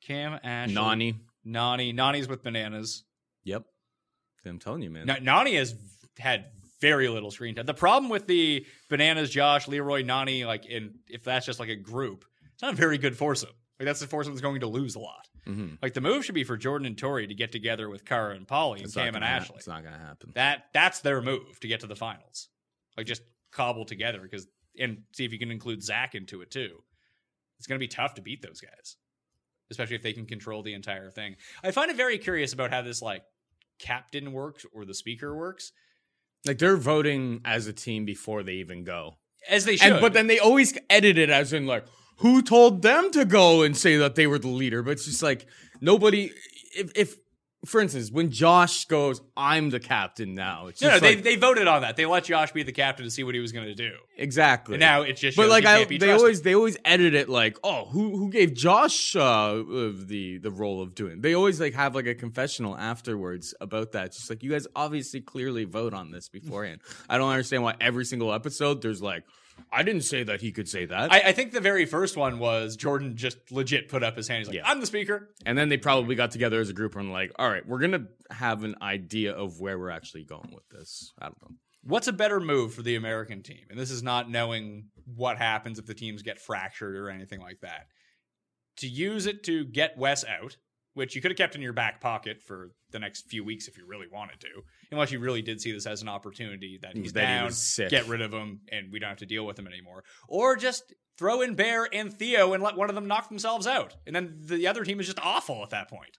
Kam, 0.03 0.41
Ashley, 0.43 0.75
Nany. 0.75 1.15
Nany. 1.47 1.95
Nany's 1.95 2.27
with 2.27 2.43
Bananas. 2.43 3.05
Yep. 3.45 3.63
I'm 4.45 4.59
telling 4.59 4.83
you, 4.83 4.91
man. 4.91 5.07
Na- 5.07 5.15
Nany 5.19 5.57
has 5.57 5.77
had 6.19 6.47
very 6.81 7.07
little 7.09 7.31
screen 7.31 7.55
time. 7.55 7.67
The 7.67 7.75
problem 7.75 8.11
with 8.11 8.27
the 8.27 8.67
Bananas, 8.91 9.31
Josh, 9.31 9.69
Leroy, 9.69 10.03
Nany, 10.03 10.45
like 10.45 10.67
in 10.67 10.97
if 11.07 11.23
that's 11.23 11.47
just 11.47 11.61
like 11.61 11.69
a 11.69 11.77
group, 11.77 12.25
it's 12.53 12.63
not 12.63 12.73
a 12.73 12.77
very 12.77 12.99
good 12.99 13.17
foursome. 13.17 13.51
Like 13.79 13.87
that's 13.87 14.01
the 14.01 14.09
foursome 14.09 14.33
that's 14.33 14.43
going 14.43 14.59
to 14.63 14.67
lose 14.67 14.97
a 14.97 15.01
lot. 15.01 15.29
Mhm. 15.47 15.79
Like 15.81 15.95
the 15.95 16.01
move 16.01 16.25
should 16.25 16.35
be 16.35 16.43
for 16.43 16.57
Jordan 16.57 16.85
and 16.85 16.99
Tori 16.99 17.29
to 17.29 17.35
get 17.35 17.53
together 17.53 17.89
with 17.89 18.05
Cara 18.05 18.35
and 18.35 18.45
Paulie 18.45 18.79
and 18.79 18.87
It's 18.87 18.97
not 18.97 19.03
Kam 19.05 19.15
and 19.15 19.23
gonna 19.23 19.37
Ashley. 19.37 19.57
It's 19.59 19.69
not 19.69 19.85
gonna 19.85 19.99
happen. 19.99 20.33
That 20.35 20.65
that's 20.75 20.99
their 20.99 21.23
move 21.23 21.61
to 21.61 21.69
get 21.69 21.79
to 21.81 21.87
the 21.87 21.95
finals. 21.95 22.49
Like 22.97 23.07
just 23.07 23.23
cobble 23.53 23.85
together 23.85 24.21
because 24.21 24.49
and 24.79 24.99
see 25.13 25.25
if 25.25 25.33
you 25.33 25.39
can 25.39 25.51
include 25.51 25.83
Zach 25.83 26.15
into 26.15 26.41
it 26.43 26.51
too. 26.51 26.83
It's 27.59 27.67
going 27.67 27.79
to 27.79 27.83
be 27.85 27.89
tough 27.89 28.15
to 28.15 28.23
beat 28.23 28.41
those 28.43 28.61
guys, 28.61 28.97
especially 29.71 29.97
if 29.97 30.03
they 30.03 30.13
can 30.13 30.27
control 30.27 30.63
the 30.63 30.75
entire 30.75 31.11
thing. 31.11 31.37
I 31.65 31.71
find 31.73 31.91
it 31.91 31.97
very 31.97 32.19
curious 32.19 32.53
about 32.53 32.71
how 32.71 32.83
this 32.83 33.03
like 33.03 33.23
captain 33.79 34.33
works 34.33 34.65
or 34.73 34.85
the 34.85 34.95
speaker 34.95 35.35
works, 35.37 35.73
Like 36.47 36.59
they're 36.59 36.77
voting 36.77 37.41
as 37.45 37.67
a 37.67 37.73
team 37.73 38.05
before 38.05 38.43
they 38.43 38.55
even 38.55 38.85
go. 38.85 39.19
as 39.49 39.65
they 39.65 39.77
should. 39.77 39.93
And 39.93 40.01
but 40.01 40.13
then 40.13 40.27
they 40.29 40.39
always 40.39 40.77
edit 40.91 41.19
it 41.19 41.31
as 41.31 41.53
in 41.53 41.67
like 41.67 41.85
who 42.19 42.43
told 42.43 42.83
them 42.83 43.11
to 43.13 43.25
go 43.25 43.63
and 43.63 43.77
say 43.77 43.97
that 43.97 44.15
they 44.17 44.27
were 44.27 44.39
the 44.39 44.49
leader. 44.49 44.83
But 44.83 44.93
it's 44.93 45.05
just 45.05 45.23
like 45.23 45.47
nobody. 45.81 46.33
If, 46.77 46.93
if 46.97 47.17
for 47.67 47.81
instance, 47.81 48.11
when 48.13 48.31
Josh 48.31 48.85
goes, 48.85 49.21
"I'm 49.37 49.71
the 49.71 49.81
captain 49.81 50.35
now," 50.35 50.69
it's 50.69 50.81
no, 50.81 50.91
no, 50.91 50.99
they 51.01 51.17
like, 51.17 51.25
they 51.25 51.37
voted 51.37 51.67
on 51.67 51.83
that. 51.83 51.97
They 51.97 52.07
let 52.07 52.25
Josh 52.25 52.53
be 52.53 52.63
the 52.63 52.73
captain 52.73 53.05
to 53.05 53.11
see 53.11 53.25
what 53.25 53.35
he 53.35 53.41
was 53.41 53.51
going 53.51 53.67
to 53.67 53.75
do. 53.75 53.93
exactly. 54.17 54.75
And 54.75 54.81
now 54.81 55.03
it's 55.03 55.21
just 55.21 55.37
but 55.37 55.49
like 55.49 55.65
I, 55.65 55.85
they 55.85 56.13
always 56.13 56.43
they 56.43 56.55
always 56.55 56.77
edit 56.85 57.15
it 57.15 57.29
like, 57.29 57.59
oh, 57.65 57.87
who 57.87 58.17
who 58.17 58.31
gave 58.31 58.55
Josh 58.55 59.17
uh, 59.17 59.63
the 59.67 60.39
the 60.41 60.51
role 60.53 60.81
of 60.81 60.95
doing? 60.95 61.21
They 61.21 61.35
always 61.35 61.61
like 61.61 61.75
have 61.75 61.97
like 61.97 62.07
a 62.07 62.15
confessional 62.15 62.77
afterwards 62.77 63.55
about 63.61 63.93
that. 63.93 64.07
It's 64.07 64.19
just 64.19 64.31
like 64.31 64.45
you 64.45 64.51
guys 64.51 64.69
obviously 64.77 65.21
clearly 65.21 65.65
vote 65.65 65.95
on 65.95 66.13
this 66.13 66.29
beforehand. 66.29 66.81
I 67.09 67.19
don't 67.19 67.31
understand 67.31 67.65
why 67.65 67.75
every 67.81 68.05
single 68.05 68.33
episode 68.33 68.83
there's 68.83 69.03
like, 69.03 69.25
I 69.73 69.83
didn't 69.83 70.03
say 70.03 70.23
that 70.23 70.41
he 70.41 70.53
could 70.53 70.69
say 70.69 70.87
that. 70.87 71.13
I, 71.13 71.21
I 71.27 71.33
think 71.33 71.53
the 71.53 71.61
very 71.61 71.85
first 71.87 72.17
one 72.17 72.39
was 72.39 72.77
Jordan 72.77 73.17
just 73.17 73.37
legit 73.51 73.89
put 73.89 74.03
up 74.03 74.17
his 74.17 74.29
hand. 74.29 74.39
He's 74.41 74.49
like, 74.49 74.57
Yeah. 74.57 74.67
"I'm 74.69 74.81
the 74.81 74.87
speaker." 74.87 75.31
And 75.45 75.57
then 75.57 75.69
they 75.69 75.77
probably 75.77 76.15
got 76.15 76.31
together 76.31 76.61
as 76.61 76.69
a 76.69 76.73
group 76.73 76.97
and 76.97 77.13
like, 77.13 77.33
all 77.39 77.49
right, 77.51 77.67
we're 77.67 77.79
gonna 77.79 78.07
have 78.31 78.65
an 78.65 78.77
idea 78.83 79.33
of 79.35 79.61
where 79.61 79.79
we're 79.79 79.91
actually 79.91 80.25
going 80.25 80.51
with 80.55 80.69
this. 80.71 81.13
I 81.19 81.27
don't 81.27 81.43
know. 81.43 81.57
What's 81.83 82.09
a 82.09 82.13
better 82.13 82.41
move 82.41 82.75
for 82.75 82.83
the 82.83 82.97
American 82.97 83.43
team? 83.43 83.65
And 83.71 83.79
this 83.79 83.91
is 83.91 84.03
not 84.03 84.31
knowing 84.31 84.89
what 85.15 85.39
happens 85.39 85.79
if 85.79 85.87
the 85.87 85.95
teams 85.95 86.23
get 86.23 86.39
fractured 86.39 86.97
or 86.97 87.09
anything 87.09 87.41
like 87.41 87.61
that. 87.61 87.87
To 88.79 88.89
use 88.89 89.27
it 89.27 89.43
to 89.45 89.65
get 89.65 89.97
Wes 89.97 90.25
out, 90.25 90.57
which 90.99 91.15
you 91.15 91.23
could 91.23 91.31
have 91.31 91.39
kept 91.39 91.55
in 91.55 91.63
your 91.63 91.73
back 91.73 92.01
pocket 92.01 92.43
for 92.43 92.73
the 92.91 92.99
next 92.99 93.29
few 93.31 93.45
weeks 93.45 93.69
if 93.69 93.79
you 93.79 93.87
really 93.87 94.09
wanted 94.11 94.41
to, 94.41 94.49
unless 94.91 95.13
you 95.13 95.21
really 95.21 95.43
did 95.43 95.61
see 95.61 95.71
this 95.71 95.87
as 95.87 96.03
an 96.03 96.09
opportunity 96.09 96.77
that 96.83 96.97
he's 96.97 97.13
That 97.13 97.23
down, 97.23 97.53
sick. 97.53 97.89
get 97.89 98.09
rid 98.09 98.21
of 98.21 98.33
him, 98.35 98.63
and 98.73 98.91
we 98.91 98.99
don't 98.99 99.09
have 99.11 99.19
to 99.19 99.27
deal 99.27 99.47
with 99.47 99.57
him 99.57 99.69
anymore. 99.69 100.03
Or 100.27 100.57
just 100.57 100.93
throw 101.17 101.41
in 101.41 101.55
Bear 101.55 101.89
and 101.93 102.13
Theo 102.13 102.53
and 102.53 102.65
let 102.65 102.77
one 102.77 102.89
of 102.89 102.97
them 102.97 103.07
knock 103.07 103.29
themselves 103.29 103.65
out. 103.65 103.95
And 104.09 104.17
then 104.17 104.39
the 104.41 104.67
other 104.67 104.85
team 104.85 104.99
is 104.99 105.07
just 105.07 105.21
awful 105.21 105.63
at 105.63 105.71
that 105.71 105.89
point. 105.89 106.19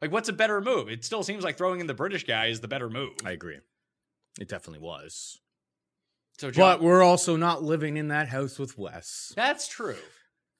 Like, 0.00 0.12
what's 0.12 0.28
a 0.28 0.32
better 0.32 0.60
move? 0.60 0.88
It 0.88 1.04
still 1.04 1.24
seems 1.24 1.42
like 1.42 1.58
throwing 1.58 1.80
in 1.80 1.88
the 1.88 1.92
British 1.94 2.24
guy 2.24 2.46
is 2.46 2.60
the 2.60 2.68
better 2.68 2.88
move. 2.88 3.14
I 3.24 3.32
agree. 3.32 3.58
It 4.40 4.48
definitely 4.48 4.80
was. 4.80 5.40
so, 6.38 6.52
John, 6.52 6.78
But 6.78 6.82
we're 6.82 7.02
also 7.02 7.34
not 7.36 7.64
living 7.64 7.96
in 7.96 8.08
that 8.08 8.28
house 8.28 8.60
with 8.60 8.78
Wes 8.78 9.32
That's 9.34 9.66
true. 9.66 9.96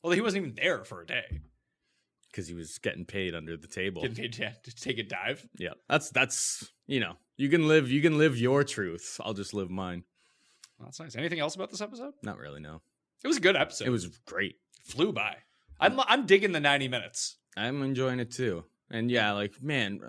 Well, 0.03 0.13
he 0.13 0.21
wasn't 0.21 0.43
even 0.45 0.57
there 0.57 0.85
for 0.85 1.03
a 1.03 1.07
day. 1.07 1.41
Because 2.31 2.47
he 2.49 2.55
was 2.55 2.79
getting 2.79 3.05
paid 3.05 3.35
under 3.35 3.57
the 3.57 3.67
table. 3.67 4.03
Getting 4.03 4.17
paid 4.17 4.33
to, 4.35 4.53
to 4.71 4.75
take 4.77 4.99
a 4.99 5.03
dive. 5.03 5.47
Yeah, 5.59 5.71
that's 5.89 6.11
that's 6.11 6.69
you 6.87 7.01
know 7.01 7.15
you 7.37 7.49
can 7.49 7.69
live 7.69 7.91
you 7.91 8.01
can 8.03 8.19
live 8.19 8.39
your 8.39 8.65
truth. 8.65 9.21
I'll 9.25 9.35
just 9.35 9.55
live 9.55 9.71
mine. 9.71 10.05
Well, 10.79 10.87
that's 10.87 11.01
nice. 11.01 11.17
Anything 11.17 11.41
else 11.41 11.55
about 11.55 11.71
this 11.71 11.81
episode? 11.81 12.15
Not 12.23 12.39
really. 12.39 12.61
No, 12.61 12.81
It 13.23 13.29
was 13.29 13.37
a 13.37 13.41
good 13.41 13.57
episode. 13.57 13.87
it 13.87 13.91
was 13.91 14.07
great. 14.27 14.57
flew 14.85 15.13
by. 15.13 15.37
I'm 15.79 15.99
I'm 16.01 16.27
digging 16.27 16.53
the 16.53 16.61
90 16.61 16.89
minutes. 16.89 17.37
I'm 17.57 17.83
enjoying 17.83 18.21
it 18.21 18.31
too. 18.31 18.65
And 18.91 19.11
yeah, 19.11 19.33
like 19.33 19.63
man, 19.63 20.01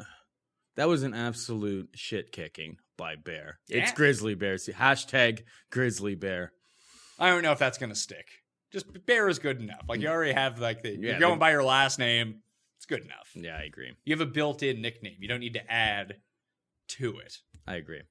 that 0.76 0.88
was 0.88 1.04
an 1.04 1.14
absolute 1.14 1.90
shit 1.96 2.32
kicking 2.32 2.78
by 2.98 3.16
Bear. 3.16 3.60
It's 3.68 3.92
Grizzly 3.94 4.36
Bear. 4.36 4.58
See, 4.58 4.72
hashtag 4.74 5.42
Grizzly 5.72 6.16
Bear. 6.16 6.52
I 7.20 7.30
don't 7.30 7.44
know 7.44 7.52
if 7.52 7.60
that's 7.60 7.78
gonna 7.78 7.96
stick. 7.96 8.28
Just 8.72 9.06
Bear 9.06 9.28
is 9.28 9.40
good 9.40 9.60
enough. 9.60 9.84
Like 9.88 10.02
you 10.02 10.08
mm. 10.08 10.12
already 10.12 10.34
have 10.34 10.60
like 10.60 10.82
the 10.82 10.92
Yeah, 10.92 11.12
you're 11.12 11.20
going 11.20 11.40
by 11.40 11.52
your 11.52 11.64
last 11.64 12.00
name. 12.00 12.42
It's 12.78 12.86
good 12.86 13.04
enough. 13.04 13.30
Yeah, 13.36 13.58
I 13.58 13.64
agree. 13.64 13.92
You 14.06 14.14
have 14.16 14.22
a 14.22 14.32
built-in 14.32 14.82
nickname. 14.82 15.18
You 15.20 15.28
don't 15.28 15.40
need 15.40 15.54
to 15.54 15.72
add 15.72 16.16
to 16.90 17.20
it. 17.20 17.38
I 17.68 17.76
agree. 17.76 18.02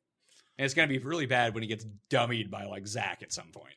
And 0.58 0.64
it's 0.64 0.74
gonna 0.74 0.88
be 0.88 0.98
really 0.98 1.26
bad 1.26 1.54
when 1.54 1.62
he 1.62 1.68
gets 1.68 1.86
dummied 2.10 2.50
by 2.50 2.64
like 2.64 2.86
Zach 2.86 3.22
at 3.22 3.32
some 3.32 3.50
point. 3.52 3.74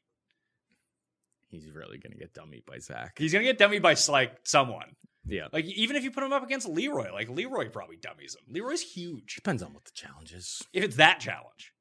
He's 1.50 1.72
really 1.72 1.98
gonna 1.98 2.16
get 2.16 2.34
dummied 2.34 2.66
by 2.66 2.80
Zach. 2.80 3.18
He's 3.18 3.32
gonna 3.32 3.46
get 3.46 3.58
dummied 3.58 3.82
by 3.82 3.96
like 4.12 4.38
someone. 4.44 4.96
yeah, 5.26 5.48
Like 5.54 5.66
even 5.66 5.96
if 5.96 6.04
you 6.04 6.12
put 6.12 6.24
him 6.24 6.34
up 6.34 6.44
against 6.44 6.68
Leroy, 6.68 7.14
like 7.14 7.30
Leroy 7.30 7.70
probably 7.70 7.96
dummies 7.96 8.36
him. 8.36 8.54
Leroy's 8.54 8.82
huge. 8.82 9.36
depends 9.36 9.64
on 9.64 9.74
what 9.74 9.86
the 9.86 9.92
challenge 9.94 10.34
is. 10.34 10.62
If 10.74 10.84
it's 10.84 10.98
that 10.98 11.20
challenge. 11.20 11.74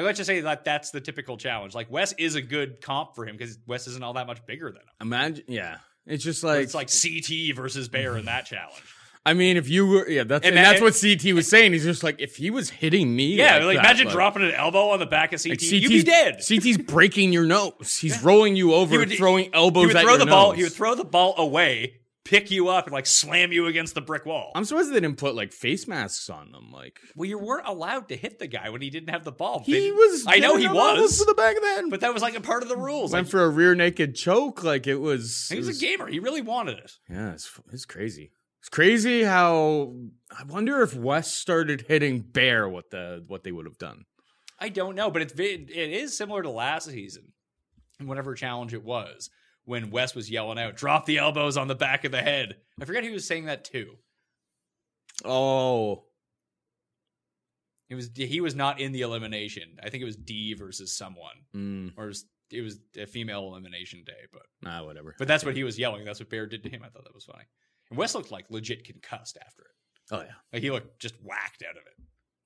Like 0.00 0.06
let's 0.06 0.16
just 0.18 0.26
say 0.28 0.40
that 0.40 0.64
that's 0.64 0.90
the 0.90 1.00
typical 1.00 1.36
challenge. 1.36 1.74
Like 1.74 1.90
Wes 1.90 2.12
is 2.18 2.34
a 2.34 2.42
good 2.42 2.80
comp 2.80 3.14
for 3.14 3.26
him 3.26 3.36
because 3.36 3.58
Wes 3.66 3.86
isn't 3.86 4.02
all 4.02 4.14
that 4.14 4.26
much 4.26 4.44
bigger 4.46 4.66
than 4.70 4.80
him. 4.82 4.88
Imagine, 5.02 5.44
yeah. 5.48 5.76
It's 6.06 6.24
just 6.24 6.42
like 6.42 6.62
it's 6.64 6.74
like 6.74 6.88
CT 6.90 7.54
versus 7.56 7.88
Bear 7.88 8.16
in 8.16 8.24
that 8.24 8.46
challenge. 8.46 8.82
I 9.26 9.34
mean, 9.34 9.58
if 9.58 9.68
you 9.68 9.86
were, 9.86 10.08
yeah, 10.08 10.24
that's 10.24 10.46
And 10.46 10.56
and 10.56 10.64
that- 10.64 10.80
that's 10.80 10.82
what 10.82 10.98
CT 10.98 11.34
was 11.34 11.46
saying. 11.50 11.74
He's 11.74 11.84
just 11.84 12.02
like, 12.02 12.16
if 12.22 12.36
he 12.36 12.48
was 12.48 12.70
hitting 12.70 13.14
me, 13.14 13.34
Yeah, 13.34 13.56
like, 13.56 13.64
like, 13.64 13.76
that, 13.76 13.84
imagine 13.84 14.06
like- 14.06 14.14
dropping 14.14 14.42
an 14.44 14.52
elbow 14.52 14.88
on 14.88 14.98
the 14.98 15.04
back 15.04 15.34
of 15.34 15.42
CT. 15.42 15.50
like, 15.50 15.62
You'd 15.72 15.88
be 15.90 16.02
dead. 16.02 16.40
CT's 16.42 16.78
breaking 16.78 17.30
your 17.30 17.44
nose. 17.44 17.98
He's 18.00 18.22
rolling 18.22 18.56
you 18.56 18.72
over, 18.72 18.92
He 18.92 18.98
would- 18.98 19.12
throwing 19.12 19.54
elbows 19.54 19.88
he 19.90 19.94
would 19.94 20.02
throw 20.02 20.16
the 20.16 20.24
ball. 20.24 20.48
nose. 20.50 20.56
He 20.56 20.62
would 20.62 20.72
throw 20.72 20.94
the 20.94 21.04
ball 21.04 21.34
away, 21.36 21.99
pick 22.30 22.50
you 22.50 22.68
up, 22.68 22.86
and 22.86 22.92
like 22.92 23.06
slam 23.06 23.52
you 23.52 23.66
against 23.66 23.94
the 23.94 24.00
brick 24.00 24.24
wall. 24.24 24.52
I'm 24.54 24.64
surprised 24.64 24.90
they 24.90 24.94
didn't 25.00 25.16
put 25.18 25.34
like 25.34 25.52
face 25.52 25.86
masks 25.88 26.30
on 26.30 26.52
them. 26.52 26.70
Like 26.72 27.00
well, 27.16 27.28
you 27.28 27.38
weren't 27.38 27.66
allowed 27.66 28.08
to 28.08 28.16
hit 28.16 28.38
the 28.38 28.46
guy 28.46 28.70
when 28.70 28.80
he 28.80 28.88
didn't 28.88 29.10
have 29.10 29.24
the 29.24 29.32
ball. 29.32 29.62
he 29.66 29.72
They- 29.72 29.90
was. 29.90 30.24
I 30.26 30.38
know 30.38 30.56
he 30.56 30.68
was, 30.68 31.18
to 31.18 31.24
the 31.24 31.34
back 31.34 31.56
of 31.56 31.62
the 31.62 31.68
head. 31.68 31.84
but 31.90 32.00
that 32.00 32.14
was 32.14 32.22
like 32.22 32.36
a 32.36 32.40
part 32.40 32.62
of 32.62 32.68
the 32.68 32.76
rules. 32.76 33.12
went 33.12 33.26
Like, 33.26 33.30
for 33.30 33.42
a 33.44 33.48
rear 33.50 33.74
naked 33.74 34.14
choke. 34.14 34.62
Like 34.64 34.86
it 34.86 34.96
was. 34.96 35.48
he 35.50 35.56
was, 35.58 35.66
was 35.66 35.82
a 35.82 35.86
gamer. 35.86 36.06
He 36.06 36.20
really 36.20 36.42
wanted 36.42 36.78
it. 36.78 36.92
Yeah, 37.08 37.32
it's 37.32 37.50
it's 37.72 37.84
crazy. 37.84 38.30
It's 38.60 38.68
crazy 38.68 39.22
how 39.24 39.94
I 40.30 40.44
wonder 40.44 40.82
if 40.82 40.94
Wes 40.94 41.32
started 41.34 41.86
hitting 41.88 42.20
Bear 42.20 42.68
what 42.68 42.90
the 42.90 43.24
what 43.26 43.42
they 43.42 43.52
would 43.52 43.66
have 43.66 43.78
done. 43.78 44.04
I 44.58 44.68
don't 44.68 44.94
know, 44.94 45.10
but 45.10 45.22
it's 45.22 45.32
it 45.32 45.70
is 45.70 46.16
similar 46.16 46.42
to 46.42 46.50
last 46.50 46.86
season, 46.90 47.32
whatever 47.98 48.34
challenge 48.34 48.74
it 48.74 48.84
was, 48.84 49.30
when 49.64 49.90
Wes 49.90 50.14
was 50.14 50.30
yelling 50.30 50.58
out, 50.58 50.76
"Drop 50.76 51.06
the 51.06 51.18
elbows 51.18 51.56
on 51.56 51.68
the 51.68 51.74
back 51.74 52.04
of 52.04 52.12
the 52.12 52.22
head." 52.22 52.56
I 52.80 52.84
forget 52.84 53.04
who 53.04 53.12
was 53.12 53.26
saying 53.26 53.44
that 53.46 53.64
too. 53.64 53.96
Oh, 55.24 56.04
It 57.88 57.94
was 57.94 58.10
he 58.14 58.40
was 58.40 58.54
not 58.54 58.80
in 58.80 58.92
the 58.92 59.02
elimination. 59.02 59.78
I 59.82 59.90
think 59.90 60.02
it 60.02 60.06
was 60.06 60.16
Dee 60.16 60.54
versus 60.54 60.92
someone, 60.96 61.36
mm, 61.54 61.92
or 61.96 62.04
it 62.04 62.08
was, 62.08 62.24
it 62.50 62.60
was 62.62 62.78
a 62.96 63.06
female 63.06 63.48
elimination 63.48 64.02
day. 64.06 64.26
But 64.32 64.42
nah, 64.62 64.84
whatever. 64.84 65.14
but 65.18 65.28
that's 65.28 65.44
what 65.44 65.56
he 65.56 65.64
was 65.64 65.78
yelling. 65.78 66.04
That's 66.04 66.20
what 66.20 66.30
Bear 66.30 66.46
did 66.46 66.62
to 66.64 66.70
him. 66.70 66.82
I 66.84 66.88
thought 66.88 67.04
that 67.04 67.14
was 67.14 67.24
funny. 67.24 67.44
And 67.90 67.98
Wes 67.98 68.14
looked 68.14 68.30
like 68.30 68.46
legit 68.50 68.84
concussed 68.84 69.36
after 69.44 69.62
it. 69.62 70.12
oh 70.12 70.20
yeah, 70.22 70.34
Like 70.52 70.62
he 70.62 70.70
looked 70.70 71.00
just 71.00 71.16
whacked 71.22 71.62
out 71.68 71.76
of 71.76 71.82
it. 71.86 72.04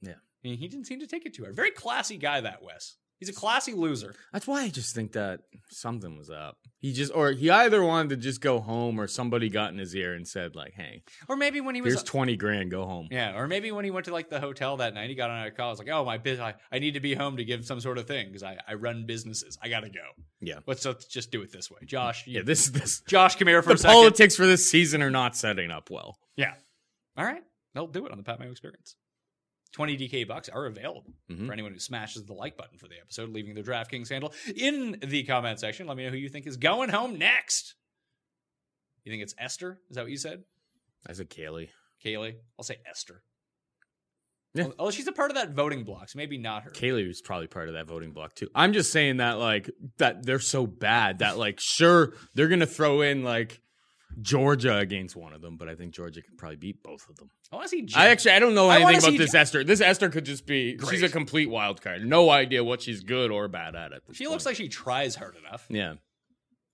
Yeah. 0.09 0.15
Mean, 0.43 0.59
he 0.59 0.69
didn't 0.69 0.87
seem 0.87 1.01
to 1.01 1.07
take 1.07 1.25
it 1.27 1.35
too 1.35 1.43
hard. 1.45 1.55
Very 1.57 1.71
classy 1.71 2.17
guy, 2.19 2.41
that 2.41 2.63
Wes. 2.63 2.97
He's 3.27 3.37
a 3.37 3.39
classy 3.39 3.73
loser. 3.73 4.15
that's 4.33 4.47
why 4.47 4.63
I 4.63 4.69
just 4.69 4.95
think 4.95 5.13
that 5.13 5.41
something 5.71 6.17
was 6.17 6.31
up. 6.31 6.59
He 6.81 6.93
just 6.93 7.13
or 7.15 7.33
he 7.33 7.49
either 7.51 7.83
wanted 7.83 8.11
to 8.11 8.17
just 8.17 8.43
go 8.43 8.61
home 8.61 9.01
or 9.01 9.07
somebody 9.07 9.49
got 9.49 9.73
in 9.73 9.79
his 9.79 9.97
ear 9.97 10.13
and 10.13 10.29
said 10.29 10.55
like, 10.55 10.75
"Hey, 10.75 11.03
Or 11.29 11.37
maybe 11.37 11.63
when 11.63 11.75
he 11.75 11.81
was 11.81 11.95
here's 11.95 12.03
twenty 12.03 12.37
grand, 12.37 12.71
go 12.71 12.85
home." 12.85 13.09
Yeah, 13.11 13.35
or 13.39 13.49
maybe 13.49 13.73
when 13.73 13.87
he 13.87 13.91
went 13.91 14.05
to 14.05 14.13
like 14.13 14.29
the 14.29 14.39
hotel 14.39 14.77
that 14.77 14.93
night, 14.93 15.09
he 15.09 15.15
got 15.15 15.31
on 15.31 15.47
a 15.47 15.51
call. 15.51 15.69
I 15.69 15.71
was 15.71 15.79
like, 15.79 15.89
"Oh, 15.89 16.05
my 16.05 16.19
biz, 16.19 16.41
I, 16.41 16.55
I 16.71 16.79
need 16.81 16.93
to 16.95 17.01
be 17.01 17.15
home 17.15 17.39
to 17.39 17.45
give 17.45 17.65
some 17.65 17.81
sort 17.81 17.97
of 17.97 18.07
thing 18.07 18.27
because 18.27 18.43
I, 18.43 18.59
I 18.69 18.75
run 18.75 19.07
businesses. 19.07 19.57
I 19.63 19.69
gotta 19.71 19.89
go. 19.89 20.03
Yeah. 20.43 20.59
Let's, 20.67 20.85
let's 20.85 21.07
just 21.07 21.31
do 21.31 21.41
it 21.41 21.51
this 21.51 21.71
way, 21.71 21.79
Josh. 21.87 22.27
Yeah, 22.27 22.43
this 22.43 22.69
this 22.69 23.01
Josh, 23.09 23.37
come 23.37 23.49
here 23.49 23.63
for 23.63 23.71
the 23.71 23.75
a 23.77 23.79
second. 23.79 23.95
politics 23.95 24.37
for 24.37 24.47
this 24.47 24.69
season 24.69 25.01
are 25.03 25.11
not 25.11 25.37
setting 25.37 25.71
up 25.71 25.89
well. 25.91 26.19
Yeah. 26.37 26.53
All 27.17 27.25
right, 27.25 27.43
they'll 27.75 27.87
do 27.87 28.05
it 28.05 28.13
on 28.13 28.19
the 28.19 28.25
Pat 28.25 28.41
Mayo 28.41 28.51
Experience. 28.51 28.95
Twenty 29.75 29.97
DK 29.97 30.25
bucks 30.27 30.49
are 30.49 30.67
available 30.67 31.13
Mhm. 31.29 31.47
for 31.49 31.53
anyone 31.53 31.73
who 31.73 31.81
smashes 31.81 32.25
the 32.25 32.33
like 32.33 32.57
button 32.57 32.79
for 32.79 32.87
the 32.87 32.95
episode, 33.01 33.31
leaving 33.31 33.55
their 33.55 33.65
DraftKings 33.65 34.09
handle 34.09 34.33
in 34.57 34.99
the 35.01 35.25
comment 35.25 35.59
section. 35.59 35.87
Let 35.89 35.97
me 35.97 36.05
know 36.05 36.11
who 36.11 36.17
you 36.17 36.29
think 36.29 36.47
is 36.47 36.57
going 36.57 36.91
home 36.91 37.19
next. 37.19 37.75
You 39.03 39.11
think 39.11 39.23
it's 39.25 39.35
Esther? 39.37 39.81
Is 39.91 39.97
that 39.97 40.03
what 40.03 40.13
you 40.13 40.17
said? 40.17 40.45
I 41.07 41.13
said 41.13 41.29
Kaylee. 41.29 41.71
Kaylee? 42.05 42.37
I'll 42.57 42.65
say 42.65 42.77
Esther. 42.89 43.25
Yeah. 44.55 44.69
Oh, 44.79 44.93
she's 44.93 45.09
a 45.09 45.13
part 45.13 45.33
of 45.33 45.37
that 45.37 45.51
voting 45.51 45.83
block, 45.83 46.09
so 46.09 46.17
maybe 46.17 46.39
not 46.39 46.63
her. 46.63 46.71
Kaylee 46.71 47.09
was 47.09 47.21
probably 47.21 47.49
part 47.49 47.67
of 47.67 47.75
that 47.75 47.89
voting 47.89 48.13
block 48.13 48.37
too. 48.37 48.49
I'm 48.55 48.73
just 48.73 48.93
saying 48.93 49.17
that 49.17 49.39
like 49.41 49.69
that 49.99 50.25
they're 50.25 50.39
so 50.39 50.65
bad 50.69 51.19
that 51.19 51.37
like 51.37 51.59
sure 51.61 52.15
they're 52.35 52.47
gonna 52.47 52.65
throw 52.65 53.01
in 53.01 53.25
like 53.25 53.61
Georgia 54.23 54.79
against 54.79 55.17
one 55.17 55.33
of 55.33 55.41
them, 55.43 55.57
but 55.57 55.69
I 55.69 55.75
think 55.75 55.93
Georgia 55.95 56.23
could 56.23 56.37
probably 56.39 56.57
beat 56.57 56.83
both 56.83 57.09
of 57.09 57.17
them. 57.17 57.31
I 57.53 57.57
want 57.57 57.65
to 57.65 57.69
see. 57.69 57.83
Jen- 57.83 58.01
I 58.01 58.09
actually 58.09 58.33
I 58.33 58.39
don't 58.39 58.55
know 58.55 58.71
anything 58.71 58.97
about 58.99 59.19
this 59.19 59.33
Jen- 59.33 59.41
Esther. 59.41 59.65
This 59.65 59.81
Esther 59.81 60.09
could 60.09 60.25
just 60.25 60.47
be 60.47 60.79
she's 60.91 61.03
a 61.03 61.09
complete 61.09 61.51
wild 61.51 61.83
card. 61.83 62.05
No 62.07 62.31
idea 62.31 62.63
what 62.65 62.83
she's 62.83 63.03
good 63.03 63.31
or 63.31 63.49
bad 63.49 63.75
at. 63.75 63.93
at 63.93 64.07
this 64.07 64.17
She 64.17 64.27
looks 64.27 64.47
like 64.47 64.57
she 64.57 64.69
tries 64.69 65.15
hard 65.15 65.37
enough. 65.37 65.67
yeah 65.69 65.95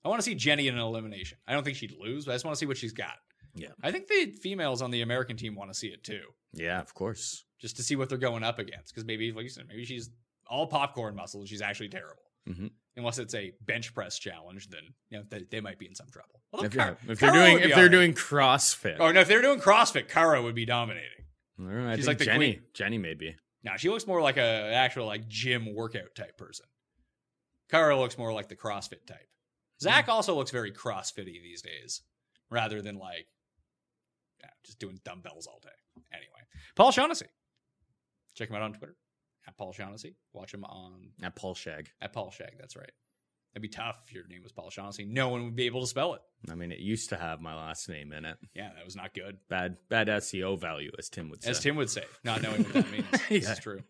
I 0.04 0.08
want 0.08 0.20
to 0.20 0.24
see 0.24 0.34
Jenny 0.34 0.66
in 0.68 0.74
an 0.74 0.80
elimination. 0.80 1.38
I 1.46 1.52
don't 1.52 1.62
think 1.64 1.76
she'd 1.76 1.94
lose, 2.00 2.24
but 2.24 2.32
I 2.32 2.34
just 2.34 2.44
want 2.44 2.54
to 2.54 2.58
see 2.58 2.66
what 2.66 2.76
she's 2.78 2.92
got. 2.92 3.16
yeah 3.54 3.68
I 3.82 3.90
think 3.92 4.06
the 4.08 4.32
females 4.42 4.82
on 4.82 4.90
the 4.90 5.02
American 5.02 5.36
team 5.36 5.54
want 5.54 5.70
to 5.70 5.74
see 5.78 5.88
it 5.88 6.02
too, 6.04 6.22
yeah 6.54 6.80
of 6.80 6.94
course. 6.94 7.44
just 7.60 7.76
to 7.76 7.82
see 7.82 7.96
what 7.96 8.08
they're 8.08 8.18
going 8.18 8.42
up 8.42 8.58
against. 8.58 8.94
Because 8.94 9.04
maybe, 9.06 9.32
like 9.32 9.42
you 9.44 9.48
said, 9.50 9.66
maybe 9.68 9.84
she's 9.84 10.08
all 10.46 10.66
popcorn 10.66 11.14
muscle 11.14 11.40
and 11.40 11.48
she's 11.48 11.60
actually 11.62 11.88
terrible. 11.90 12.22
Mhm. 12.48 12.70
Unless 12.96 13.18
it's 13.18 13.34
a 13.34 13.52
bench 13.62 13.94
press 13.94 14.18
challenge, 14.18 14.68
then 14.68 14.80
you 15.10 15.18
know 15.18 15.24
they, 15.28 15.44
they 15.50 15.60
might 15.60 15.78
be 15.78 15.86
in 15.86 15.94
some 15.94 16.08
trouble. 16.10 16.42
Although 16.52 16.66
If, 16.66 16.74
yeah, 16.74 16.94
if 17.08 17.20
they're 17.20 17.30
Cara 17.30 17.32
doing 17.46 17.58
if 17.60 17.74
they're 17.74 17.84
right. 17.84 17.90
doing 17.90 18.14
CrossFit, 18.14 18.96
oh 18.98 19.12
no, 19.12 19.20
if 19.20 19.28
they're 19.28 19.42
doing 19.42 19.60
CrossFit, 19.60 20.08
Cara 20.08 20.42
would 20.42 20.54
be 20.56 20.64
dominating. 20.66 21.08
I 21.58 21.62
don't 21.62 21.84
know, 21.84 21.90
I 21.92 21.96
she's 21.96 22.06
like 22.08 22.18
the 22.18 22.24
Jenny 22.24 22.54
queen. 22.54 22.62
Jenny 22.74 22.98
maybe. 22.98 23.36
Now 23.62 23.76
she 23.76 23.88
looks 23.90 24.06
more 24.06 24.20
like 24.20 24.36
a 24.38 24.40
an 24.68 24.74
actual 24.74 25.06
like 25.06 25.28
gym 25.28 25.74
workout 25.74 26.14
type 26.16 26.36
person. 26.36 26.66
Cara 27.70 27.96
looks 27.98 28.18
more 28.18 28.32
like 28.32 28.48
the 28.48 28.56
CrossFit 28.56 29.06
type. 29.06 29.28
Zach 29.80 30.06
Hmm. 30.06 30.10
also 30.10 30.34
looks 30.34 30.50
very 30.50 30.72
CrossFitty 30.72 31.40
these 31.42 31.62
days, 31.62 32.02
rather 32.50 32.82
than 32.82 32.98
like 32.98 33.26
yeah, 34.40 34.50
just 34.64 34.78
doing 34.80 34.98
dumbbells 35.04 35.46
all 35.46 35.60
day. 35.62 36.02
Anyway, 36.12 36.40
Paul 36.74 36.90
Shaughnessy. 36.90 37.26
Check 38.34 38.48
him 38.50 38.56
out 38.56 38.62
on 38.62 38.72
Twitter 38.72 38.96
at 39.46 39.56
Paul 39.56 39.72
Shaughnessy. 39.72 40.16
Watch 40.32 40.52
him 40.54 40.64
on 40.64 41.10
At 41.22 41.36
Paul 41.36 41.54
Shag. 41.54 41.90
at 42.00 42.12
Paul 42.12 42.30
Shag. 42.30 42.56
That's 42.58 42.76
right. 42.76 42.90
That'd 43.52 43.62
be 43.62 43.68
tough 43.68 44.00
if 44.06 44.12
your 44.12 44.26
name 44.28 44.42
was 44.42 44.52
Paul 44.52 44.70
Shaughnessy. 44.70 45.04
No 45.06 45.28
one 45.28 45.44
would 45.44 45.56
be 45.56 45.66
able 45.66 45.80
to 45.80 45.86
spell 45.86 46.14
it. 46.14 46.20
I 46.50 46.54
mean, 46.54 46.72
it 46.72 46.78
used 46.78 47.10
to 47.10 47.16
have 47.16 47.40
my 47.40 47.54
last 47.54 47.88
name 47.88 48.12
in 48.12 48.24
it. 48.24 48.36
Yeah, 48.54 48.70
that 48.74 48.84
was 48.84 48.96
not 48.96 49.14
good. 49.14 49.38
Bad, 49.48 49.76
bad 49.88 50.08
SEO 50.08 50.58
value, 50.58 50.90
as 50.98 51.08
Tim 51.08 51.28
would 51.30 51.42
say. 51.42 51.50
As 51.50 51.60
Tim 51.60 51.76
would 51.76 51.90
say, 51.90 52.04
not 52.24 52.42
knowing 52.42 52.64
what 52.64 52.72
that 52.72 52.90
means. 52.92 53.06
This 53.28 53.48
is 53.50 53.58
true. 53.58 53.80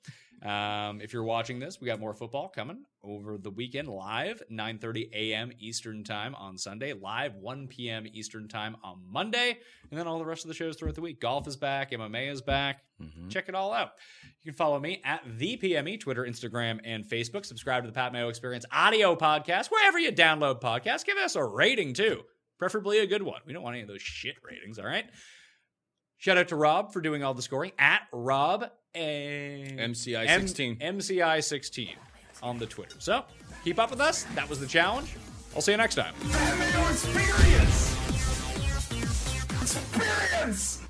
Um, 0.42 1.02
if 1.02 1.12
you're 1.12 1.24
watching 1.24 1.58
this, 1.58 1.80
we 1.80 1.86
got 1.86 2.00
more 2.00 2.14
football 2.14 2.48
coming 2.48 2.84
over 3.02 3.36
the 3.36 3.50
weekend 3.50 3.88
live, 3.88 4.42
9.30 4.50 5.12
a.m. 5.12 5.52
Eastern 5.58 6.02
Time 6.02 6.34
on 6.34 6.56
Sunday, 6.56 6.94
live 6.94 7.34
1 7.34 7.68
p.m. 7.68 8.06
Eastern 8.10 8.48
Time 8.48 8.76
on 8.82 9.02
Monday, 9.06 9.58
and 9.90 9.98
then 9.98 10.06
all 10.06 10.18
the 10.18 10.24
rest 10.24 10.44
of 10.44 10.48
the 10.48 10.54
shows 10.54 10.76
throughout 10.76 10.94
the 10.94 11.02
week. 11.02 11.20
Golf 11.20 11.46
is 11.46 11.56
back, 11.56 11.90
MMA 11.90 12.30
is 12.30 12.40
back. 12.40 12.82
Mm-hmm. 13.02 13.28
Check 13.28 13.50
it 13.50 13.54
all 13.54 13.72
out. 13.74 13.92
You 14.42 14.52
can 14.52 14.56
follow 14.56 14.80
me 14.80 15.02
at 15.04 15.22
the 15.26 15.58
PME, 15.58 16.00
Twitter, 16.00 16.24
Instagram, 16.24 16.80
and 16.84 17.04
Facebook. 17.04 17.44
Subscribe 17.44 17.82
to 17.82 17.88
the 17.88 17.94
Pat 17.94 18.12
Mayo 18.12 18.28
Experience 18.30 18.64
audio 18.72 19.14
podcast, 19.16 19.70
wherever 19.70 19.98
you 19.98 20.10
download 20.10 20.62
podcasts. 20.62 21.04
Give 21.04 21.18
us 21.18 21.36
a 21.36 21.44
rating 21.44 21.92
too, 21.92 22.22
preferably 22.60 22.98
a 22.98 23.06
good 23.06 23.22
one. 23.22 23.40
We 23.46 23.52
don't 23.54 23.62
want 23.62 23.74
any 23.74 23.82
of 23.82 23.88
those 23.88 24.02
shit 24.02 24.36
ratings, 24.44 24.78
all 24.78 24.84
right? 24.84 25.06
Shout 26.18 26.36
out 26.36 26.48
to 26.48 26.56
Rob 26.56 26.92
for 26.92 27.00
doing 27.00 27.24
all 27.24 27.32
the 27.32 27.40
scoring 27.40 27.72
at 27.78 28.02
Rob 28.12 28.70
and 28.94 29.80
MCI 29.80 30.26
M- 30.28 30.42
16. 30.46 30.76
MCI 30.76 31.42
16 31.42 31.96
on 32.42 32.58
the 32.58 32.66
Twitter. 32.66 32.96
So 32.98 33.24
keep 33.64 33.78
up 33.78 33.90
with 33.90 34.00
us. 34.02 34.24
That 34.34 34.48
was 34.48 34.60
the 34.60 34.66
challenge. 34.66 35.16
I'll 35.54 35.62
see 35.62 35.72
you 35.72 35.78
next 35.78 35.94
time. 35.94 36.14
Experience! 36.90 37.96
Experience! 39.62 40.82